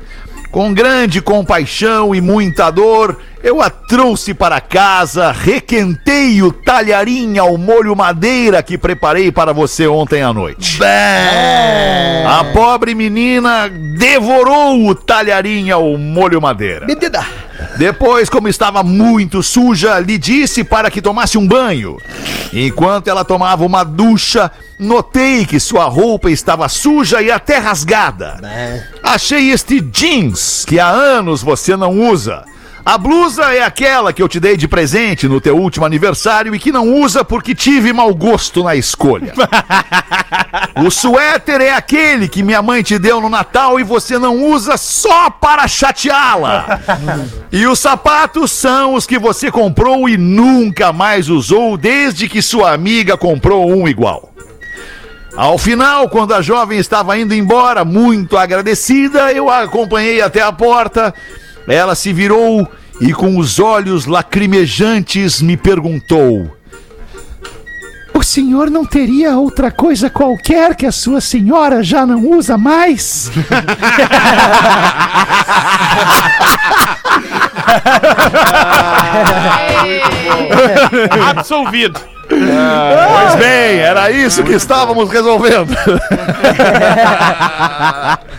Com 0.50 0.72
grande 0.72 1.20
compaixão 1.20 2.14
e 2.14 2.22
muita 2.22 2.70
dor, 2.70 3.18
eu 3.42 3.60
a 3.60 3.68
trouxe 3.68 4.32
para 4.32 4.60
casa, 4.60 5.30
requentei 5.30 6.42
o 6.42 6.50
talharim 6.50 7.36
ao 7.36 7.58
molho 7.58 7.94
madeira 7.94 8.62
que 8.62 8.78
preparei 8.78 9.30
para 9.30 9.52
você 9.52 9.86
ontem 9.86 10.22
à 10.22 10.32
noite. 10.32 10.78
A 12.26 12.44
pobre 12.52 12.94
menina 12.94 13.68
devorou 13.98 14.86
o 14.86 14.94
talharim 14.94 15.70
ao 15.70 15.98
molho 15.98 16.40
madeira. 16.40 16.86
Medida. 16.86 17.24
Depois, 17.76 18.30
como 18.30 18.48
estava 18.48 18.82
muito 18.82 19.42
suja, 19.42 19.98
lhe 20.00 20.16
disse 20.16 20.64
para 20.64 20.90
que 20.90 21.02
tomasse 21.02 21.36
um 21.36 21.46
banho. 21.46 21.98
Enquanto 22.52 23.08
ela 23.08 23.24
tomava 23.24 23.66
uma 23.66 23.84
ducha, 23.84 24.50
notei 24.78 25.44
que 25.44 25.58
sua 25.58 25.84
roupa 25.84 26.30
estava 26.30 26.68
suja 26.68 27.20
e 27.22 27.30
até 27.30 27.58
rasgada. 27.58 28.38
Achei 29.02 29.50
este 29.50 29.80
jeans 29.80 30.64
que 30.66 30.78
há 30.78 30.88
anos 30.88 31.42
você 31.42 31.76
não 31.76 31.98
usa. 32.10 32.44
A 32.88 32.96
blusa 32.96 33.52
é 33.52 33.62
aquela 33.62 34.14
que 34.14 34.22
eu 34.22 34.28
te 34.28 34.40
dei 34.40 34.56
de 34.56 34.66
presente 34.66 35.28
no 35.28 35.42
teu 35.42 35.54
último 35.58 35.84
aniversário 35.84 36.54
e 36.54 36.58
que 36.58 36.72
não 36.72 36.94
usa 36.94 37.22
porque 37.22 37.54
tive 37.54 37.92
mau 37.92 38.14
gosto 38.14 38.64
na 38.64 38.74
escolha. 38.74 39.34
O 40.82 40.90
suéter 40.90 41.60
é 41.60 41.72
aquele 41.74 42.28
que 42.28 42.42
minha 42.42 42.62
mãe 42.62 42.82
te 42.82 42.98
deu 42.98 43.20
no 43.20 43.28
Natal 43.28 43.78
e 43.78 43.82
você 43.82 44.18
não 44.18 44.42
usa 44.44 44.76
só 44.78 45.28
para 45.28 45.68
chateá-la. 45.68 46.80
E 47.52 47.66
os 47.66 47.78
sapatos 47.78 48.52
são 48.52 48.94
os 48.94 49.06
que 49.06 49.18
você 49.18 49.50
comprou 49.50 50.08
e 50.08 50.16
nunca 50.16 50.92
mais 50.92 51.28
usou 51.28 51.76
desde 51.76 52.28
que 52.28 52.40
sua 52.40 52.72
amiga 52.72 53.16
comprou 53.16 53.70
um 53.70 53.86
igual. 53.88 54.32
Ao 55.38 55.56
final, 55.56 56.08
quando 56.08 56.34
a 56.34 56.42
jovem 56.42 56.80
estava 56.80 57.16
indo 57.16 57.32
embora, 57.32 57.84
muito 57.84 58.36
agradecida, 58.36 59.32
eu 59.32 59.48
a 59.48 59.62
acompanhei 59.62 60.20
até 60.20 60.42
a 60.42 60.50
porta. 60.50 61.14
Ela 61.68 61.94
se 61.94 62.12
virou 62.12 62.66
e, 63.00 63.12
com 63.12 63.38
os 63.38 63.60
olhos 63.60 64.04
lacrimejantes, 64.06 65.40
me 65.40 65.56
perguntou: 65.56 66.50
O 68.12 68.20
senhor 68.20 68.68
não 68.68 68.84
teria 68.84 69.38
outra 69.38 69.70
coisa 69.70 70.10
qualquer 70.10 70.74
que 70.74 70.84
a 70.84 70.90
sua 70.90 71.20
senhora 71.20 71.84
já 71.84 72.04
não 72.04 72.32
usa 72.32 72.58
mais? 72.58 73.30
Absolvido. 81.30 82.00
Pois 82.28 83.34
bem, 83.36 83.78
era 83.78 84.10
isso 84.10 84.42
que 84.42 84.52
estávamos 84.52 85.08
resolvendo. 85.10 85.74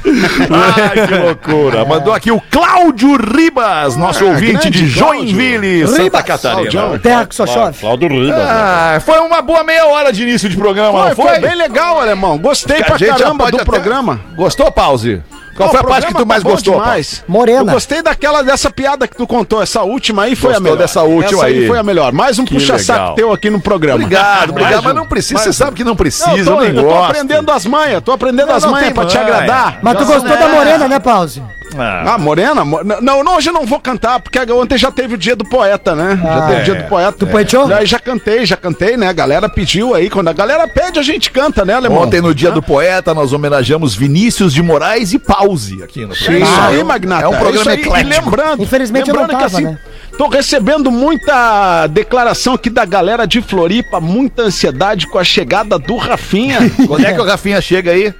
Ai, 0.05 1.07
que 1.07 1.15
loucura. 1.15 1.85
Mandou 1.85 2.13
aqui 2.13 2.31
o 2.31 2.39
Cláudio 2.51 3.17
Ribas, 3.17 3.95
nosso 3.95 4.23
ouvinte 4.25 4.69
de 4.69 4.85
Joinville, 4.87 5.87
Santa 5.87 6.03
Ribas. 6.03 6.23
Catarina. 6.23 6.99
Terra 6.99 7.25
que 7.25 7.33
só 7.33 7.47
chove. 7.47 7.79
Cláudio 7.79 8.09
Ribas. 8.09 8.37
né? 8.37 8.45
Ah, 8.47 9.01
foi 9.03 9.17
uma 9.19 9.41
boa 9.41 9.63
meia 9.63 9.85
hora 9.87 10.13
de 10.13 10.21
início 10.21 10.47
de 10.47 10.55
programa, 10.55 11.07
Foi, 11.07 11.15
foi 11.15 11.25
foi? 11.25 11.39
bem 11.39 11.55
legal, 11.55 11.99
alemão. 11.99 12.37
Gostei 12.37 12.81
A 12.81 12.85
pra 12.85 12.99
caramba 12.99 13.49
do 13.49 13.55
até- 13.57 13.65
programa. 13.65 14.19
Gostou, 14.35 14.71
Pause? 14.71 15.23
Qual 15.59 15.69
foi 15.71 15.79
a 15.79 15.83
parte 15.83 16.07
que 16.07 16.13
tu 16.13 16.25
mais 16.25 16.41
tá 16.43 16.49
gostou? 16.49 16.73
demais. 16.79 17.23
Morena. 17.27 17.59
Eu 17.59 17.65
gostei 17.65 18.01
daquela 18.01 18.41
dessa 18.41 18.69
piada 18.71 19.07
que 19.07 19.15
tu 19.15 19.27
contou, 19.27 19.61
essa 19.61 19.81
última 19.83 20.23
aí 20.23 20.35
foi 20.35 20.51
Gostou 20.51 20.57
a 20.57 20.63
melhor. 20.63 20.77
dessa 20.77 21.01
última 21.03 21.39
essa 21.41 21.45
aí. 21.47 21.67
foi 21.67 21.77
a 21.77 21.83
melhor. 21.83 22.11
Mais 22.13 22.39
um 22.39 22.45
Que 22.45 22.53
puxa-saco 22.55 22.99
legal. 22.99 23.15
teu 23.15 23.31
aqui 23.33 23.49
no 23.49 23.59
programa. 23.59 23.95
Obrigado, 23.95 24.51
obrigado, 24.51 24.71
Mais 24.73 24.83
mas 24.85 24.93
um. 24.93 24.95
não 24.95 25.05
precisa, 25.05 25.33
Mais 25.35 25.43
você 25.43 25.49
um. 25.49 25.53
sabe 25.53 25.75
que 25.75 25.83
não 25.83 25.89
Não, 25.91 25.95
precisa, 25.97 26.29
eu 26.37 26.45
tô, 26.45 26.61
eu 26.63 26.73
eu 26.75 26.83
tô 26.87 27.03
aprendendo 27.03 27.51
as 27.51 27.65
manhas, 27.65 28.01
tô 28.03 28.11
aprendendo 28.13 28.47
Não, 28.47 28.55
as 28.55 28.65
manhas 28.65 28.93
pra 28.93 29.05
te 29.05 29.17
agradar. 29.17 29.79
Mas 29.81 29.97
tu 29.97 30.05
gostou 30.05 30.29
da 30.37 30.47
morena, 30.47 30.87
né, 30.87 30.99
Pause? 30.99 31.43
Ah, 31.77 32.13
Ah, 32.13 32.17
Morena? 32.17 32.63
Mo- 32.65 32.79
Não, 33.01 33.23
não, 33.23 33.35
hoje 33.37 33.49
eu 33.49 33.53
não 33.53 33.65
vou 33.65 33.79
cantar, 33.79 34.19
porque 34.19 34.39
ontem 34.51 34.77
já 34.77 34.91
teve 34.91 35.15
o 35.15 35.17
dia 35.17 35.35
do 35.35 35.43
poeta, 35.45 35.95
né? 35.95 36.19
já 36.21 36.41
teve 36.47 36.61
o 36.61 36.63
dia 36.65 36.75
do 36.75 36.89
poeta. 36.89 37.11
Tu 37.19 37.27
poeteou? 37.27 37.73
Aí 37.73 37.85
já 37.85 37.99
cantei, 37.99 38.45
já 38.45 38.57
cantei, 38.57 38.97
né? 38.97 39.07
A 39.07 39.13
galera 39.13 39.47
pediu 39.49 39.93
aí. 39.93 40.09
Quando 40.09 40.27
a 40.29 40.33
galera 40.33 40.67
pede, 40.67 40.99
a 40.99 41.03
gente 41.03 41.29
canta, 41.31 41.63
né, 41.65 41.73
Alemão? 41.73 41.99
Ontem, 42.03 42.21
no 42.21 42.33
dia 42.33 42.51
do 42.51 42.61
poeta, 42.61 43.13
nós 43.13 43.33
homenageamos 43.33 43.95
Vinícius 43.95 44.53
de 44.53 44.61
Moraes 44.61 45.13
e 45.13 45.19
Pause 45.19 45.83
aqui 45.83 46.05
no 46.05 46.13
É 46.13 46.15
isso 46.15 46.61
aí, 46.67 46.83
Magnata. 46.83 47.25
É 47.25 47.27
um 47.27 47.37
programa 47.37 47.71
aí. 47.71 47.77
E 47.77 47.81
eclético. 47.81 48.09
lembrando, 48.29 48.63
Infelizmente 48.63 49.09
eu 49.09 49.15
lembrando 49.15 49.31
não 49.33 49.39
que 49.39 49.51
tava, 49.51 49.57
assim, 49.57 49.65
né? 49.73 49.79
Tô 50.17 50.27
recebendo 50.27 50.91
muita 50.91 51.87
declaração 51.87 52.53
aqui 52.55 52.69
da 52.69 52.83
galera 52.83 53.25
de 53.25 53.41
Floripa, 53.41 54.01
muita 54.01 54.41
ansiedade 54.43 55.07
com 55.07 55.17
a 55.17 55.23
chegada 55.23 55.79
do 55.79 55.95
Rafinha. 55.95 56.57
Quando 56.87 57.05
é 57.05 57.13
que 57.13 57.21
o 57.21 57.23
Rafinha 57.25 57.61
chega 57.61 57.91
aí? 57.91 58.13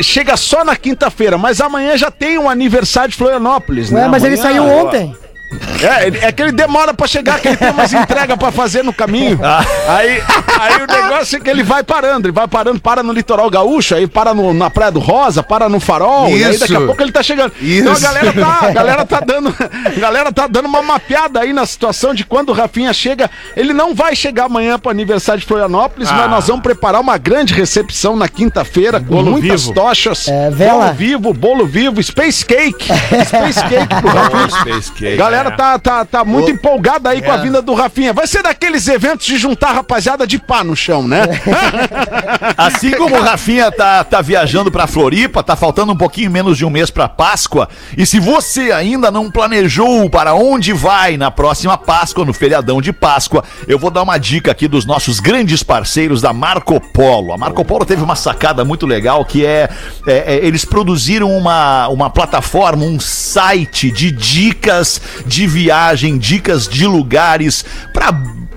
Chega 0.00 0.36
só 0.36 0.64
na 0.64 0.76
quinta-feira, 0.76 1.36
mas 1.36 1.60
amanhã 1.60 1.96
já 1.96 2.10
tem 2.10 2.38
um 2.38 2.48
aniversário 2.48 3.10
de 3.10 3.16
Florianópolis, 3.16 3.90
Ué, 3.90 4.02
né? 4.02 4.08
mas 4.08 4.22
ele 4.24 4.34
Amanhã- 4.40 4.42
saiu 4.60 4.64
ontem. 4.64 5.16
É, 5.82 6.06
ele- 6.06 6.18
é 6.18 6.32
que 6.32 6.42
ele 6.42 6.52
demora 6.52 6.94
pra 6.94 7.06
chegar, 7.06 7.40
que 7.40 7.48
ele 7.48 7.56
tem 7.56 7.70
umas 7.70 7.92
entregas 7.92 8.36
pra 8.36 8.50
fazer 8.52 8.82
no 8.82 8.92
caminho. 8.92 9.38
Aí, 9.88 10.22
aí 10.60 10.74
o 10.82 10.86
negócio 10.86 11.36
é 11.36 11.40
que 11.40 11.50
ele 11.50 11.62
vai 11.62 11.82
parando, 11.82 12.26
ele 12.28 12.32
vai 12.32 12.46
parando, 12.48 12.80
para 12.80 13.02
no 13.02 13.12
litoral 13.12 13.48
gaúcho, 13.50 13.94
aí 13.94 14.06
para 14.06 14.32
no- 14.34 14.54
na 14.54 14.70
Praia 14.70 14.92
do 14.92 15.00
Rosa, 15.00 15.42
para 15.42 15.68
no 15.68 15.80
Farol, 15.80 16.28
e 16.30 16.44
aí 16.44 16.58
daqui 16.58 16.74
a 16.74 16.78
Isso. 16.78 16.86
pouco 16.86 17.02
ele 17.02 17.12
tá 17.12 17.22
chegando. 17.22 17.52
Então 17.60 17.92
a 17.92 17.94
Isso. 17.94 18.02
galera 18.02 18.32
tá, 18.32 18.58
a 18.62 18.70
galera 18.72 19.04
tá 19.06 19.20
dando, 19.20 19.48
a 19.96 20.00
galera 20.00 20.32
tá 20.32 20.46
dando 20.46 20.66
uma 20.66 20.82
mapeada 20.82 21.40
aí 21.40 21.52
na 21.52 21.66
situação 21.66 22.14
de 22.14 22.24
quando 22.24 22.50
o 22.50 22.52
Rafinha 22.52 22.92
chega. 22.92 23.30
Ele 23.56 23.72
não 23.72 23.94
vai 23.94 24.14
chegar 24.14 24.44
amanhã 24.44 24.78
pro 24.78 24.90
aniversário 24.90 25.40
de 25.40 25.46
Florianópolis, 25.46 26.10
mas 26.10 26.30
nós 26.30 26.46
vamos 26.46 26.62
preparar 26.62 27.00
uma 27.00 27.18
grande 27.18 27.52
recepção 27.54 28.14
na 28.16 28.28
quinta-feira 28.28 29.00
com 29.00 29.06
Bolo 29.06 29.32
muitas 29.32 29.62
vivo. 29.62 29.74
tochas. 29.74 30.28
É, 30.28 30.50
vela. 30.50 30.84
Bolo 30.84 30.94
vivo, 30.94 31.32
bolo 31.34 31.66
vivo, 31.66 32.02
Space 32.02 32.44
Cake. 32.44 32.86
Space 33.26 33.60
Cake 33.68 33.94
pro 34.00 34.08
Rafinha. 34.12 35.16
Galera 35.16 35.41
tá, 35.50 35.78
tá, 35.78 36.04
tá 36.04 36.24
muito 36.24 36.50
empolgada 36.50 37.10
aí 37.10 37.20
com 37.20 37.30
a 37.30 37.36
vinda 37.36 37.60
do 37.60 37.74
Rafinha. 37.74 38.12
Vai 38.12 38.26
ser 38.26 38.42
daqueles 38.42 38.86
eventos 38.88 39.26
de 39.26 39.36
juntar 39.36 39.70
a 39.70 39.72
rapaziada 39.74 40.26
de 40.26 40.38
pá 40.38 40.62
no 40.62 40.76
chão, 40.76 41.06
né? 41.06 41.22
Assim 42.56 42.92
como 42.92 43.16
o 43.16 43.22
Rafinha 43.22 43.70
tá, 43.70 44.04
tá 44.04 44.20
viajando 44.20 44.70
pra 44.70 44.86
Floripa, 44.86 45.42
tá 45.42 45.56
faltando 45.56 45.92
um 45.92 45.96
pouquinho 45.96 46.30
menos 46.30 46.56
de 46.56 46.64
um 46.64 46.70
mês 46.70 46.90
pra 46.90 47.08
Páscoa. 47.08 47.68
E 47.96 48.06
se 48.06 48.18
você 48.18 48.72
ainda 48.72 49.10
não 49.10 49.30
planejou 49.30 50.08
para 50.08 50.34
onde 50.34 50.72
vai 50.72 51.16
na 51.16 51.30
próxima 51.30 51.76
Páscoa, 51.76 52.24
no 52.24 52.32
feriadão 52.32 52.80
de 52.80 52.92
Páscoa, 52.92 53.44
eu 53.66 53.78
vou 53.78 53.90
dar 53.90 54.02
uma 54.02 54.18
dica 54.18 54.50
aqui 54.50 54.68
dos 54.68 54.84
nossos 54.84 55.20
grandes 55.20 55.62
parceiros 55.62 56.20
da 56.20 56.32
Marco 56.32 56.80
Polo. 56.80 57.32
A 57.32 57.38
Marco 57.38 57.64
Polo 57.64 57.84
teve 57.84 58.02
uma 58.02 58.16
sacada 58.16 58.64
muito 58.64 58.86
legal 58.86 59.24
que 59.24 59.44
é, 59.44 59.68
é, 60.06 60.34
é, 60.34 60.46
eles 60.46 60.64
produziram 60.64 61.30
uma, 61.30 61.88
uma 61.88 62.10
plataforma, 62.10 62.84
um 62.84 63.00
site 63.00 63.90
de 63.90 64.10
dicas 64.10 65.00
de 65.32 65.46
viagem, 65.46 66.18
dicas 66.18 66.68
de 66.68 66.86
lugares 66.86 67.64
para 67.90 68.12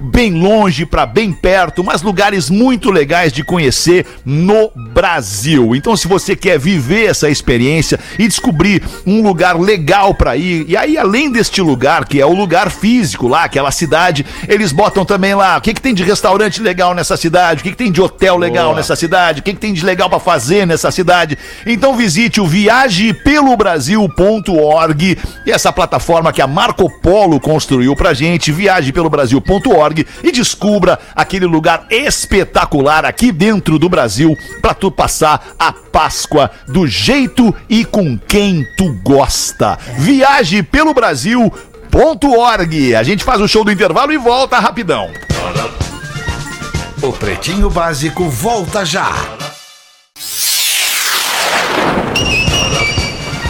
bem 0.06 0.34
longe 0.34 0.86
para 0.86 1.06
bem 1.06 1.34
perto, 1.34 1.84
mas 1.84 2.02
lugares 2.02 2.50
muito 2.50 2.92
legais 2.92 3.34
de 3.34 3.44
conhecer 3.44 4.06
no 4.24 4.72
Brasil. 4.94 5.76
Então, 5.76 5.98
se 5.98 6.08
você 6.08 6.36
quer 6.36 6.60
viver 6.60 7.06
essa 7.06 7.30
experiência 7.30 8.00
e 8.18 8.28
descobrir 8.28 8.82
um 9.06 9.22
lugar 9.22 9.60
legal 9.60 10.14
para 10.14 10.38
ir, 10.38 10.66
e 10.68 10.78
aí 10.78 10.98
além 10.98 11.30
deste 11.32 11.62
lugar, 11.62 12.06
que 12.06 12.22
é 12.22 12.26
o 12.26 12.34
lugar 12.34 12.72
físico 12.72 13.28
lá, 13.28 13.44
aquela 13.44 13.72
cidade, 13.72 14.26
eles 14.48 14.72
botam 14.72 15.04
também 15.04 15.34
lá 15.34 15.58
o 15.58 15.62
que, 15.62 15.74
que 15.74 15.82
tem 15.82 15.94
de 15.94 16.04
restaurante 16.04 16.62
legal 16.62 16.94
nessa 16.94 17.18
cidade, 17.18 17.62
o 17.62 17.64
que, 17.64 17.72
que 17.72 17.78
tem 17.78 17.92
de 17.92 18.02
hotel 18.02 18.38
legal 18.38 18.76
nessa 18.76 18.96
cidade, 18.96 19.40
o 19.40 19.44
que, 19.44 19.54
que 19.54 19.60
tem 19.60 19.74
de 19.74 19.84
legal 19.84 20.08
para 20.10 20.20
fazer 20.20 20.68
nessa 20.68 20.92
cidade. 20.92 21.38
Então, 21.66 21.96
visite 21.96 22.40
o 22.40 22.48
viagepelobrasil.org 22.48 25.18
e 25.46 25.52
essa 25.52 25.74
plataforma 25.74 26.32
que 26.32 26.42
a 26.42 26.48
Marco 26.48 26.90
Polo 27.02 27.40
construiu 27.40 27.96
pra 27.96 28.14
gente, 28.14 28.52
viagepelobrasil.org 28.52 29.95
e 30.24 30.32
descubra 30.32 31.00
aquele 31.16 31.46
lugar 31.46 31.86
espetacular 31.90 33.06
aqui 33.06 33.32
dentro 33.32 33.78
do 33.78 33.88
Brasil 33.88 34.36
pra 34.62 34.74
tu 34.74 34.92
passar 34.92 35.56
a 35.60 35.72
Páscoa 35.72 36.50
do 36.68 36.88
jeito 36.88 37.54
e 37.70 37.86
com 37.86 38.18
quem 38.18 38.66
tu 38.78 38.94
gosta. 39.04 39.78
Viaje 39.98 40.64
pelo 40.64 40.94
Brasil.org. 40.94 42.96
A 42.96 43.04
gente 43.04 43.24
faz 43.24 43.40
o 43.40 43.48
show 43.48 43.64
do 43.64 43.72
intervalo 43.72 44.12
e 44.12 44.18
volta 44.18 44.60
rapidão. 44.60 45.12
O 47.02 47.14
Pretinho 47.14 47.70
Básico 47.70 48.28
volta 48.30 48.84
já. 48.84 49.12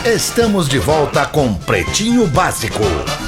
Estamos 0.05 0.69
de 0.69 0.77
volta 0.77 1.25
com 1.25 1.53
Pretinho 1.53 2.27
Básico. 2.27 2.83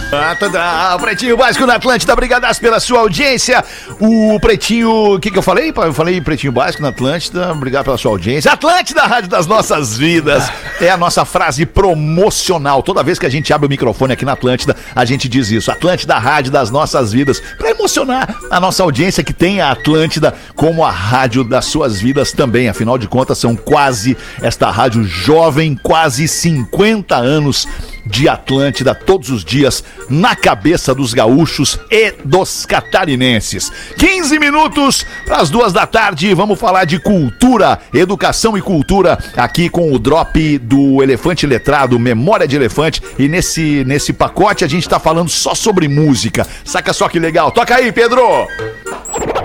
Ah, 0.09 0.33
tá, 0.39 0.49
tá. 0.49 0.95
O 0.95 0.99
Pretinho 0.99 1.35
Básico 1.35 1.65
na 1.65 1.75
Atlântida, 1.75 2.13
obrigadas 2.13 2.57
pela 2.57 2.79
sua 2.79 3.01
audiência. 3.01 3.63
O 3.99 4.39
Pretinho, 4.39 5.15
o 5.15 5.19
que 5.19 5.29
que 5.29 5.37
eu 5.37 5.41
falei? 5.41 5.73
Eu 5.75 5.93
falei 5.93 6.21
Pretinho 6.21 6.53
Básico 6.53 6.81
na 6.81 6.89
Atlântida, 6.89 7.51
obrigado 7.51 7.83
pela 7.83 7.97
sua 7.97 8.11
audiência. 8.11 8.49
Atlântida, 8.49 9.01
a 9.01 9.07
rádio 9.07 9.29
das 9.29 9.45
nossas 9.45 9.97
vidas. 9.97 10.49
É 10.79 10.89
a 10.89 10.95
nossa 10.95 11.25
frase 11.25 11.65
promocional. 11.65 12.81
Toda 12.81 13.03
vez 13.03 13.19
que 13.19 13.25
a 13.25 13.29
gente 13.29 13.51
abre 13.51 13.67
o 13.67 13.69
microfone 13.69 14.13
aqui 14.13 14.23
na 14.23 14.31
Atlântida, 14.31 14.77
a 14.95 15.03
gente 15.03 15.27
diz 15.27 15.51
isso. 15.51 15.69
Atlântida, 15.69 16.15
a 16.15 16.19
rádio 16.19 16.53
das 16.53 16.71
nossas 16.71 17.11
vidas. 17.11 17.41
Pra 17.57 17.69
emocionar 17.71 18.33
a 18.49 18.61
nossa 18.61 18.83
audiência 18.83 19.25
que 19.25 19.33
tem 19.33 19.59
a 19.59 19.71
Atlântida 19.71 20.33
como 20.55 20.85
a 20.85 20.91
rádio 20.91 21.43
das 21.43 21.65
suas 21.65 21.99
vidas 21.99 22.31
também. 22.31 22.69
Afinal 22.69 22.97
de 22.97 23.09
contas, 23.09 23.39
são 23.39 23.57
quase 23.57 24.15
esta 24.41 24.71
rádio 24.71 25.03
jovem, 25.03 25.75
quase 25.75 26.29
50 26.29 27.13
anos 27.13 27.67
de 28.07 28.27
Atlântida 28.27 28.95
todos 28.95 29.29
os 29.29 29.43
dias 29.43 29.83
na 30.09 30.35
cabeça 30.35 30.93
dos 30.93 31.13
gaúchos 31.13 31.79
e 31.91 32.13
dos 32.23 32.65
catarinenses. 32.65 33.71
15 33.97 34.39
minutos 34.39 35.05
para 35.25 35.37
as 35.37 35.49
duas 35.49 35.73
da 35.73 35.85
tarde. 35.85 36.33
Vamos 36.33 36.59
falar 36.59 36.85
de 36.85 36.99
cultura, 36.99 37.79
educação 37.93 38.57
e 38.57 38.61
cultura 38.61 39.17
aqui 39.35 39.69
com 39.69 39.91
o 39.91 39.99
drop 39.99 40.57
do 40.59 41.03
Elefante 41.03 41.45
Letrado, 41.45 41.99
Memória 41.99 42.47
de 42.47 42.55
Elefante. 42.55 43.01
E 43.19 43.27
nesse, 43.27 43.83
nesse 43.85 44.13
pacote 44.13 44.63
a 44.63 44.67
gente 44.67 44.83
está 44.83 44.99
falando 44.99 45.29
só 45.29 45.53
sobre 45.53 45.87
música. 45.87 46.47
Saca 46.63 46.93
só 46.93 47.07
que 47.09 47.19
legal. 47.19 47.51
Toca 47.51 47.75
aí, 47.75 47.91
Pedro! 47.91 48.47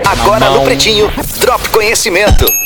Agora 0.05 0.49
no 0.49 0.63
Pretinho, 0.63 1.11
Drop 1.39 1.69
Conhecimento. 1.69 2.62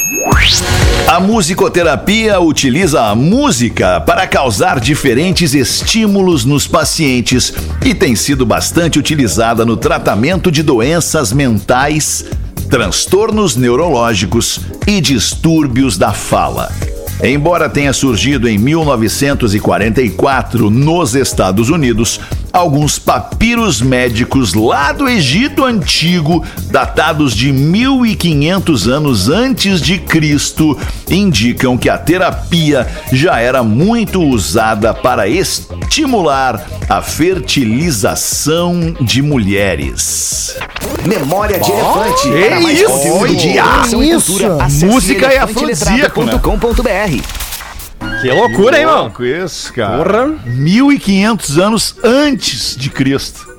A 1.07 1.19
musicoterapia 1.19 2.39
utiliza 2.39 3.07
a 3.07 3.15
música 3.15 3.99
para 3.99 4.25
causar 4.25 4.79
diferentes 4.79 5.53
estímulos 5.53 6.45
nos 6.45 6.65
pacientes 6.65 7.53
e 7.83 7.93
tem 7.93 8.15
sido 8.15 8.45
bastante 8.45 8.97
utilizada 8.97 9.65
no 9.65 9.75
tratamento 9.75 10.49
de 10.49 10.63
doenças 10.63 11.33
mentais, 11.33 12.23
transtornos 12.69 13.57
neurológicos 13.57 14.61
e 14.85 15.01
distúrbios 15.01 15.97
da 15.97 16.13
fala. 16.13 16.71
Embora 17.21 17.67
tenha 17.67 17.91
surgido 17.91 18.47
em 18.47 18.57
1944 18.57 20.69
nos 20.69 21.15
Estados 21.15 21.69
Unidos, 21.69 22.21
alguns 22.51 22.97
papiros 22.99 23.81
médicos 23.81 24.53
lá 24.53 24.91
do 24.91 25.07
Egito 25.07 25.63
Antigo, 25.63 26.43
datados 26.71 27.35
de 27.35 27.51
1500 27.51 28.87
anos 28.87 29.29
antes 29.29 29.81
de 29.81 29.97
Cristo, 29.99 30.77
indicam 31.09 31.77
que 31.77 31.89
a 31.89 31.97
terapia 31.97 32.87
já 33.11 33.39
era 33.39 33.63
muito 33.63 34.21
usada 34.21 34.93
para 34.93 35.27
estimular 35.27 36.65
a 36.89 37.01
fertilização 37.01 38.95
de 39.01 39.21
mulheres. 39.21 40.55
Memória 41.05 41.59
de 41.59 41.71
Elefante. 41.71 42.21
que 42.21 42.47
Para 42.47 42.59
mais 42.61 42.79
isso? 42.79 42.89
conteúdo 42.89 43.35
de 43.35 43.47
Olha 43.49 43.59
educação 43.59 44.03
e 44.03 44.09
isso. 44.11 44.25
cultura, 44.31 44.67
Música 44.85 45.25
é 45.27 45.37
afrodisíaco, 45.39 46.23
Que 48.21 48.31
loucura, 48.31 48.79
hein, 48.79 48.85
mano? 48.85 49.13
Isso, 49.25 49.73
cara. 49.73 50.03
Porra. 50.03 50.27
1500 50.45 51.57
anos 51.59 51.95
antes 52.03 52.75
de 52.75 52.89
Cristo. 52.89 53.55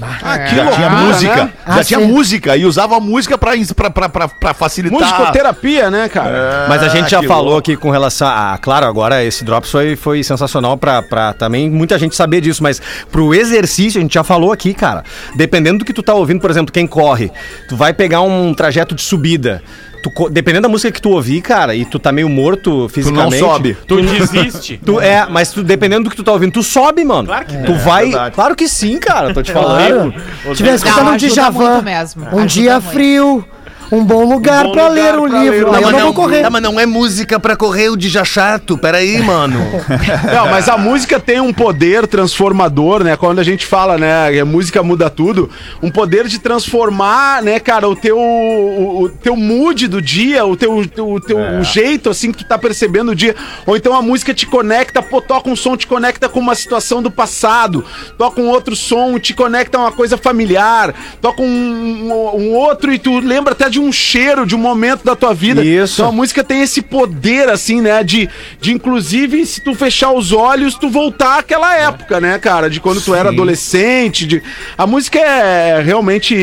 Ah, 0.00 0.38
que 0.38 0.56
já 0.56 0.70
tinha 0.72 0.88
música, 0.88 1.36
né? 1.44 1.52
já 1.68 1.74
Ah, 1.80 1.84
tinha 1.84 2.00
sim. 2.00 2.06
música 2.06 2.56
e 2.56 2.64
usava 2.64 2.96
a 2.96 3.00
música 3.00 3.36
pra, 3.36 3.52
pra, 3.74 3.90
pra, 3.90 4.08
pra, 4.08 4.26
pra 4.28 4.54
facilitar. 4.54 4.98
Musicoterapia, 4.98 5.90
né, 5.90 6.08
cara? 6.08 6.64
Mas 6.66 6.82
a 6.82 6.88
gente 6.88 7.10
já 7.10 7.20
que 7.20 7.26
falou 7.28 7.44
louco. 7.44 7.58
aqui 7.58 7.76
com 7.76 7.90
relação 7.90 8.26
a. 8.26 8.56
Claro, 8.60 8.86
agora 8.86 9.22
esse 9.22 9.44
Drops 9.44 9.70
foi, 9.70 9.94
foi 9.94 10.22
sensacional 10.22 10.78
pra, 10.78 11.02
pra 11.02 11.34
também 11.34 11.70
muita 11.70 11.98
gente 11.98 12.16
saber 12.16 12.40
disso, 12.40 12.62
mas 12.62 12.80
pro 13.10 13.34
exercício, 13.34 13.98
a 13.98 14.02
gente 14.02 14.14
já 14.14 14.24
falou 14.24 14.50
aqui, 14.50 14.72
cara. 14.72 15.04
Dependendo 15.36 15.80
do 15.80 15.84
que 15.84 15.92
tu 15.92 16.02
tá 16.02 16.14
ouvindo, 16.14 16.40
por 16.40 16.50
exemplo, 16.50 16.72
quem 16.72 16.86
corre, 16.86 17.30
tu 17.68 17.76
vai 17.76 17.92
pegar 17.92 18.22
um 18.22 18.54
trajeto 18.54 18.94
de 18.94 19.02
subida. 19.02 19.62
Tu 20.02 20.28
dependendo 20.30 20.62
da 20.62 20.68
música 20.68 20.90
que 20.90 21.00
tu 21.00 21.10
ouvir, 21.10 21.40
cara, 21.40 21.74
e 21.74 21.84
tu 21.84 21.98
tá 21.98 22.10
meio 22.10 22.28
morto 22.28 22.88
fisicamente. 22.88 23.38
sobe. 23.38 23.76
Tu 23.86 24.02
desiste. 24.02 24.80
Tu, 24.84 25.00
é, 25.00 25.26
mas 25.30 25.52
tu, 25.52 25.62
dependendo 25.62 26.04
do 26.04 26.10
que 26.10 26.16
tu 26.16 26.24
tá 26.24 26.32
ouvindo, 26.32 26.52
tu 26.52 26.62
sobe, 26.62 27.04
mano. 27.04 27.28
Claro 27.28 27.46
que 27.46 27.56
Tu 27.58 27.74
vai. 27.74 28.04
verdade. 28.06 28.34
Claro 28.34 28.56
que 28.56 28.68
sim, 28.68 28.98
cara. 28.98 29.32
Tô 29.32 29.42
te 29.42 29.52
falando. 29.52 30.12
Claro. 30.12 30.14
Não, 30.60 30.74
escutando 30.74 31.10
um 31.10 31.16
Djavan, 31.16 31.84
um 32.32 32.46
dia 32.46 32.80
muito. 32.80 33.44
Um 33.92 34.02
bom 34.02 34.24
lugar 34.24 34.64
Um 34.64 34.70
lugar 34.70 34.88
ler 34.88 35.18
um 35.18 35.28
pra 35.28 35.38
ler 35.38 35.50
livro. 35.52 35.74
Aí 35.74 35.82
eu 35.82 35.90
mas 35.90 35.92
não 35.92 36.00
vou 36.00 36.14
correr. 36.14 36.40
Tá, 36.40 36.48
mas 36.48 36.62
não 36.62 36.80
é 36.80 36.86
música 36.86 37.38
pra 37.38 37.54
correr 37.54 37.90
o 37.90 37.96
de 37.96 38.08
já 38.08 38.24
chato. 38.24 38.78
Peraí, 38.78 39.20
mano. 39.20 39.60
Não, 40.32 40.48
mas 40.48 40.68
a 40.68 40.78
música 40.78 41.20
tem 41.20 41.40
um 41.40 41.52
poder 41.52 42.06
transformador, 42.06 43.04
né? 43.04 43.16
Quando 43.16 43.38
a 43.38 43.42
gente 43.42 43.66
fala, 43.66 43.98
né, 43.98 44.32
que 44.32 44.40
a 44.40 44.44
música 44.44 44.82
muda 44.82 45.10
tudo, 45.10 45.50
um 45.82 45.90
poder 45.90 46.26
de 46.26 46.38
transformar, 46.38 47.42
né, 47.42 47.60
cara, 47.60 47.88
o 47.88 47.94
teu 47.94 48.18
o, 48.18 49.02
o 49.02 49.08
teu 49.08 49.36
mood 49.36 49.88
do 49.88 50.00
dia, 50.00 50.44
o 50.44 50.56
teu, 50.56 50.78
o 50.78 51.20
teu 51.20 51.38
o 51.60 51.62
jeito 51.62 52.08
assim 52.08 52.32
que 52.32 52.38
tu 52.38 52.44
tá 52.44 52.56
percebendo 52.56 53.10
o 53.10 53.14
dia. 53.14 53.34
Ou 53.66 53.76
então 53.76 53.94
a 53.94 54.00
música 54.00 54.32
te 54.32 54.46
conecta, 54.46 55.02
pô, 55.02 55.20
toca 55.20 55.50
um 55.50 55.56
som, 55.56 55.76
te 55.76 55.86
conecta 55.86 56.28
com 56.28 56.40
uma 56.40 56.54
situação 56.54 57.02
do 57.02 57.10
passado, 57.10 57.84
toca 58.16 58.40
um 58.40 58.48
outro 58.48 58.74
som, 58.74 59.18
te 59.18 59.34
conecta 59.34 59.76
a 59.76 59.82
uma 59.82 59.92
coisa 59.92 60.16
familiar, 60.16 60.94
toca 61.20 61.42
um, 61.42 61.46
um, 61.46 62.40
um 62.40 62.54
outro 62.54 62.92
e 62.92 62.98
tu 62.98 63.18
lembra 63.18 63.52
até 63.52 63.68
de 63.68 63.81
um 63.82 63.92
cheiro, 63.92 64.46
de 64.46 64.54
um 64.54 64.58
momento 64.58 65.04
da 65.04 65.14
tua 65.16 65.34
vida. 65.34 65.64
Isso. 65.64 65.94
Então 66.00 66.08
a 66.08 66.12
música 66.12 66.42
tem 66.44 66.62
esse 66.62 66.80
poder, 66.82 67.48
assim, 67.48 67.80
né? 67.80 68.02
De, 68.02 68.28
de 68.60 68.72
inclusive, 68.72 69.44
se 69.46 69.60
tu 69.62 69.74
fechar 69.74 70.12
os 70.12 70.32
olhos, 70.32 70.74
tu 70.74 70.88
voltar 70.88 71.38
àquela 71.40 71.74
época, 71.76 72.20
né, 72.20 72.38
cara? 72.38 72.68
De 72.70 72.80
quando 72.80 73.00
tu 73.00 73.14
era 73.14 73.30
adolescente. 73.30 74.26
De... 74.26 74.42
A 74.76 74.86
música 74.86 75.18
é 75.18 75.82
realmente 75.82 76.34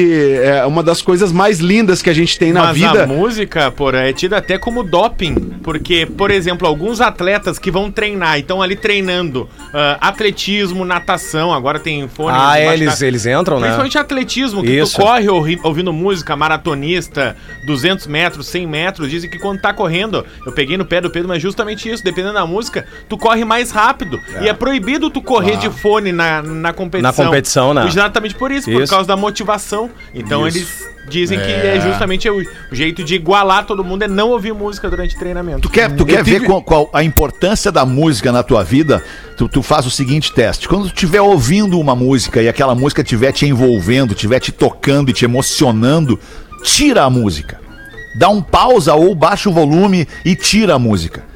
é 0.44 0.66
uma 0.66 0.84
das 0.84 1.02
coisas 1.02 1.32
mais 1.32 1.60
lindas 1.60 2.02
que 2.02 2.10
a 2.10 2.14
gente 2.14 2.38
tem 2.38 2.52
na 2.54 2.66
Mas 2.66 2.78
vida. 2.78 3.04
a 3.04 3.08
música, 3.08 3.72
porra, 3.72 4.00
é 4.00 4.14
tida 4.14 4.38
até 4.38 4.58
como 4.58 4.84
doping. 4.84 5.36
Porque, 5.64 6.06
por 6.06 6.32
exemplo, 6.32 6.68
alguns 6.68 7.02
atletas 7.02 7.60
que 7.60 7.70
vão 7.72 7.92
treinar 7.92 8.38
e 8.38 8.42
estão 8.42 8.62
ali 8.62 8.76
treinando 8.76 9.48
ah, 9.74 9.98
atletismo, 10.02 10.84
natação, 10.86 11.54
agora 11.54 11.80
tem 11.80 12.08
fone. 12.08 12.36
Ah, 12.40 12.60
eles, 12.60 13.00
da- 13.00 13.08
eles 13.08 13.26
entram, 13.26 13.58
né? 13.60 13.68
Principalmente 13.68 13.98
atletismo, 13.98 14.64
que 14.64 14.72
Isso. 14.72 14.96
tu 14.96 15.02
corre 15.02 15.30
ouvi- 15.30 15.60
ouvindo 15.64 15.92
música, 15.94 16.36
maratonista, 16.36 17.29
200 17.66 18.08
metros, 18.08 18.48
100 18.48 18.68
metros, 18.68 19.10
dizem 19.10 19.30
que 19.30 19.38
quando 19.38 19.62
tá 19.62 19.74
correndo, 19.74 20.26
eu 20.46 20.52
peguei 20.52 20.78
no 20.78 20.86
pé 20.86 21.02
do 21.02 21.10
Pedro, 21.10 21.28
mas 21.28 21.42
justamente 21.42 21.90
isso, 21.90 22.04
dependendo 22.04 22.34
da 22.34 22.46
música, 22.46 22.86
tu 23.08 23.18
corre 23.18 23.44
mais 23.46 23.72
rápido. 23.72 24.20
E 24.42 24.48
é 24.48 24.54
proibido 24.54 25.10
tu 25.10 25.22
correr 25.22 25.58
de 25.58 25.70
fone 25.70 26.12
na, 26.12 26.42
na 26.42 26.74
competição. 26.74 27.12
Na 27.12 27.30
competição, 27.30 27.74
né? 27.74 27.88
Exatamente 27.88 28.36
por 28.36 28.52
isso, 28.52 28.72
por 28.72 28.82
Isso. 28.82 28.92
causa 28.92 29.08
da 29.08 29.18
motivação. 29.18 29.90
Então 30.14 30.48
eles 30.48 30.90
dizem 31.10 31.40
que 31.40 31.52
é 31.52 31.80
justamente 31.82 32.30
o, 32.30 32.38
o 32.72 32.76
jeito 32.76 33.04
de 33.04 33.16
igualar 33.16 33.66
todo 33.66 33.84
mundo 33.84 34.04
é 34.04 34.08
não 34.08 34.30
ouvir 34.30 34.54
música 34.54 34.90
durante 34.90 35.18
treinamento. 35.18 35.62
Tu 35.62 35.70
quer, 35.70 35.94
tu 35.94 36.06
quer 36.06 36.24
ver 36.24 36.46
qual, 36.46 36.62
qual 36.62 36.90
a 36.94 37.04
importância 37.04 37.72
da 37.72 37.86
música 37.86 38.32
na 38.32 38.44
tua 38.44 38.64
vida? 38.64 39.04
Tu, 39.36 39.48
tu 39.50 39.64
faz 39.64 39.86
o 39.86 39.92
seguinte 39.92 40.32
teste. 40.34 40.68
Quando 40.68 40.84
tu 40.84 40.94
estiver 40.94 41.22
ouvindo 41.22 41.80
uma 41.80 41.96
música 41.96 42.42
e 42.42 42.48
aquela 42.48 42.76
música 42.76 43.02
estiver 43.02 43.32
te 43.32 43.46
envolvendo, 43.46 44.14
estiver 44.14 44.40
te 44.40 44.52
tocando 44.52 45.10
e 45.10 45.14
te 45.14 45.26
emocionando, 45.26 46.20
tira 46.64 47.04
a 47.04 47.10
música. 47.10 47.60
Dá 48.18 48.30
um 48.30 48.42
pausa 48.42 48.94
ou 48.94 49.14
baixa 49.16 49.50
o 49.50 49.54
volume 49.54 50.08
e 50.26 50.36
tira 50.36 50.76
a 50.76 50.80
música. 50.80 51.29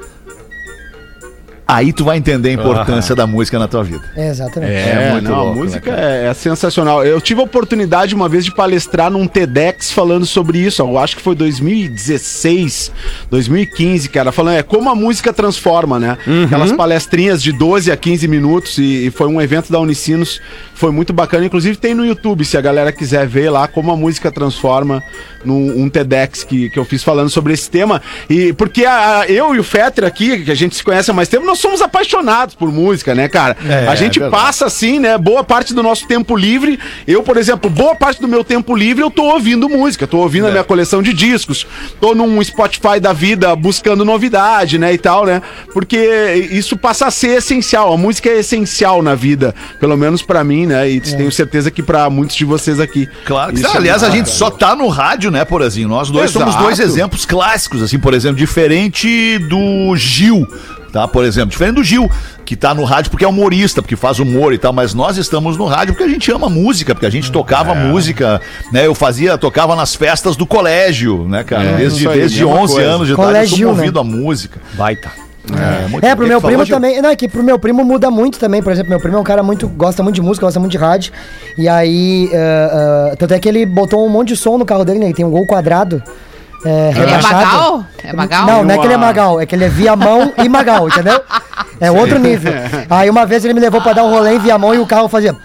Aí 1.67 1.93
tu 1.93 2.03
vai 2.03 2.17
entender 2.17 2.49
a 2.49 2.53
importância 2.53 3.15
da 3.15 3.25
música 3.25 3.57
na 3.57 3.67
tua 3.67 3.83
vida. 3.83 4.03
É, 4.15 4.27
exatamente. 4.29 4.73
É, 4.73 5.11
muito 5.13 5.29
não, 5.29 5.35
louco, 5.45 5.51
a 5.51 5.63
música 5.63 5.91
né, 5.95 6.25
é, 6.25 6.29
é 6.29 6.33
sensacional. 6.33 7.05
Eu 7.05 7.21
tive 7.21 7.39
a 7.39 7.43
oportunidade 7.43 8.13
uma 8.13 8.27
vez 8.27 8.43
de 8.43 8.53
palestrar 8.53 9.09
num 9.09 9.25
TEDx 9.27 9.91
falando 9.91 10.25
sobre 10.25 10.59
isso. 10.59 10.81
Eu 10.81 10.97
acho 10.97 11.15
que 11.15 11.21
foi 11.21 11.35
2016, 11.35 12.91
2015, 13.29 14.09
cara, 14.09 14.31
falando 14.31 14.57
é 14.57 14.63
como 14.63 14.89
a 14.89 14.95
música 14.95 15.31
transforma, 15.31 15.99
né? 15.99 16.17
Uhum. 16.27 16.43
Aquelas 16.45 16.71
palestrinhas 16.71 17.41
de 17.41 17.51
12 17.51 17.91
a 17.91 17.97
15 17.97 18.27
minutos 18.27 18.77
e, 18.77 19.07
e 19.07 19.11
foi 19.11 19.27
um 19.27 19.41
evento 19.41 19.71
da 19.71 19.79
Unicinos, 19.79 20.41
foi 20.75 20.91
muito 20.91 21.13
bacana. 21.13 21.45
Inclusive 21.45 21.77
tem 21.77 21.93
no 21.93 22.05
YouTube, 22.05 22.43
se 22.45 22.57
a 22.57 22.61
galera 22.61 22.91
quiser 22.91 23.25
ver 23.27 23.49
lá 23.49 23.67
como 23.67 23.91
a 23.91 23.95
música 23.97 24.31
transforma 24.31 25.01
num 25.45 25.81
um 25.83 25.89
TEDx 25.89 26.43
que, 26.43 26.69
que 26.69 26.77
eu 26.79 26.85
fiz 26.85 27.03
falando 27.03 27.29
sobre 27.29 27.53
esse 27.53 27.69
tema. 27.69 28.01
E 28.29 28.53
porque 28.53 28.85
a- 28.85 29.19
a- 29.21 29.27
eu 29.27 29.55
e 29.55 29.59
o 29.59 29.63
Fetter 29.63 30.03
aqui, 30.05 30.43
que 30.43 30.51
a 30.51 30.55
gente 30.55 30.75
se 30.75 30.83
conhece 30.83 31.09
há 31.09 31.13
mais 31.13 31.27
tempo, 31.27 31.45
nós 31.53 31.59
somos 31.59 31.81
apaixonados 31.81 32.55
por 32.55 32.71
música, 32.71 33.13
né, 33.13 33.27
cara? 33.27 33.55
É, 33.63 33.87
a 33.87 33.93
gente 33.93 34.21
é 34.21 34.27
passa 34.27 34.65
assim, 34.65 34.99
né? 34.99 35.17
Boa 35.19 35.43
parte 35.43 35.71
do 35.71 35.83
nosso 35.83 36.07
tempo 36.07 36.35
livre. 36.35 36.79
Eu, 37.07 37.21
por 37.21 37.37
exemplo, 37.37 37.69
boa 37.69 37.95
parte 37.95 38.19
do 38.19 38.27
meu 38.27 38.43
tempo 38.43 38.75
livre 38.75 39.03
eu 39.03 39.11
tô 39.11 39.23
ouvindo 39.25 39.69
música, 39.69 40.07
tô 40.07 40.17
ouvindo 40.17 40.47
a 40.47 40.51
minha 40.51 40.63
coleção 40.63 41.03
de 41.03 41.13
discos, 41.13 41.67
tô 42.01 42.15
num 42.15 42.43
Spotify 42.43 42.99
da 42.99 43.13
vida 43.13 43.55
buscando 43.55 44.03
novidade, 44.03 44.79
né, 44.79 44.93
e 44.93 44.97
tal, 44.97 45.25
né? 45.25 45.43
Porque 45.71 46.49
isso 46.51 46.75
passa 46.75 47.05
a 47.05 47.11
ser 47.11 47.37
essencial. 47.37 47.93
A 47.93 47.97
música 47.97 48.29
é 48.29 48.39
essencial 48.39 49.03
na 49.03 49.13
vida, 49.13 49.53
pelo 49.79 49.95
menos 49.95 50.23
pra 50.23 50.43
mim, 50.43 50.65
né? 50.65 50.89
E 50.89 50.99
tenho 51.01 51.31
certeza 51.31 51.69
que 51.69 51.83
pra 51.83 52.09
muitos 52.09 52.35
de 52.35 52.45
vocês 52.45 52.79
aqui. 52.79 53.07
Claro 53.25 53.53
que 53.53 53.63
é 53.63 53.77
Aliás, 53.77 54.01
a 54.01 54.09
gente 54.09 54.29
só 54.29 54.49
tá 54.49 54.75
no 54.75 54.87
rádio, 54.87 55.29
né, 55.29 55.45
Porazinho? 55.45 55.87
Nós 55.87 56.09
dois 56.09 56.31
somos 56.31 56.49
Exato. 56.49 56.63
dois 56.63 56.79
exemplos 56.79 57.25
clássicos, 57.25 57.83
assim, 57.83 57.99
por 57.99 58.15
exemplo, 58.15 58.37
diferente 58.37 59.37
do 59.37 59.95
Gil, 59.95 60.47
tá? 60.93 61.07
Por 61.07 61.25
exemplo, 61.25 61.49
diferente 61.49 61.75
do 61.75 61.83
Gil, 61.83 62.09
que 62.45 62.55
tá 62.55 62.73
no 62.73 62.83
rádio 62.83 63.09
porque 63.09 63.25
é 63.25 63.27
humorista, 63.27 63.81
porque 63.81 63.95
faz 63.95 64.19
humor 64.19 64.53
e 64.53 64.57
tal, 64.59 64.71
mas 64.71 64.93
nós 64.93 65.17
estamos 65.17 65.57
no 65.57 65.65
rádio 65.65 65.95
porque 65.95 66.03
a 66.03 66.07
gente 66.07 66.31
ama 66.31 66.47
música, 66.47 66.93
porque 66.93 67.07
a 67.07 67.09
gente 67.09 67.31
tocava 67.31 67.73
música, 67.73 68.39
né? 68.71 68.85
Eu 68.85 68.93
fazia, 68.93 69.37
tocava 69.37 69.75
nas 69.75 69.95
festas 69.95 70.37
do 70.37 70.45
colégio, 70.45 71.27
né, 71.27 71.43
cara? 71.43 71.73
desde 71.73 72.01
isso 72.01 72.09
aí, 72.09 72.19
desde 72.19 72.45
mesma 72.45 72.61
11 72.61 72.73
coisa. 72.73 72.89
anos 72.89 73.07
de 73.07 73.13
idade 73.13 73.21
eu 73.21 73.27
Colégio, 73.27 73.57
sou 73.57 73.67
né? 73.67 73.73
movido 73.73 73.99
à 73.99 74.03
música. 74.03 74.61
Baita. 74.73 75.11
É, 75.51 75.87
muito 75.89 76.05
É, 76.05 76.15
pro 76.15 76.25
meu 76.25 76.39
primo 76.39 76.65
também. 76.65 77.01
Não, 77.01 77.09
é 77.09 77.15
que 77.15 77.27
pro 77.27 77.43
meu 77.43 77.59
primo 77.59 77.83
muda 77.83 78.09
muito 78.09 78.39
também. 78.39 78.63
Por 78.63 78.71
exemplo, 78.71 78.89
meu 78.91 78.99
primo 78.99 79.17
é 79.17 79.19
um 79.19 79.23
cara 79.23 79.43
muito. 79.43 79.67
gosta 79.67 80.01
muito 80.01 80.15
de 80.15 80.21
música, 80.21 80.45
gosta 80.45 80.59
muito 80.59 80.71
de 80.71 80.77
rádio. 80.77 81.11
E 81.57 81.67
aí. 81.67 82.29
eh, 82.31 83.11
eh, 83.11 83.15
tanto 83.17 83.33
é 83.33 83.39
que 83.39 83.49
ele 83.49 83.65
botou 83.65 84.05
um 84.05 84.09
monte 84.09 84.29
de 84.29 84.37
som 84.37 84.57
no 84.57 84.65
carro 84.65 84.85
dele, 84.85 84.99
né? 84.99 85.07
Ele 85.07 85.13
tem 85.13 85.25
um 85.25 85.31
gol 85.31 85.45
quadrado. 85.45 86.01
É, 86.65 86.91
Ele 86.95 87.11
é. 87.11 87.21
Magal? 87.21 87.85
É 88.03 88.13
Magal? 88.13 88.47
Não, 88.47 88.63
não 88.63 88.73
é 88.73 88.77
que 88.77 88.85
ele 88.85 88.93
é 88.93 88.97
Magal, 88.97 89.41
é 89.41 89.45
que 89.45 89.55
ele 89.55 89.65
é 89.65 89.69
Viamão 89.69 90.33
e 90.37 90.47
Magal, 90.47 90.87
entendeu? 90.87 91.19
É 91.79 91.91
outro 91.91 92.17
nível. 92.17 92.53
Aí 92.89 93.09
uma 93.09 93.25
vez 93.25 93.43
ele 93.43 93.53
me 93.53 93.59
levou 93.59 93.81
pra 93.81 93.91
dar 93.91 94.03
um 94.05 94.09
rolê 94.09 94.35
em 94.35 94.39
Viamão 94.39 94.73
e 94.73 94.79
o 94.79 94.85
carro 94.85 95.09
fazia. 95.09 95.35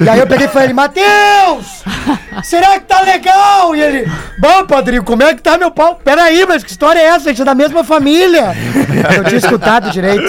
E 0.00 0.08
aí 0.08 0.18
eu 0.20 0.26
peguei 0.26 0.46
e 0.46 0.50
falei, 0.50 0.72
Matheus! 0.72 1.82
Será 2.42 2.78
que 2.80 2.86
tá 2.86 3.02
legal? 3.02 3.76
E 3.76 3.80
ele, 3.82 4.10
bom, 4.38 4.64
padrinho, 4.66 5.02
como 5.04 5.22
é 5.22 5.34
que 5.34 5.42
tá 5.42 5.58
meu 5.58 5.70
pau? 5.70 6.00
Peraí, 6.02 6.44
mas 6.46 6.64
que 6.64 6.70
história 6.70 6.98
é 6.98 7.04
essa? 7.04 7.28
A 7.28 7.32
gente 7.32 7.42
é 7.42 7.44
da 7.44 7.54
mesma 7.54 7.84
família. 7.84 8.54
Eu 9.16 9.24
tinha 9.24 9.38
escutado 9.38 9.90
direito. 9.90 10.24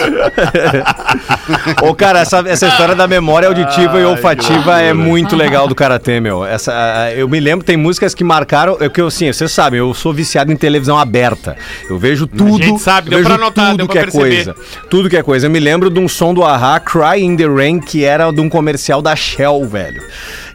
Ô, 1.82 1.96
cara, 1.96 2.20
essa, 2.20 2.40
essa 2.46 2.68
história 2.68 2.94
da 2.94 3.08
memória 3.08 3.48
auditiva 3.48 4.00
e 4.00 4.06
olfativa 4.06 4.82
é 4.82 4.94
muito 4.94 5.36
legal 5.36 5.68
do 5.68 5.74
Karatê, 5.76 6.20
meu. 6.20 6.46
Essa, 6.46 6.74
a- 6.74 7.14
eu 7.14 7.28
me 7.28 7.40
lembro, 7.40 7.66
tem 7.66 7.78
músicas 7.78 8.14
que 8.14 8.24
marcaram. 8.24 8.78
É 8.80 8.90
que 8.90 9.00
eu, 9.02 9.08
assim, 9.08 9.32
vocês 9.32 9.52
sabem, 9.52 9.80
eu 9.80 9.94
sou 9.94 10.14
viciado 10.14 10.52
em 10.52 10.56
televisão 10.58 10.98
aberta. 10.98 11.56
Eu 11.90 11.98
vejo 11.98 12.28
tudo. 12.28 12.62
gente 12.62 12.82
sabe, 12.82 13.08
eu 13.14 13.20
deu 13.20 13.24
pra 13.28 13.38
notar, 13.38 13.68
tudo 13.68 13.78
deu 13.78 13.88
que 13.88 13.94
pra 13.94 14.02
é 14.02 14.04
perceber. 14.06 14.30
coisa. 14.44 14.56
Tudo 14.94 15.10
que 15.10 15.18
é 15.18 15.24
coisa. 15.24 15.48
Eu 15.48 15.50
me 15.50 15.60
lembro 15.60 15.90
de 15.90 16.00
um 16.00 16.08
som 16.08 16.36
do 16.36 16.44
Ahá, 16.44 16.80
Cry 16.80 17.24
in 17.24 17.36
the 17.36 17.48
Rain, 17.48 17.80
que 17.80 18.04
era 18.04 18.30
de 18.30 18.40
um 18.40 18.48
comercial 18.48 19.02
da 19.02 19.16
Shell, 19.16 19.66
velho. 19.66 20.04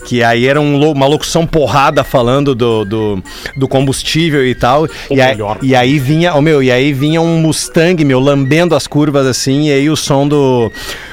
Que 0.04 0.22
aí 0.22 0.46
era 0.46 0.60
um 0.60 0.92
uma 0.92 1.08
locução 1.08 1.44
porrada 1.44 2.04
falando 2.04 2.54
do, 2.54 2.84
do, 2.84 3.22
do 3.56 3.66
combustível 3.66 4.46
e 4.46 4.54
tal. 4.54 4.86
E 5.10 5.20
aí, 5.20 5.36
e 5.60 5.74
aí 5.74 5.98
vinha, 5.98 6.36
oh, 6.36 6.40
meu, 6.40 6.62
e 6.62 6.70
aí 6.70 6.92
vinha 6.92 7.20
um 7.20 7.40
Mustang, 7.40 8.04
meu, 8.04 8.20
lambendo 8.20 8.76
as 8.76 8.86
curvas 8.86 9.26
assim, 9.26 9.70
e 9.70 9.72
aí 9.72 9.90
o 9.90 9.96
som 9.96 10.28
do. 10.28 10.70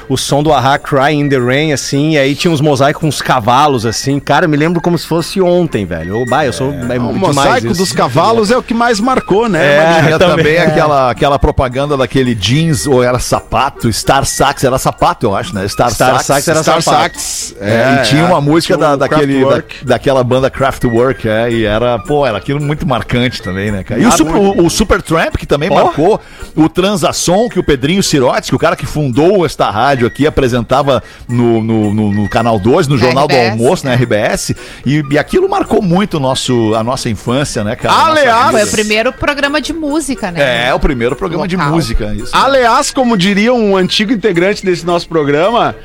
O 0.08 0.16
som 0.16 0.42
do 0.42 0.52
Ahá 0.52 0.78
Cry 0.78 1.14
in 1.14 1.28
the 1.28 1.38
Rain, 1.38 1.72
assim, 1.72 2.12
e 2.12 2.18
aí 2.18 2.34
tinha 2.34 2.52
uns 2.52 2.60
mosaicos 2.60 3.00
com 3.00 3.08
uns 3.08 3.20
cavalos, 3.20 3.84
assim. 3.84 4.20
Cara, 4.20 4.44
eu 4.44 4.48
me 4.48 4.56
lembro 4.56 4.80
como 4.80 4.96
se 4.96 5.06
fosse 5.06 5.40
ontem, 5.40 5.84
velho. 5.84 6.24
Bah, 6.26 6.46
eu 6.46 6.52
sou. 6.52 6.72
É, 6.72 6.76
O 6.76 7.12
demais 7.12 7.16
mosaico 7.16 7.66
isso. 7.68 7.76
dos 7.82 7.92
cavalos 7.92 8.50
é 8.50 8.56
o 8.56 8.62
que 8.62 8.72
mais 8.72 9.00
marcou, 9.00 9.48
né? 9.48 9.76
É, 10.12 10.18
também. 10.18 10.36
também 10.36 10.58
aquela, 10.58 11.10
aquela 11.10 11.38
propaganda 11.38 11.96
daquele 11.96 12.34
jeans, 12.34 12.86
ou 12.86 13.02
era 13.02 13.18
sapato, 13.18 13.92
Star 13.92 14.24
Sax, 14.24 14.62
era 14.64 14.78
sapato, 14.78 15.26
eu 15.26 15.34
acho, 15.34 15.54
né? 15.54 15.66
Star, 15.68 15.90
Star 15.90 16.22
Sax 16.22 16.46
era 16.46 16.62
Star 16.62 16.82
sapato. 16.82 17.18
Sax. 17.18 17.54
É, 17.60 18.00
e 18.00 18.02
tinha 18.08 18.24
uma 18.24 18.40
música 18.40 18.76
tinha 18.76 18.86
da, 18.88 18.94
o 18.94 18.96
daquele, 18.96 19.44
da, 19.44 19.62
daquela 19.82 20.22
banda 20.22 20.48
Kraftwerk, 20.50 21.28
é, 21.28 21.50
e 21.50 21.64
era, 21.64 21.98
pô, 21.98 22.26
era 22.26 22.38
aquilo 22.38 22.60
muito 22.60 22.86
marcante 22.86 23.42
também, 23.42 23.70
né, 23.72 23.82
cara? 23.82 24.00
E 24.00 24.04
o, 24.06 24.08
Ah, 24.08 24.12
Super, 24.12 24.36
o, 24.36 24.66
o 24.66 24.70
Super 24.70 25.02
Tramp, 25.02 25.36
que 25.36 25.46
também 25.46 25.68
marcou, 25.70 26.20
o 26.54 26.68
Transação, 26.68 27.48
que 27.48 27.58
o 27.58 27.64
Pedrinho 27.64 28.02
Sirotes, 28.02 28.50
que 28.50 28.56
o 28.56 28.58
cara 28.58 28.76
que 28.76 28.86
fundou 28.86 29.44
esta 29.44 29.70
rádio 29.70 29.95
aqui, 30.04 30.26
apresentava 30.26 31.00
no, 31.28 31.62
no, 31.62 31.94
no- 31.94 32.12
no 32.12 32.28
Canal 32.28 32.58
2, 32.58 32.88
no 32.88 32.96
Na 32.96 33.00
Jornal 33.00 33.28
do 33.28 33.36
Almoço, 33.36 33.86
na 33.86 33.92
é. 33.92 33.94
RBS, 33.94 34.50
e, 34.84 35.04
e 35.10 35.16
aquilo 35.18 35.48
marcou 35.48 35.80
muito 35.80 36.16
o 36.16 36.20
nosso, 36.20 36.74
a 36.74 36.82
nossa 36.82 37.08
infância, 37.08 37.62
né, 37.62 37.76
cara? 37.76 38.06
Aliás. 38.10 38.50
Foi 38.50 38.64
o 38.64 38.70
primeiro 38.72 39.12
programa 39.12 39.60
de 39.60 39.72
música, 39.72 40.30
né? 40.32 40.66
É, 40.68 40.74
o 40.74 40.80
primeiro 40.80 41.14
programa 41.14 41.46
de 41.46 41.56
Local. 41.56 41.72
música, 41.72 42.12
isso. 42.14 42.30
Aliás, 42.34 42.90
como 42.90 43.16
diria 43.16 43.54
um 43.54 43.76
antigo 43.76 44.12
integrante 44.12 44.64
desse 44.66 44.84
nosso 44.84 45.08
programa, 45.08 45.76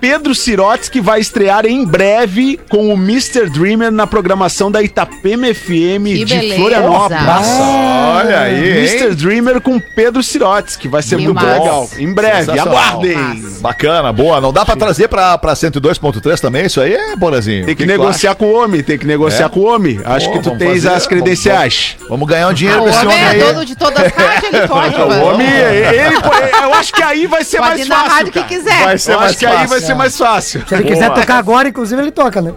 Pedro 0.00 0.34
Sirotes, 0.34 0.88
que 0.88 1.00
vai 1.00 1.20
estrear 1.20 1.66
em 1.66 1.84
breve 1.84 2.58
com 2.68 2.88
o 2.88 2.92
Mr. 2.92 3.48
Dreamer 3.50 3.90
na 3.90 4.06
programação 4.06 4.70
da 4.70 4.82
Itapema 4.82 5.46
FM 5.54 6.04
Que 6.06 6.24
de 6.24 6.34
beleza. 6.34 6.54
Florianópolis. 6.56 7.22
Olha 8.16 8.40
aí? 8.40 8.78
Mr. 8.78 9.14
Dreamer 9.14 9.60
com 9.60 9.80
Pedro 9.80 10.22
Sirotes, 10.22 10.76
que 10.76 10.88
vai 10.88 11.02
ser 11.02 11.16
Que 11.16 11.24
muito 11.24 11.44
legal. 11.44 11.88
Em 11.98 12.12
breve, 12.12 12.58
aguardem. 12.58 13.16
Bacana, 13.60 14.12
boa. 14.12 14.40
Não 14.40 14.52
dá 14.52 14.64
pra 14.64 14.76
trazer 14.76 15.08
pra, 15.08 15.36
pra 15.38 15.54
102.3 15.54 16.40
também? 16.40 16.66
Isso 16.66 16.80
aí 16.80 16.94
é, 16.94 17.16
Borazinho. 17.16 17.64
Tem 17.64 17.74
O 17.74 17.76
que, 17.76 17.84
tu 17.84 17.88
negociar 17.88 18.34
com 18.34 18.46
o 18.46 18.52
homem, 18.62 18.82
tem 18.82 18.98
que 18.98 19.06
negociar 19.06 19.46
É? 19.46 19.48
com 19.48 19.60
o 19.60 19.64
homem. 19.74 20.00
Acho 20.04 20.26
Pô, 20.26 20.32
que 20.32 20.38
tu 20.40 20.44
vamos 20.44 20.58
tens 20.58 20.84
fazer, 20.84 20.94
as 20.96 21.06
credenciais. 21.06 21.96
acha? 21.96 22.08
Vamos 22.08 22.28
ganhar 22.28 22.48
um 22.48 22.52
dinheiro 22.52 22.80
O 22.80 22.84
com 22.84 22.88
esse 22.90 22.98
homem 22.98 23.08
homem 23.16 23.24
é 23.24 23.28
aí. 23.28 23.40
dono 23.52 23.64
de 23.64 23.74
todas 23.76 23.98
as 24.06 24.12
rádios, 24.12 24.52
ele 24.54 24.68
pode. 24.68 24.94
O 24.94 25.24
homem, 25.26 25.48
ele, 25.48 26.16
eu 26.62 26.74
acho 26.74 26.92
que 26.92 27.02
aí 27.02 27.26
vai 27.26 27.44
ser 27.44 27.58
Pode 27.58 27.70
mais 27.70 27.86
ir 27.86 27.88
na 27.88 27.96
fácil. 27.96 28.10
rádio 28.12 28.32
que 28.32 28.38
cara. 28.40 28.48
quiser. 28.48 28.84
Vai 28.84 28.98
ser 28.98 29.12
Eu 29.12 29.18
mais 29.18 29.30
acho 29.30 29.38
que 29.38 29.46
aí 29.46 29.52
fácil. 29.52 29.68
vai 29.68 29.80
ser 29.80 29.85
mais 29.94 30.16
fácil. 30.16 30.62
Se 30.66 30.74
ele 30.74 30.84
quiser 30.84 31.12
tocar 31.12 31.38
agora, 31.38 31.68
inclusive, 31.68 32.00
ele 32.00 32.10
toca, 32.10 32.40
né? 32.40 32.52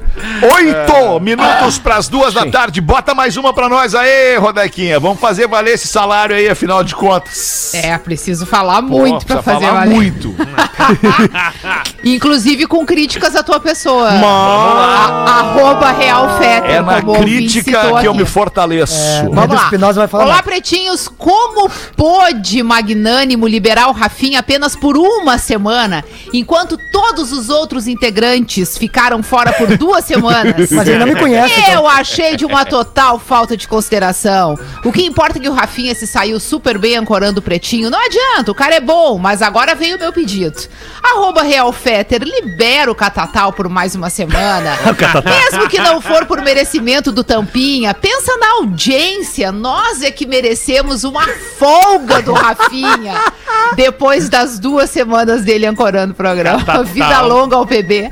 Oito 0.55 1.19
minutos 1.19 1.77
pras 1.77 2.07
duas 2.07 2.33
da 2.33 2.45
tarde. 2.45 2.81
Bota 2.81 3.13
mais 3.13 3.37
uma 3.37 3.53
pra 3.53 3.67
nós 3.69 3.93
aí, 3.95 4.37
Rodequinha. 4.37 4.99
Vamos 4.99 5.19
fazer 5.19 5.47
valer 5.47 5.73
esse 5.75 5.87
salário 5.87 6.35
aí, 6.35 6.47
afinal 6.49 6.83
de 6.83 6.95
contas. 6.95 7.73
É, 7.73 7.97
preciso 7.97 8.45
falar 8.45 8.81
muito 8.81 9.25
pra 9.25 9.37
Precisa 9.37 9.53
fazer 9.59 9.65
falar 9.67 9.79
valer. 9.81 9.95
muito. 9.95 10.35
Inclusive 12.03 12.65
com 12.67 12.85
críticas 12.85 13.35
à 13.35 13.43
tua 13.43 13.59
pessoa. 13.59 14.09
A- 14.09 15.39
Arroba 15.39 15.91
Real 15.91 16.37
Fetter, 16.37 16.71
É 16.71 16.81
na 16.81 17.01
crítica 17.01 17.79
que 17.81 18.05
eu 18.05 18.11
aqui. 18.11 18.17
me 18.19 18.25
fortaleço. 18.25 18.95
Vamos 19.23 19.39
Pedro 19.41 19.55
lá. 19.57 19.63
Espinosa 19.63 19.99
vai 20.01 20.07
falar 20.07 20.23
Olá, 20.23 20.33
mais. 20.35 20.45
pretinhos. 20.45 21.07
Como 21.07 21.69
pôde 21.95 22.63
Magnânimo 22.63 23.47
liberar 23.47 23.87
o 23.87 23.91
Rafinha 23.91 24.39
apenas 24.39 24.75
por 24.75 24.97
uma 24.97 25.37
semana, 25.37 26.03
enquanto 26.33 26.77
todos 26.91 27.18
os 27.19 27.49
outros 27.49 27.87
integrantes 27.87 28.77
ficaram 28.77 29.21
fora 29.21 29.53
por 29.53 29.77
duas 29.77 30.05
semanas? 30.05 30.69
Mas 30.71 30.87
ele 30.87 30.99
não 30.99 31.07
me 31.07 31.15
conhece, 31.15 31.59
então. 31.59 31.73
Eu 31.73 31.87
achei 31.87 32.35
de 32.35 32.45
uma 32.45 32.65
total 32.65 33.19
falta 33.19 33.55
de 33.55 33.67
consideração. 33.67 34.57
O 34.83 34.91
que 34.91 35.03
importa 35.05 35.37
é 35.37 35.41
que 35.41 35.49
o 35.49 35.53
Rafinha 35.53 35.93
se 35.93 36.07
saiu 36.07 36.39
super 36.39 36.77
bem 36.77 36.95
ancorando 36.95 37.39
o 37.39 37.43
pretinho. 37.43 37.89
Não 37.89 37.99
adianta, 37.99 38.51
o 38.51 38.55
cara 38.55 38.75
é 38.75 38.79
bom, 38.79 39.17
mas 39.17 39.41
agora 39.41 39.75
veio 39.75 39.97
o 39.97 39.99
meu 39.99 40.13
pedido. 40.13 40.57
Arroba 41.03 41.43
Real 41.43 41.71
Fetter, 41.71 42.23
libera 42.23 42.91
o 42.91 42.95
Catatal 42.95 43.53
por 43.53 43.69
mais 43.69 43.95
uma 43.95 44.09
semana. 44.09 44.77
Mesmo 45.23 45.67
que 45.69 45.79
não 45.79 46.01
for 46.01 46.25
por 46.25 46.41
merecimento 46.41 47.11
do 47.11 47.23
Tampinha, 47.23 47.93
pensa 47.93 48.35
na 48.37 48.51
audiência. 48.53 49.51
Nós 49.51 50.01
é 50.01 50.11
que 50.11 50.25
merecemos 50.25 51.03
uma 51.03 51.27
folga 51.57 52.21
do 52.21 52.33
Rafinha. 52.33 53.19
Depois 53.75 54.29
das 54.29 54.59
duas 54.59 54.89
semanas 54.89 55.43
dele 55.43 55.65
ancorando 55.65 56.13
o 56.13 56.15
programa. 56.15 56.63
Vida 57.09 57.21
longa 57.21 57.55
ao 57.55 57.65
PB. 57.65 58.09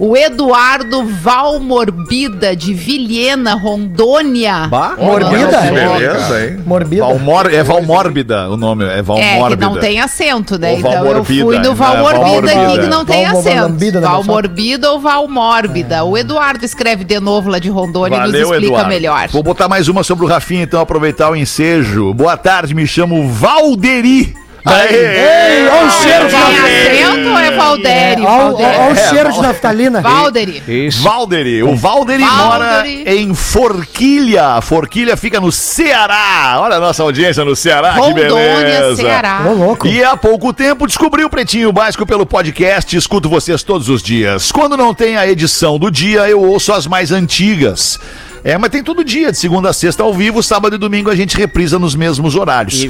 O 0.00 0.16
Eduardo 0.16 1.04
Valmorbida, 1.04 2.54
de 2.54 2.72
Vilhena, 2.72 3.54
Rondônia. 3.54 4.68
Morbida? 4.96 5.58
Que 5.60 5.70
beleza, 5.72 6.46
hein? 6.46 6.60
Morbida. 6.64 7.02
Valmor, 7.04 7.52
é 7.52 7.62
Valmórbida 7.64 8.48
o 8.48 8.56
nome, 8.56 8.84
é 8.84 8.98
É, 8.98 9.02
Valmórbida. 9.02 9.56
que 9.56 9.74
não 9.74 9.80
tem 9.80 10.00
acento, 10.00 10.56
né? 10.56 10.70
Ou 10.70 10.78
Então 10.78 10.92
eu 10.92 10.98
Valmorbida, 11.04 11.44
fui 11.44 11.58
no 11.58 11.68
né? 11.70 11.74
Valmorbida 11.74 12.52
aqui, 12.52 12.78
que 12.80 12.86
não 12.86 13.04
tem 13.04 13.26
acento. 13.26 14.00
Né, 14.00 14.00
Valmorbida 14.00 14.92
ou 14.92 15.00
Valmórbida. 15.00 16.04
O 16.04 16.16
Eduardo 16.16 16.64
escreve 16.64 17.02
de 17.02 17.18
novo 17.18 17.50
lá 17.50 17.58
de 17.58 17.68
Rondônia 17.68 18.18
e 18.18 18.20
nos 18.20 18.34
explica 18.34 18.66
Eduardo. 18.66 18.88
melhor. 18.88 19.28
Vou 19.32 19.42
botar 19.42 19.66
mais 19.68 19.88
uma 19.88 20.04
sobre 20.04 20.24
o 20.24 20.28
Rafinha, 20.28 20.62
então, 20.62 20.80
aproveitar 20.80 21.28
o 21.28 21.34
ensejo. 21.34 22.14
Boa 22.14 22.36
tarde, 22.36 22.72
me 22.72 22.86
chamo 22.86 23.28
Valderi. 23.28 24.32
Ei, 24.66 25.66
olha 25.68 25.86
o 25.86 25.90
cheiro 25.90 26.28
de 26.28 26.34
naftalina. 26.34 27.30
ou 27.30 27.38
é 27.38 27.50
Valderi? 27.52 28.22
Olha 28.22 28.26
Valderi. 28.26 28.78
o 28.78 28.90
É, 28.92 29.08
cheiro 29.08 29.32
de 29.32 29.40
naftalina. 29.42 30.00
Valderi. 30.00 30.62
Isso. 30.68 31.02
Valderi. 31.02 31.62
O 31.62 31.74
Valderi 31.76 32.22
Valderi. 32.22 32.44
mora 32.44 32.88
em 33.14 33.34
Forquilha. 33.34 34.60
Forquilha 34.60 35.16
fica 35.16 35.40
no 35.40 35.50
Ceará. 35.52 36.56
Olha 36.60 36.76
a 36.76 36.80
nossa 36.80 37.02
audiência 37.02 37.44
no 37.44 37.54
Ceará, 37.56 37.92
que 37.94 38.00
Rondônia, 38.00 38.28
beleza. 38.28 38.96
Ceará. 38.96 39.42
Ô, 39.46 39.52
louco. 39.54 39.86
E 39.86 40.02
há 40.02 40.16
pouco 40.16 40.52
tempo 40.52 40.86
descobri 40.86 41.24
o 41.24 41.30
Pretinho 41.30 41.72
Básico 41.72 42.04
pelo 42.04 42.26
podcast 42.26 42.96
escuto 42.96 43.28
vocês 43.28 43.62
todos 43.62 43.88
os 43.88 44.02
dias. 44.02 44.50
Quando 44.52 44.76
não 44.76 44.92
tem 44.92 45.16
a 45.16 45.26
edição 45.26 45.78
do 45.78 45.90
dia, 45.90 46.28
eu 46.28 46.42
ouço 46.42 46.72
as 46.72 46.86
mais 46.86 47.12
antigas. 47.12 47.98
É, 48.44 48.56
mas 48.56 48.70
tem 48.70 48.82
todo 48.82 49.04
dia, 49.04 49.32
de 49.32 49.38
segunda 49.38 49.70
a 49.70 49.72
sexta 49.72 50.02
ao 50.02 50.14
vivo, 50.14 50.42
sábado 50.42 50.76
e 50.76 50.78
domingo 50.78 51.10
a 51.10 51.16
gente 51.16 51.36
reprisa 51.36 51.78
nos 51.78 51.94
mesmos 51.94 52.34
horários. 52.34 52.80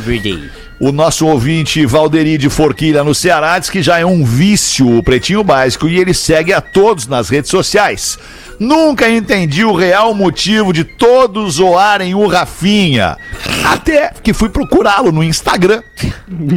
O 0.78 0.92
nosso 0.92 1.26
ouvinte 1.26 1.84
Valderi 1.84 2.38
de 2.38 2.48
Forquilha 2.48 3.02
no 3.02 3.14
Ceará 3.14 3.58
diz 3.58 3.68
que 3.68 3.82
já 3.82 3.98
é 3.98 4.06
um 4.06 4.24
vício 4.24 4.98
o 4.98 5.02
Pretinho 5.02 5.42
Básico 5.42 5.88
e 5.88 5.98
ele 5.98 6.14
segue 6.14 6.52
a 6.52 6.60
todos 6.60 7.06
nas 7.06 7.28
redes 7.28 7.50
sociais. 7.50 8.18
Nunca 8.58 9.08
entendi 9.08 9.64
o 9.64 9.74
real 9.74 10.14
motivo 10.14 10.72
de 10.72 10.82
todos 10.82 11.54
zoarem 11.54 12.14
o 12.14 12.26
Rafinha. 12.26 13.16
Até 13.64 14.12
que 14.22 14.32
fui 14.32 14.48
procurá-lo 14.48 15.12
no 15.12 15.22
Instagram 15.22 15.82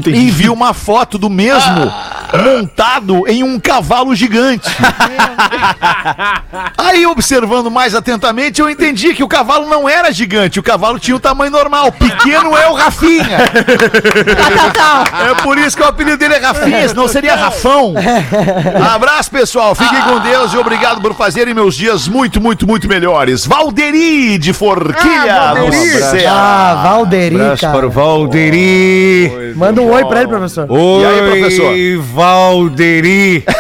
e 0.07 0.31
vi 0.31 0.49
uma 0.49 0.73
foto 0.73 1.17
do 1.17 1.29
mesmo 1.29 1.91
montado 2.37 3.27
em 3.27 3.43
um 3.43 3.59
cavalo 3.59 4.15
gigante. 4.15 4.69
Aí, 6.77 7.05
observando 7.05 7.69
mais 7.69 7.93
atentamente, 7.93 8.61
eu 8.61 8.69
entendi 8.69 9.13
que 9.13 9.23
o 9.23 9.27
cavalo 9.27 9.67
não 9.67 9.87
era 9.87 10.11
gigante, 10.11 10.59
o 10.59 10.63
cavalo 10.63 10.99
tinha 10.99 11.15
o 11.15 11.19
tamanho 11.19 11.51
normal. 11.51 11.91
Pequeno 11.91 12.57
é 12.57 12.69
o 12.69 12.73
Rafinha. 12.73 13.37
É 15.29 15.41
por 15.41 15.57
isso 15.57 15.75
que 15.75 15.83
o 15.83 15.87
apelido 15.87 16.17
dele 16.17 16.35
é 16.35 16.39
Rafinha, 16.39 16.87
senão 16.87 17.07
seria 17.07 17.35
Rafão. 17.35 17.93
Abraço, 18.93 19.29
pessoal. 19.29 19.75
Fiquem 19.75 20.01
com 20.01 20.19
Deus 20.19 20.53
e 20.53 20.57
obrigado 20.57 21.01
por 21.01 21.13
fazerem 21.13 21.53
meus 21.53 21.75
dias 21.75 21.90
muito, 22.07 22.39
muito, 22.41 22.67
muito 22.67 22.87
melhores. 22.87 23.45
Valderi 23.45 24.37
de 24.37 24.53
Forquilha, 24.53 25.53
no 25.55 25.71
Ceará. 25.73 26.31
Ah, 26.31 26.81
Valderi, 26.83 27.35
Abraço 27.35 27.61
para 27.61 27.71
cara. 27.71 27.87
o 27.87 27.89
Valderi. 27.89 29.53
Manda 29.55 29.81
um 29.81 29.91
oi 29.91 30.05
pra 30.05 30.19
ele, 30.19 30.27
professor. 30.29 30.65
Oi, 30.69 31.01
E 31.01 31.05
aí, 31.05 31.29
professor? 31.29 31.73
Valderi. 32.13 33.43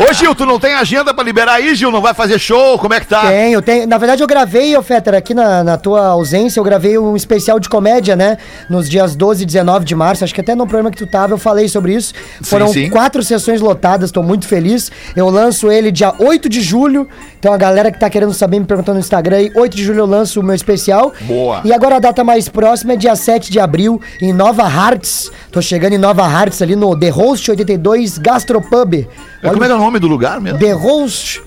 Ô, 0.00 0.14
Gil, 0.14 0.34
tu 0.34 0.46
não 0.46 0.58
tem 0.58 0.72
agenda 0.72 1.12
pra 1.12 1.22
liberar 1.22 1.54
aí, 1.54 1.74
Gil? 1.74 1.90
Não 1.90 2.00
vai 2.00 2.14
fazer 2.14 2.38
show? 2.38 2.78
Como 2.78 2.94
é 2.94 3.00
que 3.00 3.06
tá? 3.06 3.26
Tenho, 3.26 3.60
tenho. 3.60 3.86
Na 3.86 3.98
verdade, 3.98 4.22
eu 4.22 4.26
gravei, 4.26 4.74
ô 4.74 4.82
Fetter, 4.82 5.14
aqui 5.14 5.34
na, 5.34 5.62
na 5.62 5.76
tua 5.76 6.06
ausência, 6.06 6.58
eu 6.58 6.64
gravei 6.64 6.96
um 6.96 7.14
especial 7.14 7.60
de 7.60 7.68
comédia, 7.68 8.16
né? 8.16 8.38
Nos 8.70 8.88
dias 8.88 9.14
12 9.14 9.42
e 9.42 9.46
19 9.46 9.84
de 9.84 9.94
março. 9.94 10.24
Acho 10.24 10.34
que 10.34 10.40
até 10.40 10.54
no 10.54 10.66
programa 10.66 10.90
que 10.90 10.96
tu 10.96 11.06
tava 11.06 11.34
eu 11.34 11.38
falei 11.38 11.68
sobre 11.68 11.94
isso. 11.94 12.14
Foram 12.42 12.68
sim. 12.68 12.88
quatro 12.88 13.22
sessões 13.22 13.60
lotadas, 13.60 14.10
tô 14.10 14.22
muito 14.22 14.48
feliz. 14.48 14.90
Eu 15.14 15.28
lanço 15.28 15.70
ele 15.70 15.92
dia 15.92 16.14
8 16.18 16.48
de 16.48 16.62
julho. 16.62 17.06
Então 17.38 17.52
a 17.52 17.58
galera 17.58 17.92
que 17.92 17.98
tá 17.98 18.08
querendo 18.08 18.32
saber 18.32 18.58
me 18.58 18.64
perguntando 18.64 18.94
no 18.94 19.00
Instagram 19.00 19.36
aí, 19.36 19.52
8 19.54 19.76
de 19.76 19.84
julho 19.84 20.00
eu 20.00 20.06
lanço 20.06 20.40
o 20.40 20.42
meu 20.42 20.54
especial. 20.54 21.12
Boa. 21.22 21.60
E 21.62 21.74
agora 21.74 21.96
a 21.96 21.98
data 21.98 22.24
mais 22.24 22.48
próxima 22.48 22.94
é 22.94 22.96
dia 22.96 23.14
7 23.14 23.50
de 23.50 23.60
abril, 23.60 24.00
em 24.20 24.32
Nova 24.32 24.62
Hartz. 24.62 25.30
Tô 25.52 25.60
chegando 25.60 25.92
em 25.92 25.98
Nova 25.98 26.24
Hartz 26.24 26.62
ali 26.62 26.74
no 26.74 26.98
The 26.98 27.10
Host 27.10 27.50
82 27.50 28.16
Gastropub. 28.16 29.06
Como 29.42 29.64
é 29.64 29.66
que 29.66 29.72
é 29.72 29.74
o 29.74 29.78
nome 29.78 29.89
do 29.98 30.06
lugar 30.06 30.40
mesmo? 30.40 30.58
The 30.58 30.72
Host. 30.72 31.42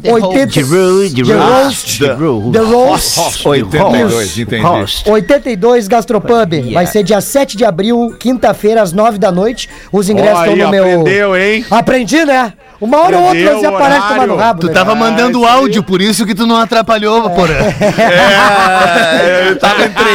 The 0.00 0.10
80, 0.10 0.46
The 0.52 0.60
Roast, 0.62 1.98
The 2.00 2.12
Roast. 2.12 2.52
The- 2.52 2.58
Roast. 2.58 3.46
82, 3.46 4.38
entendi. 4.38 4.62
Host. 4.64 5.08
82 5.08 5.86
Gastropub. 5.86 6.72
Vai 6.72 6.86
ser 6.86 7.04
dia 7.04 7.20
7 7.20 7.56
de 7.56 7.64
abril, 7.64 8.12
quinta-feira, 8.18 8.82
às 8.82 8.92
9 8.92 9.16
da 9.18 9.30
noite. 9.30 9.68
Os 9.92 10.08
ingressos 10.10 10.40
Ó, 10.40 10.44
estão 10.46 10.56
no 10.56 10.70
meu. 10.72 10.82
aprendeu, 10.82 11.36
hein? 11.36 11.64
Aprendi, 11.70 12.24
né? 12.24 12.52
Uma 12.80 12.98
hora 13.00 13.16
ou 13.16 13.22
outra 13.26 13.38
Aprendeu 13.42 13.60
você 13.60 13.66
aparece 13.66 14.08
tomar 14.08 14.26
no 14.26 14.34
rabo. 14.36 14.60
Tu 14.62 14.66
né? 14.66 14.72
tava 14.72 14.90
Ah, 14.90 14.94
mandando 14.96 15.46
áudio, 15.46 15.84
por 15.84 16.02
isso 16.02 16.26
que 16.26 16.34
tu 16.34 16.48
não 16.48 16.56
atrapalhou, 16.56 17.30
Porã. 17.30 17.54
É, 17.54 19.46
ele 19.46 19.54
tava 19.56 19.78
Na 19.78 19.84
verdade, 19.84 20.10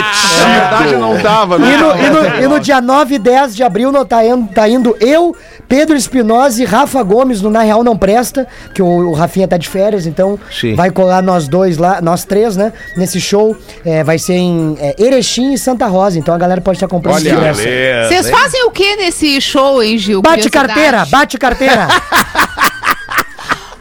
entretido. 0.83 0.99
não 0.99 1.17
tava, 1.19 1.55
E 1.57 1.59
né? 1.59 1.77
no, 1.77 1.95
e 1.95 2.09
no- 2.09 2.43
e 2.43 2.47
no 2.49 2.59
dia 2.59 2.81
9 2.81 3.15
e 3.15 3.19
10 3.19 3.55
de 3.55 3.63
abril 3.63 3.91
tá, 4.05 4.25
indo, 4.25 4.47
tá 4.53 4.67
indo 4.67 4.97
eu, 4.99 5.33
Pedro 5.67 5.95
Espinosa 5.95 6.61
e 6.61 6.65
Rafa 6.65 7.01
Gomes 7.03 7.41
no 7.41 7.49
Na 7.49 7.61
Real 7.61 7.83
Não 7.83 7.97
Presta, 7.97 8.47
que 8.73 8.81
o, 8.81 9.09
o 9.09 9.13
Rafinha 9.13 9.47
tá 9.47 9.57
de 9.57 9.67
férias, 9.67 10.05
então 10.05 10.39
Sim. 10.51 10.75
vai 10.75 10.89
colar 10.89 11.21
nós 11.21 11.47
dois 11.47 11.77
lá, 11.77 12.01
nós 12.01 12.23
três, 12.23 12.55
né? 12.55 12.71
Nesse 12.95 13.19
show. 13.19 13.55
É, 13.85 14.03
vai 14.03 14.17
ser 14.17 14.33
em 14.33 14.77
é, 14.79 14.95
Erechim 14.97 15.53
e 15.53 15.57
Santa 15.57 15.85
Rosa, 15.87 16.17
então 16.17 16.33
a 16.33 16.37
galera 16.37 16.61
pode 16.61 16.77
estar 16.77 16.87
comprando 16.87 17.15
Olha, 17.15 17.53
Vocês 17.53 18.29
fazem 18.29 18.65
o 18.65 18.71
que 18.71 18.95
nesse 18.95 19.39
show, 19.41 19.83
hein, 19.83 19.97
Gil? 19.97 20.21
Bate 20.21 20.49
carteira, 20.49 21.05
bate 21.05 21.37
carteira. 21.37 21.87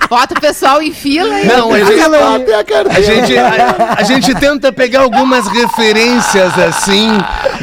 Bota 0.08 0.34
o 0.34 0.40
pessoal 0.40 0.80
em 0.82 0.92
fila 0.92 1.40
e 1.40 1.46
Não, 1.46 1.72
a 1.72 1.78
gente, 1.78 2.00
a 2.00 3.00
gente, 3.00 3.36
a, 3.36 3.94
a 3.98 4.02
gente 4.02 4.34
tenta 4.36 4.72
pegar 4.72 5.00
algumas 5.00 5.46
referências 5.48 6.56
assim. 6.58 7.08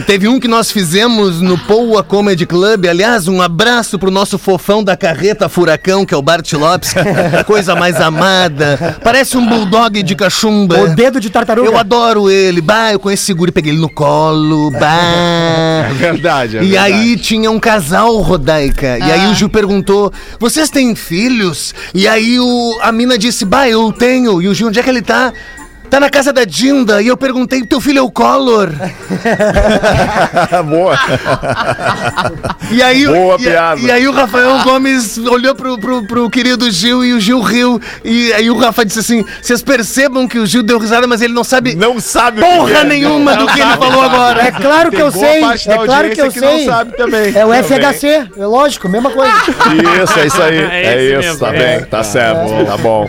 Teve 0.06 0.28
um 0.28 0.40
que 0.40 0.48
nós 0.48 0.72
fizemos 0.72 1.42
no 1.42 1.58
Poa 1.58 2.04
Comedy 2.04 2.46
Club. 2.46 2.86
Aliás, 2.86 3.28
um 3.28 3.42
abraço 3.42 3.98
pro 3.98 4.12
nosso 4.12 4.38
fofão 4.38 4.84
da 4.84 4.98
carreta 4.98 5.48
Furacão, 5.48 6.06
que 6.06 6.14
é 6.14 6.18
o 6.18 6.22
Bart 6.22 6.52
Lopes. 6.54 6.94
Coisa 7.46 7.76
mais 7.76 8.00
amada. 8.02 8.98
Parece 9.04 9.38
um 9.38 9.46
bulldog 9.48 10.02
de 10.04 10.16
cachumba. 10.16 10.80
O 10.82 10.96
dedo 10.96 11.20
de 11.20 11.30
tartaruga. 11.30 11.70
Eu 11.70 11.78
adoro 11.78 12.30
ele. 12.30 12.62
Bah, 12.62 12.92
eu 12.92 13.00
conheço 13.00 13.24
seguro 13.24 13.50
e 13.50 13.54
peguei 13.54 13.72
ele 13.72 13.80
no 13.80 13.90
colo. 13.90 14.72
Bah. 14.72 14.84
É 15.84 15.94
verdade, 15.94 16.58
é 16.58 16.64
e 16.64 16.70
verdade. 16.70 16.94
aí 16.94 17.18
tinha 17.18 17.52
um 17.52 17.60
casal, 17.60 18.18
Rodaica. 18.22 18.98
E 18.98 19.12
aí 19.12 19.30
o 19.30 19.36
Gil 19.36 19.50
perguntou: 19.50 20.12
Vocês 20.40 20.70
têm 20.70 20.96
filhos? 20.96 21.74
E 21.94 22.08
aí 22.08 22.33
o, 22.40 22.80
a 22.82 22.92
mina 22.92 23.18
disse: 23.18 23.46
Bah, 23.46 23.68
eu 23.68 23.92
tenho. 23.92 24.42
E 24.42 24.48
o 24.48 24.54
Gil, 24.54 24.68
onde 24.68 24.80
é 24.80 24.84
que 24.84 24.90
ele 24.90 25.02
tá? 25.02 25.34
Tá 25.94 26.00
na 26.00 26.10
casa 26.10 26.34
da 26.34 26.44
Dinda. 26.44 27.04
E 27.04 27.08
eu 27.08 27.16
perguntei: 27.16 27.62
Teu 27.62 27.80
filho 27.80 28.00
é 28.00 28.02
o 28.02 28.10
Collor? 28.10 28.72
Boa. 30.68 30.98
E 32.72 32.82
aí, 32.82 33.06
Boa 33.06 33.36
e, 33.36 33.44
piada. 33.44 33.80
e 33.80 33.92
aí 33.92 34.08
o 34.08 34.12
Rafael 34.12 34.58
Gomes 34.64 35.20
olhou 35.20 35.54
pro, 35.54 35.78
pro, 35.78 36.08
pro 36.08 36.30
querido 36.32 36.72
Gil 36.72 37.06
e 37.06 37.14
o 37.14 37.20
Gil 37.20 37.42
riu. 37.42 37.80
E 38.04 38.34
aí 38.34 38.50
o 38.50 38.58
Rafa 38.58 38.84
disse 38.84 39.02
assim: 39.02 39.24
Vocês 39.40 39.62
percebam 39.62 40.28
que 40.28 40.40
o 40.40 40.48
Gil 40.48 40.64
deu 40.64 40.80
risada, 40.80 41.06
mas 41.06 41.22
ele 41.22 41.34
não 41.34 41.44
sabe 41.44 41.76
Não 41.76 42.00
sabe 42.00 42.42
que 42.42 42.48
porra 42.48 42.80
é. 42.80 42.84
nenhuma 42.86 43.36
do 43.36 43.46
que 43.46 43.62
ele 43.62 43.78
falou 43.78 44.02
agora. 44.02 44.48
É 44.48 44.52
claro 44.52 44.90
que 44.90 44.98
Tem 44.98 45.06
eu 45.06 45.12
boa 45.12 45.58
sei. 45.58 45.74
É 45.74 45.78
claro 45.86 46.10
que 46.10 46.22
eu 46.22 46.32
que 46.32 46.42
não 46.42 46.56
sei. 46.56 46.66
sabe 46.66 46.98
também. 46.98 47.36
É 47.36 47.46
o 47.46 47.54
FHC, 47.54 48.08
é 48.36 48.46
lógico, 48.48 48.90
mesma 48.90 49.12
coisa. 49.12 49.32
Isso, 50.04 50.20
é 50.20 50.26
isso 50.26 50.42
aí. 50.42 50.58
É 50.58 50.84
É, 50.86 51.04
isso, 51.04 51.20
mesmo, 51.20 51.40
tá 51.40 51.54
é. 51.54 51.78
bem, 51.78 51.86
tá 51.86 52.04
certo, 52.04 52.66
tá 52.66 52.78
bom. 52.78 53.08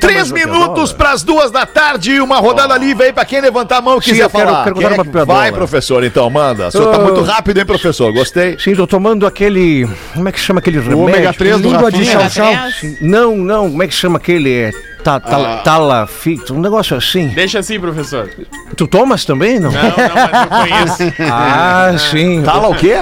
Três 0.00 0.32
minutos 0.32 0.92
pras 0.92 1.22
duas 1.22 1.50
da 1.50 1.64
tarde, 1.64 1.99
uma 2.20 2.38
rodada 2.38 2.76
livre 2.78 3.06
aí 3.06 3.12
pra 3.12 3.24
quem 3.24 3.40
levantar 3.40 3.78
a 3.78 3.82
mão 3.82 3.98
e 3.98 4.00
quiser 4.00 4.22
eu 4.24 4.30
quero- 4.30 4.46
falar. 4.48 4.64
quero 4.64 4.76
Quem 4.76 4.82
contar 4.84 4.94
é 4.94 4.98
uma 5.02 5.04
que-. 5.04 5.24
Vai, 5.26 5.52
professor, 5.52 6.02
então, 6.04 6.28
manda. 6.30 6.68
O 6.68 6.70
senhor 6.70 6.90
tá 6.92 6.98
muito 6.98 7.22
rápido, 7.22 7.58
hein, 7.58 7.66
professor? 7.66 8.12
Gostei. 8.12 8.56
Sim, 8.58 8.74
tô 8.74 8.86
tomando 8.86 9.26
aquele. 9.26 9.88
Como 10.14 10.28
é 10.28 10.32
que 10.32 10.40
chama 10.40 10.60
aquele 10.60 10.78
remédio? 10.78 10.98
ômega 10.98 11.32
3 11.32 11.60
do 11.60 11.68
Língua 11.70 11.90
de 11.92 12.04
chão-chão. 12.04 12.52
Sim. 12.80 12.96
Não, 13.00 13.36
não, 13.36 13.70
como 13.70 13.82
é 13.82 13.86
que 13.86 13.94
chama 13.94 14.16
aquele? 14.18 14.50
É, 14.52 14.70
ta, 15.04 15.18
ta, 15.20 15.56
Talafito, 15.58 16.54
um 16.54 16.60
negócio 16.60 16.96
assim. 16.96 17.28
Deixa 17.28 17.58
assim, 17.58 17.78
professor. 17.80 18.28
Tu 18.76 18.86
tomas 18.86 19.24
também, 19.24 19.58
não? 19.60 19.70
Não, 19.70 19.82
não, 19.82 19.90
mas 19.96 20.42
eu 20.42 20.96
conheço. 20.96 21.14
Ah, 21.30 21.92
sim. 21.98 22.42
Fala 22.44 22.68
o 22.68 22.74
quê? 22.74 22.96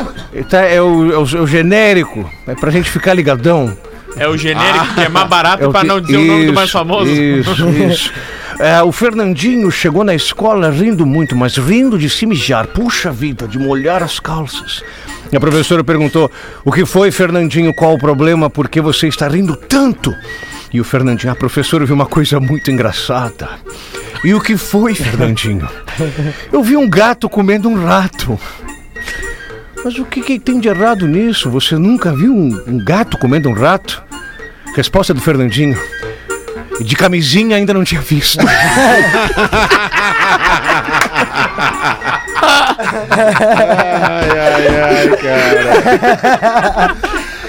Tá, 0.49 0.63
é, 0.63 0.81
o, 0.81 1.13
é, 1.13 1.17
o, 1.19 1.23
é 1.39 1.41
o 1.41 1.47
genérico. 1.47 2.29
É 2.47 2.55
pra 2.55 2.71
gente 2.71 2.91
ficar 2.91 3.15
ligadão. 3.15 3.77
É 4.17 4.27
o 4.27 4.37
genérico 4.37 4.95
que 4.95 5.01
é 5.03 5.09
mais 5.09 5.29
barato 5.29 5.63
É 5.63 5.67
o 5.69 5.71
pra 5.71 5.83
que- 5.83 5.87
não 5.87 6.01
dizer 6.01 6.17
o 6.17 6.25
nome 6.25 6.47
do 6.47 6.53
mais 6.53 6.69
isso, 6.69 6.79
famoso. 6.79 7.11
Isso, 7.11 7.69
isso. 7.69 8.13
É, 8.59 8.83
o 8.83 8.91
Fernandinho 8.91 9.71
chegou 9.71 10.03
na 10.03 10.15
escola 10.15 10.69
rindo 10.69 11.07
muito, 11.07 11.37
mas 11.37 11.57
rindo 11.57 11.97
de 11.97 12.11
se 12.11 12.27
mijar. 12.27 12.67
Puxa 12.67 13.13
vida, 13.13 13.47
de 13.47 13.57
molhar 13.57 14.03
as 14.03 14.19
calças. 14.19 14.83
E 15.31 15.37
a 15.37 15.41
professora 15.41 15.85
perguntou: 15.85 16.31
O 16.65 16.73
que 16.73 16.85
foi, 16.85 17.13
Fernandinho? 17.13 17.73
Qual 17.73 17.95
o 17.95 17.99
problema? 17.99 18.51
Por 18.51 18.69
que 18.69 18.81
você 18.81 19.07
está 19.07 19.29
rindo 19.29 19.55
tanto? 19.55 20.13
E 20.73 20.81
o 20.81 20.85
Fernandinho, 20.85 21.33
a 21.33 21.37
professora 21.37 21.87
viu 21.87 21.95
uma 21.95 22.07
coisa 22.07 22.41
muito 22.41 22.71
engraçada. 22.71 23.49
E 24.25 24.35
o 24.35 24.41
que 24.41 24.57
foi, 24.57 24.95
Fernandinho? 24.95 25.69
Eu 26.53 26.63
vi 26.63 26.77
um 26.77 26.91
gato 26.91 27.29
comendo 27.29 27.69
um 27.69 27.85
rato. 27.85 28.39
Mas 29.85 29.97
o 29.99 30.05
que, 30.05 30.21
que 30.21 30.41
tem 30.41 30.59
de 30.59 30.69
errado 30.69 31.07
nisso? 31.07 31.49
Você 31.51 31.77
nunca 31.77 32.13
viu 32.13 32.35
um, 32.35 32.61
um 32.67 32.85
gato 32.85 33.17
comendo 33.19 33.49
um 33.49 33.53
rato? 33.53 34.03
Resposta 34.75 35.15
do 35.15 35.21
Fernandinho. 35.21 35.79
De 36.81 36.95
camisinha 36.97 37.57
ainda 37.57 37.74
não 37.74 37.83
tinha 37.85 38.01
visto. 38.01 38.39
Ai, 42.99 44.29
ai, 44.39 44.68
ai, 44.83 45.09
cara. 45.16 46.97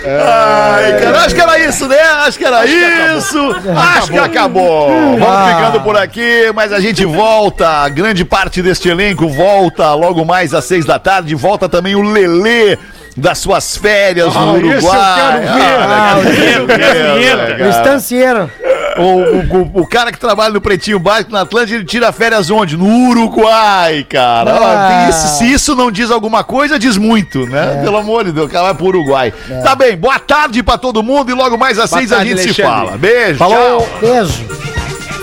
Ai, 0.06 1.00
cara, 1.02 1.18
acho 1.26 1.36
que 1.36 1.42
era 1.42 1.60
isso, 1.60 1.88
né? 1.88 2.00
Acho 2.00 2.38
que 2.38 2.46
era 2.46 2.66
isso. 2.66 3.56
Acho 3.98 4.12
que 4.12 4.18
acabou. 4.18 5.18
Vamos 5.18 5.54
ficando 5.56 5.82
por 5.82 5.98
aqui, 5.98 6.52
mas 6.56 6.72
a 6.74 6.80
gente 6.80 7.04
volta. 7.06 7.88
Grande 7.90 8.24
parte 8.26 8.62
deste 8.62 8.90
elenco 8.90 9.28
volta 9.28 9.94
logo 9.94 10.24
mais 10.26 10.54
às 10.54 10.66
seis 10.66 10.86
da 10.86 10.98
tarde. 11.00 11.36
Volta 11.36 11.68
também 11.68 11.96
o 11.96 12.02
Lelê 12.02 12.78
das 13.18 13.40
suas 13.40 13.76
férias 13.76 14.34
no 14.34 14.40
Ah, 14.40 14.54
Uruguai. 14.54 14.78
esse 14.78 14.86
eu 14.88 14.92
quero 14.92 15.54
ver. 15.54 15.78
Ah, 15.82 16.12
Ah, 16.12 16.16
legal, 16.18 16.66
legal, 16.66 17.16
O 17.16 17.50
legal. 17.50 17.70
estancieiro. 17.70 18.52
O, 18.98 19.04
o- 19.04 19.72
o- 19.78 19.82
o 19.82 19.88
cara 19.88 20.12
que 20.12 20.20
trabalha 20.20 20.54
no 20.54 20.62
Pretinho 20.62 21.00
Básico 21.00 21.32
na 21.32 21.42
Atlântica, 21.42 21.76
ele 21.76 21.86
tira 21.86 22.12
férias 22.12 22.50
onde? 22.50 22.78
No 22.78 23.10
Uruguai, 23.10 24.06
cara. 24.10 24.52
Ah. 24.60 25.10
isso- 25.10 25.38
se 25.38 25.52
isso 25.52 25.76
não 25.76 25.92
diz 25.92 26.10
alguma 26.12 26.44
coisa, 26.44 26.78
diz 26.80 26.98
muito, 26.98 27.46
né? 27.48 27.82
Pelo 27.84 27.98
amor 27.98 28.24
de 28.26 28.32
Deus, 28.32 28.48
o 28.48 28.50
cara 28.50 28.66
vai 28.66 28.74
pro 28.76 28.88
Uruguai. 28.88 29.34
Tá 29.64 29.76
bem, 29.76 29.96
boa 29.98 30.20
tarde 30.20 30.62
pra 30.64 30.78
todo 30.78 31.02
mundo 31.04 31.32
e 31.32 31.34
logo 31.34 31.58
mais 31.58 31.78
às 31.80 31.90
Boa 31.90 32.00
seis 32.00 32.12
a 32.12 32.24
gente 32.24 32.42
se 32.42 32.62
Alexandre. 32.62 32.64
fala. 32.64 32.98
Beijo, 32.98 33.38
Falou. 33.38 33.58
tchau. 33.82 33.88
Beijo. 34.02 34.46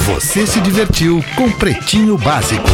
Você 0.07 0.47
se 0.47 0.61
divertiu 0.61 1.25
com 1.35 1.51
Pretinho 1.51 2.17
Básico. 2.19 2.69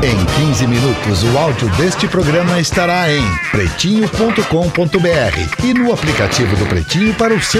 Em 0.00 0.14
15 0.46 0.64
minutos, 0.68 1.24
o 1.24 1.36
áudio 1.36 1.68
deste 1.70 2.06
programa 2.06 2.60
estará 2.60 3.10
em 3.12 3.20
pretinho.com.br 3.50 5.64
e 5.64 5.74
no 5.74 5.92
aplicativo 5.92 6.54
do 6.54 6.66
Pretinho 6.66 7.12
para 7.14 7.34
o 7.34 7.42
seu 7.42 7.56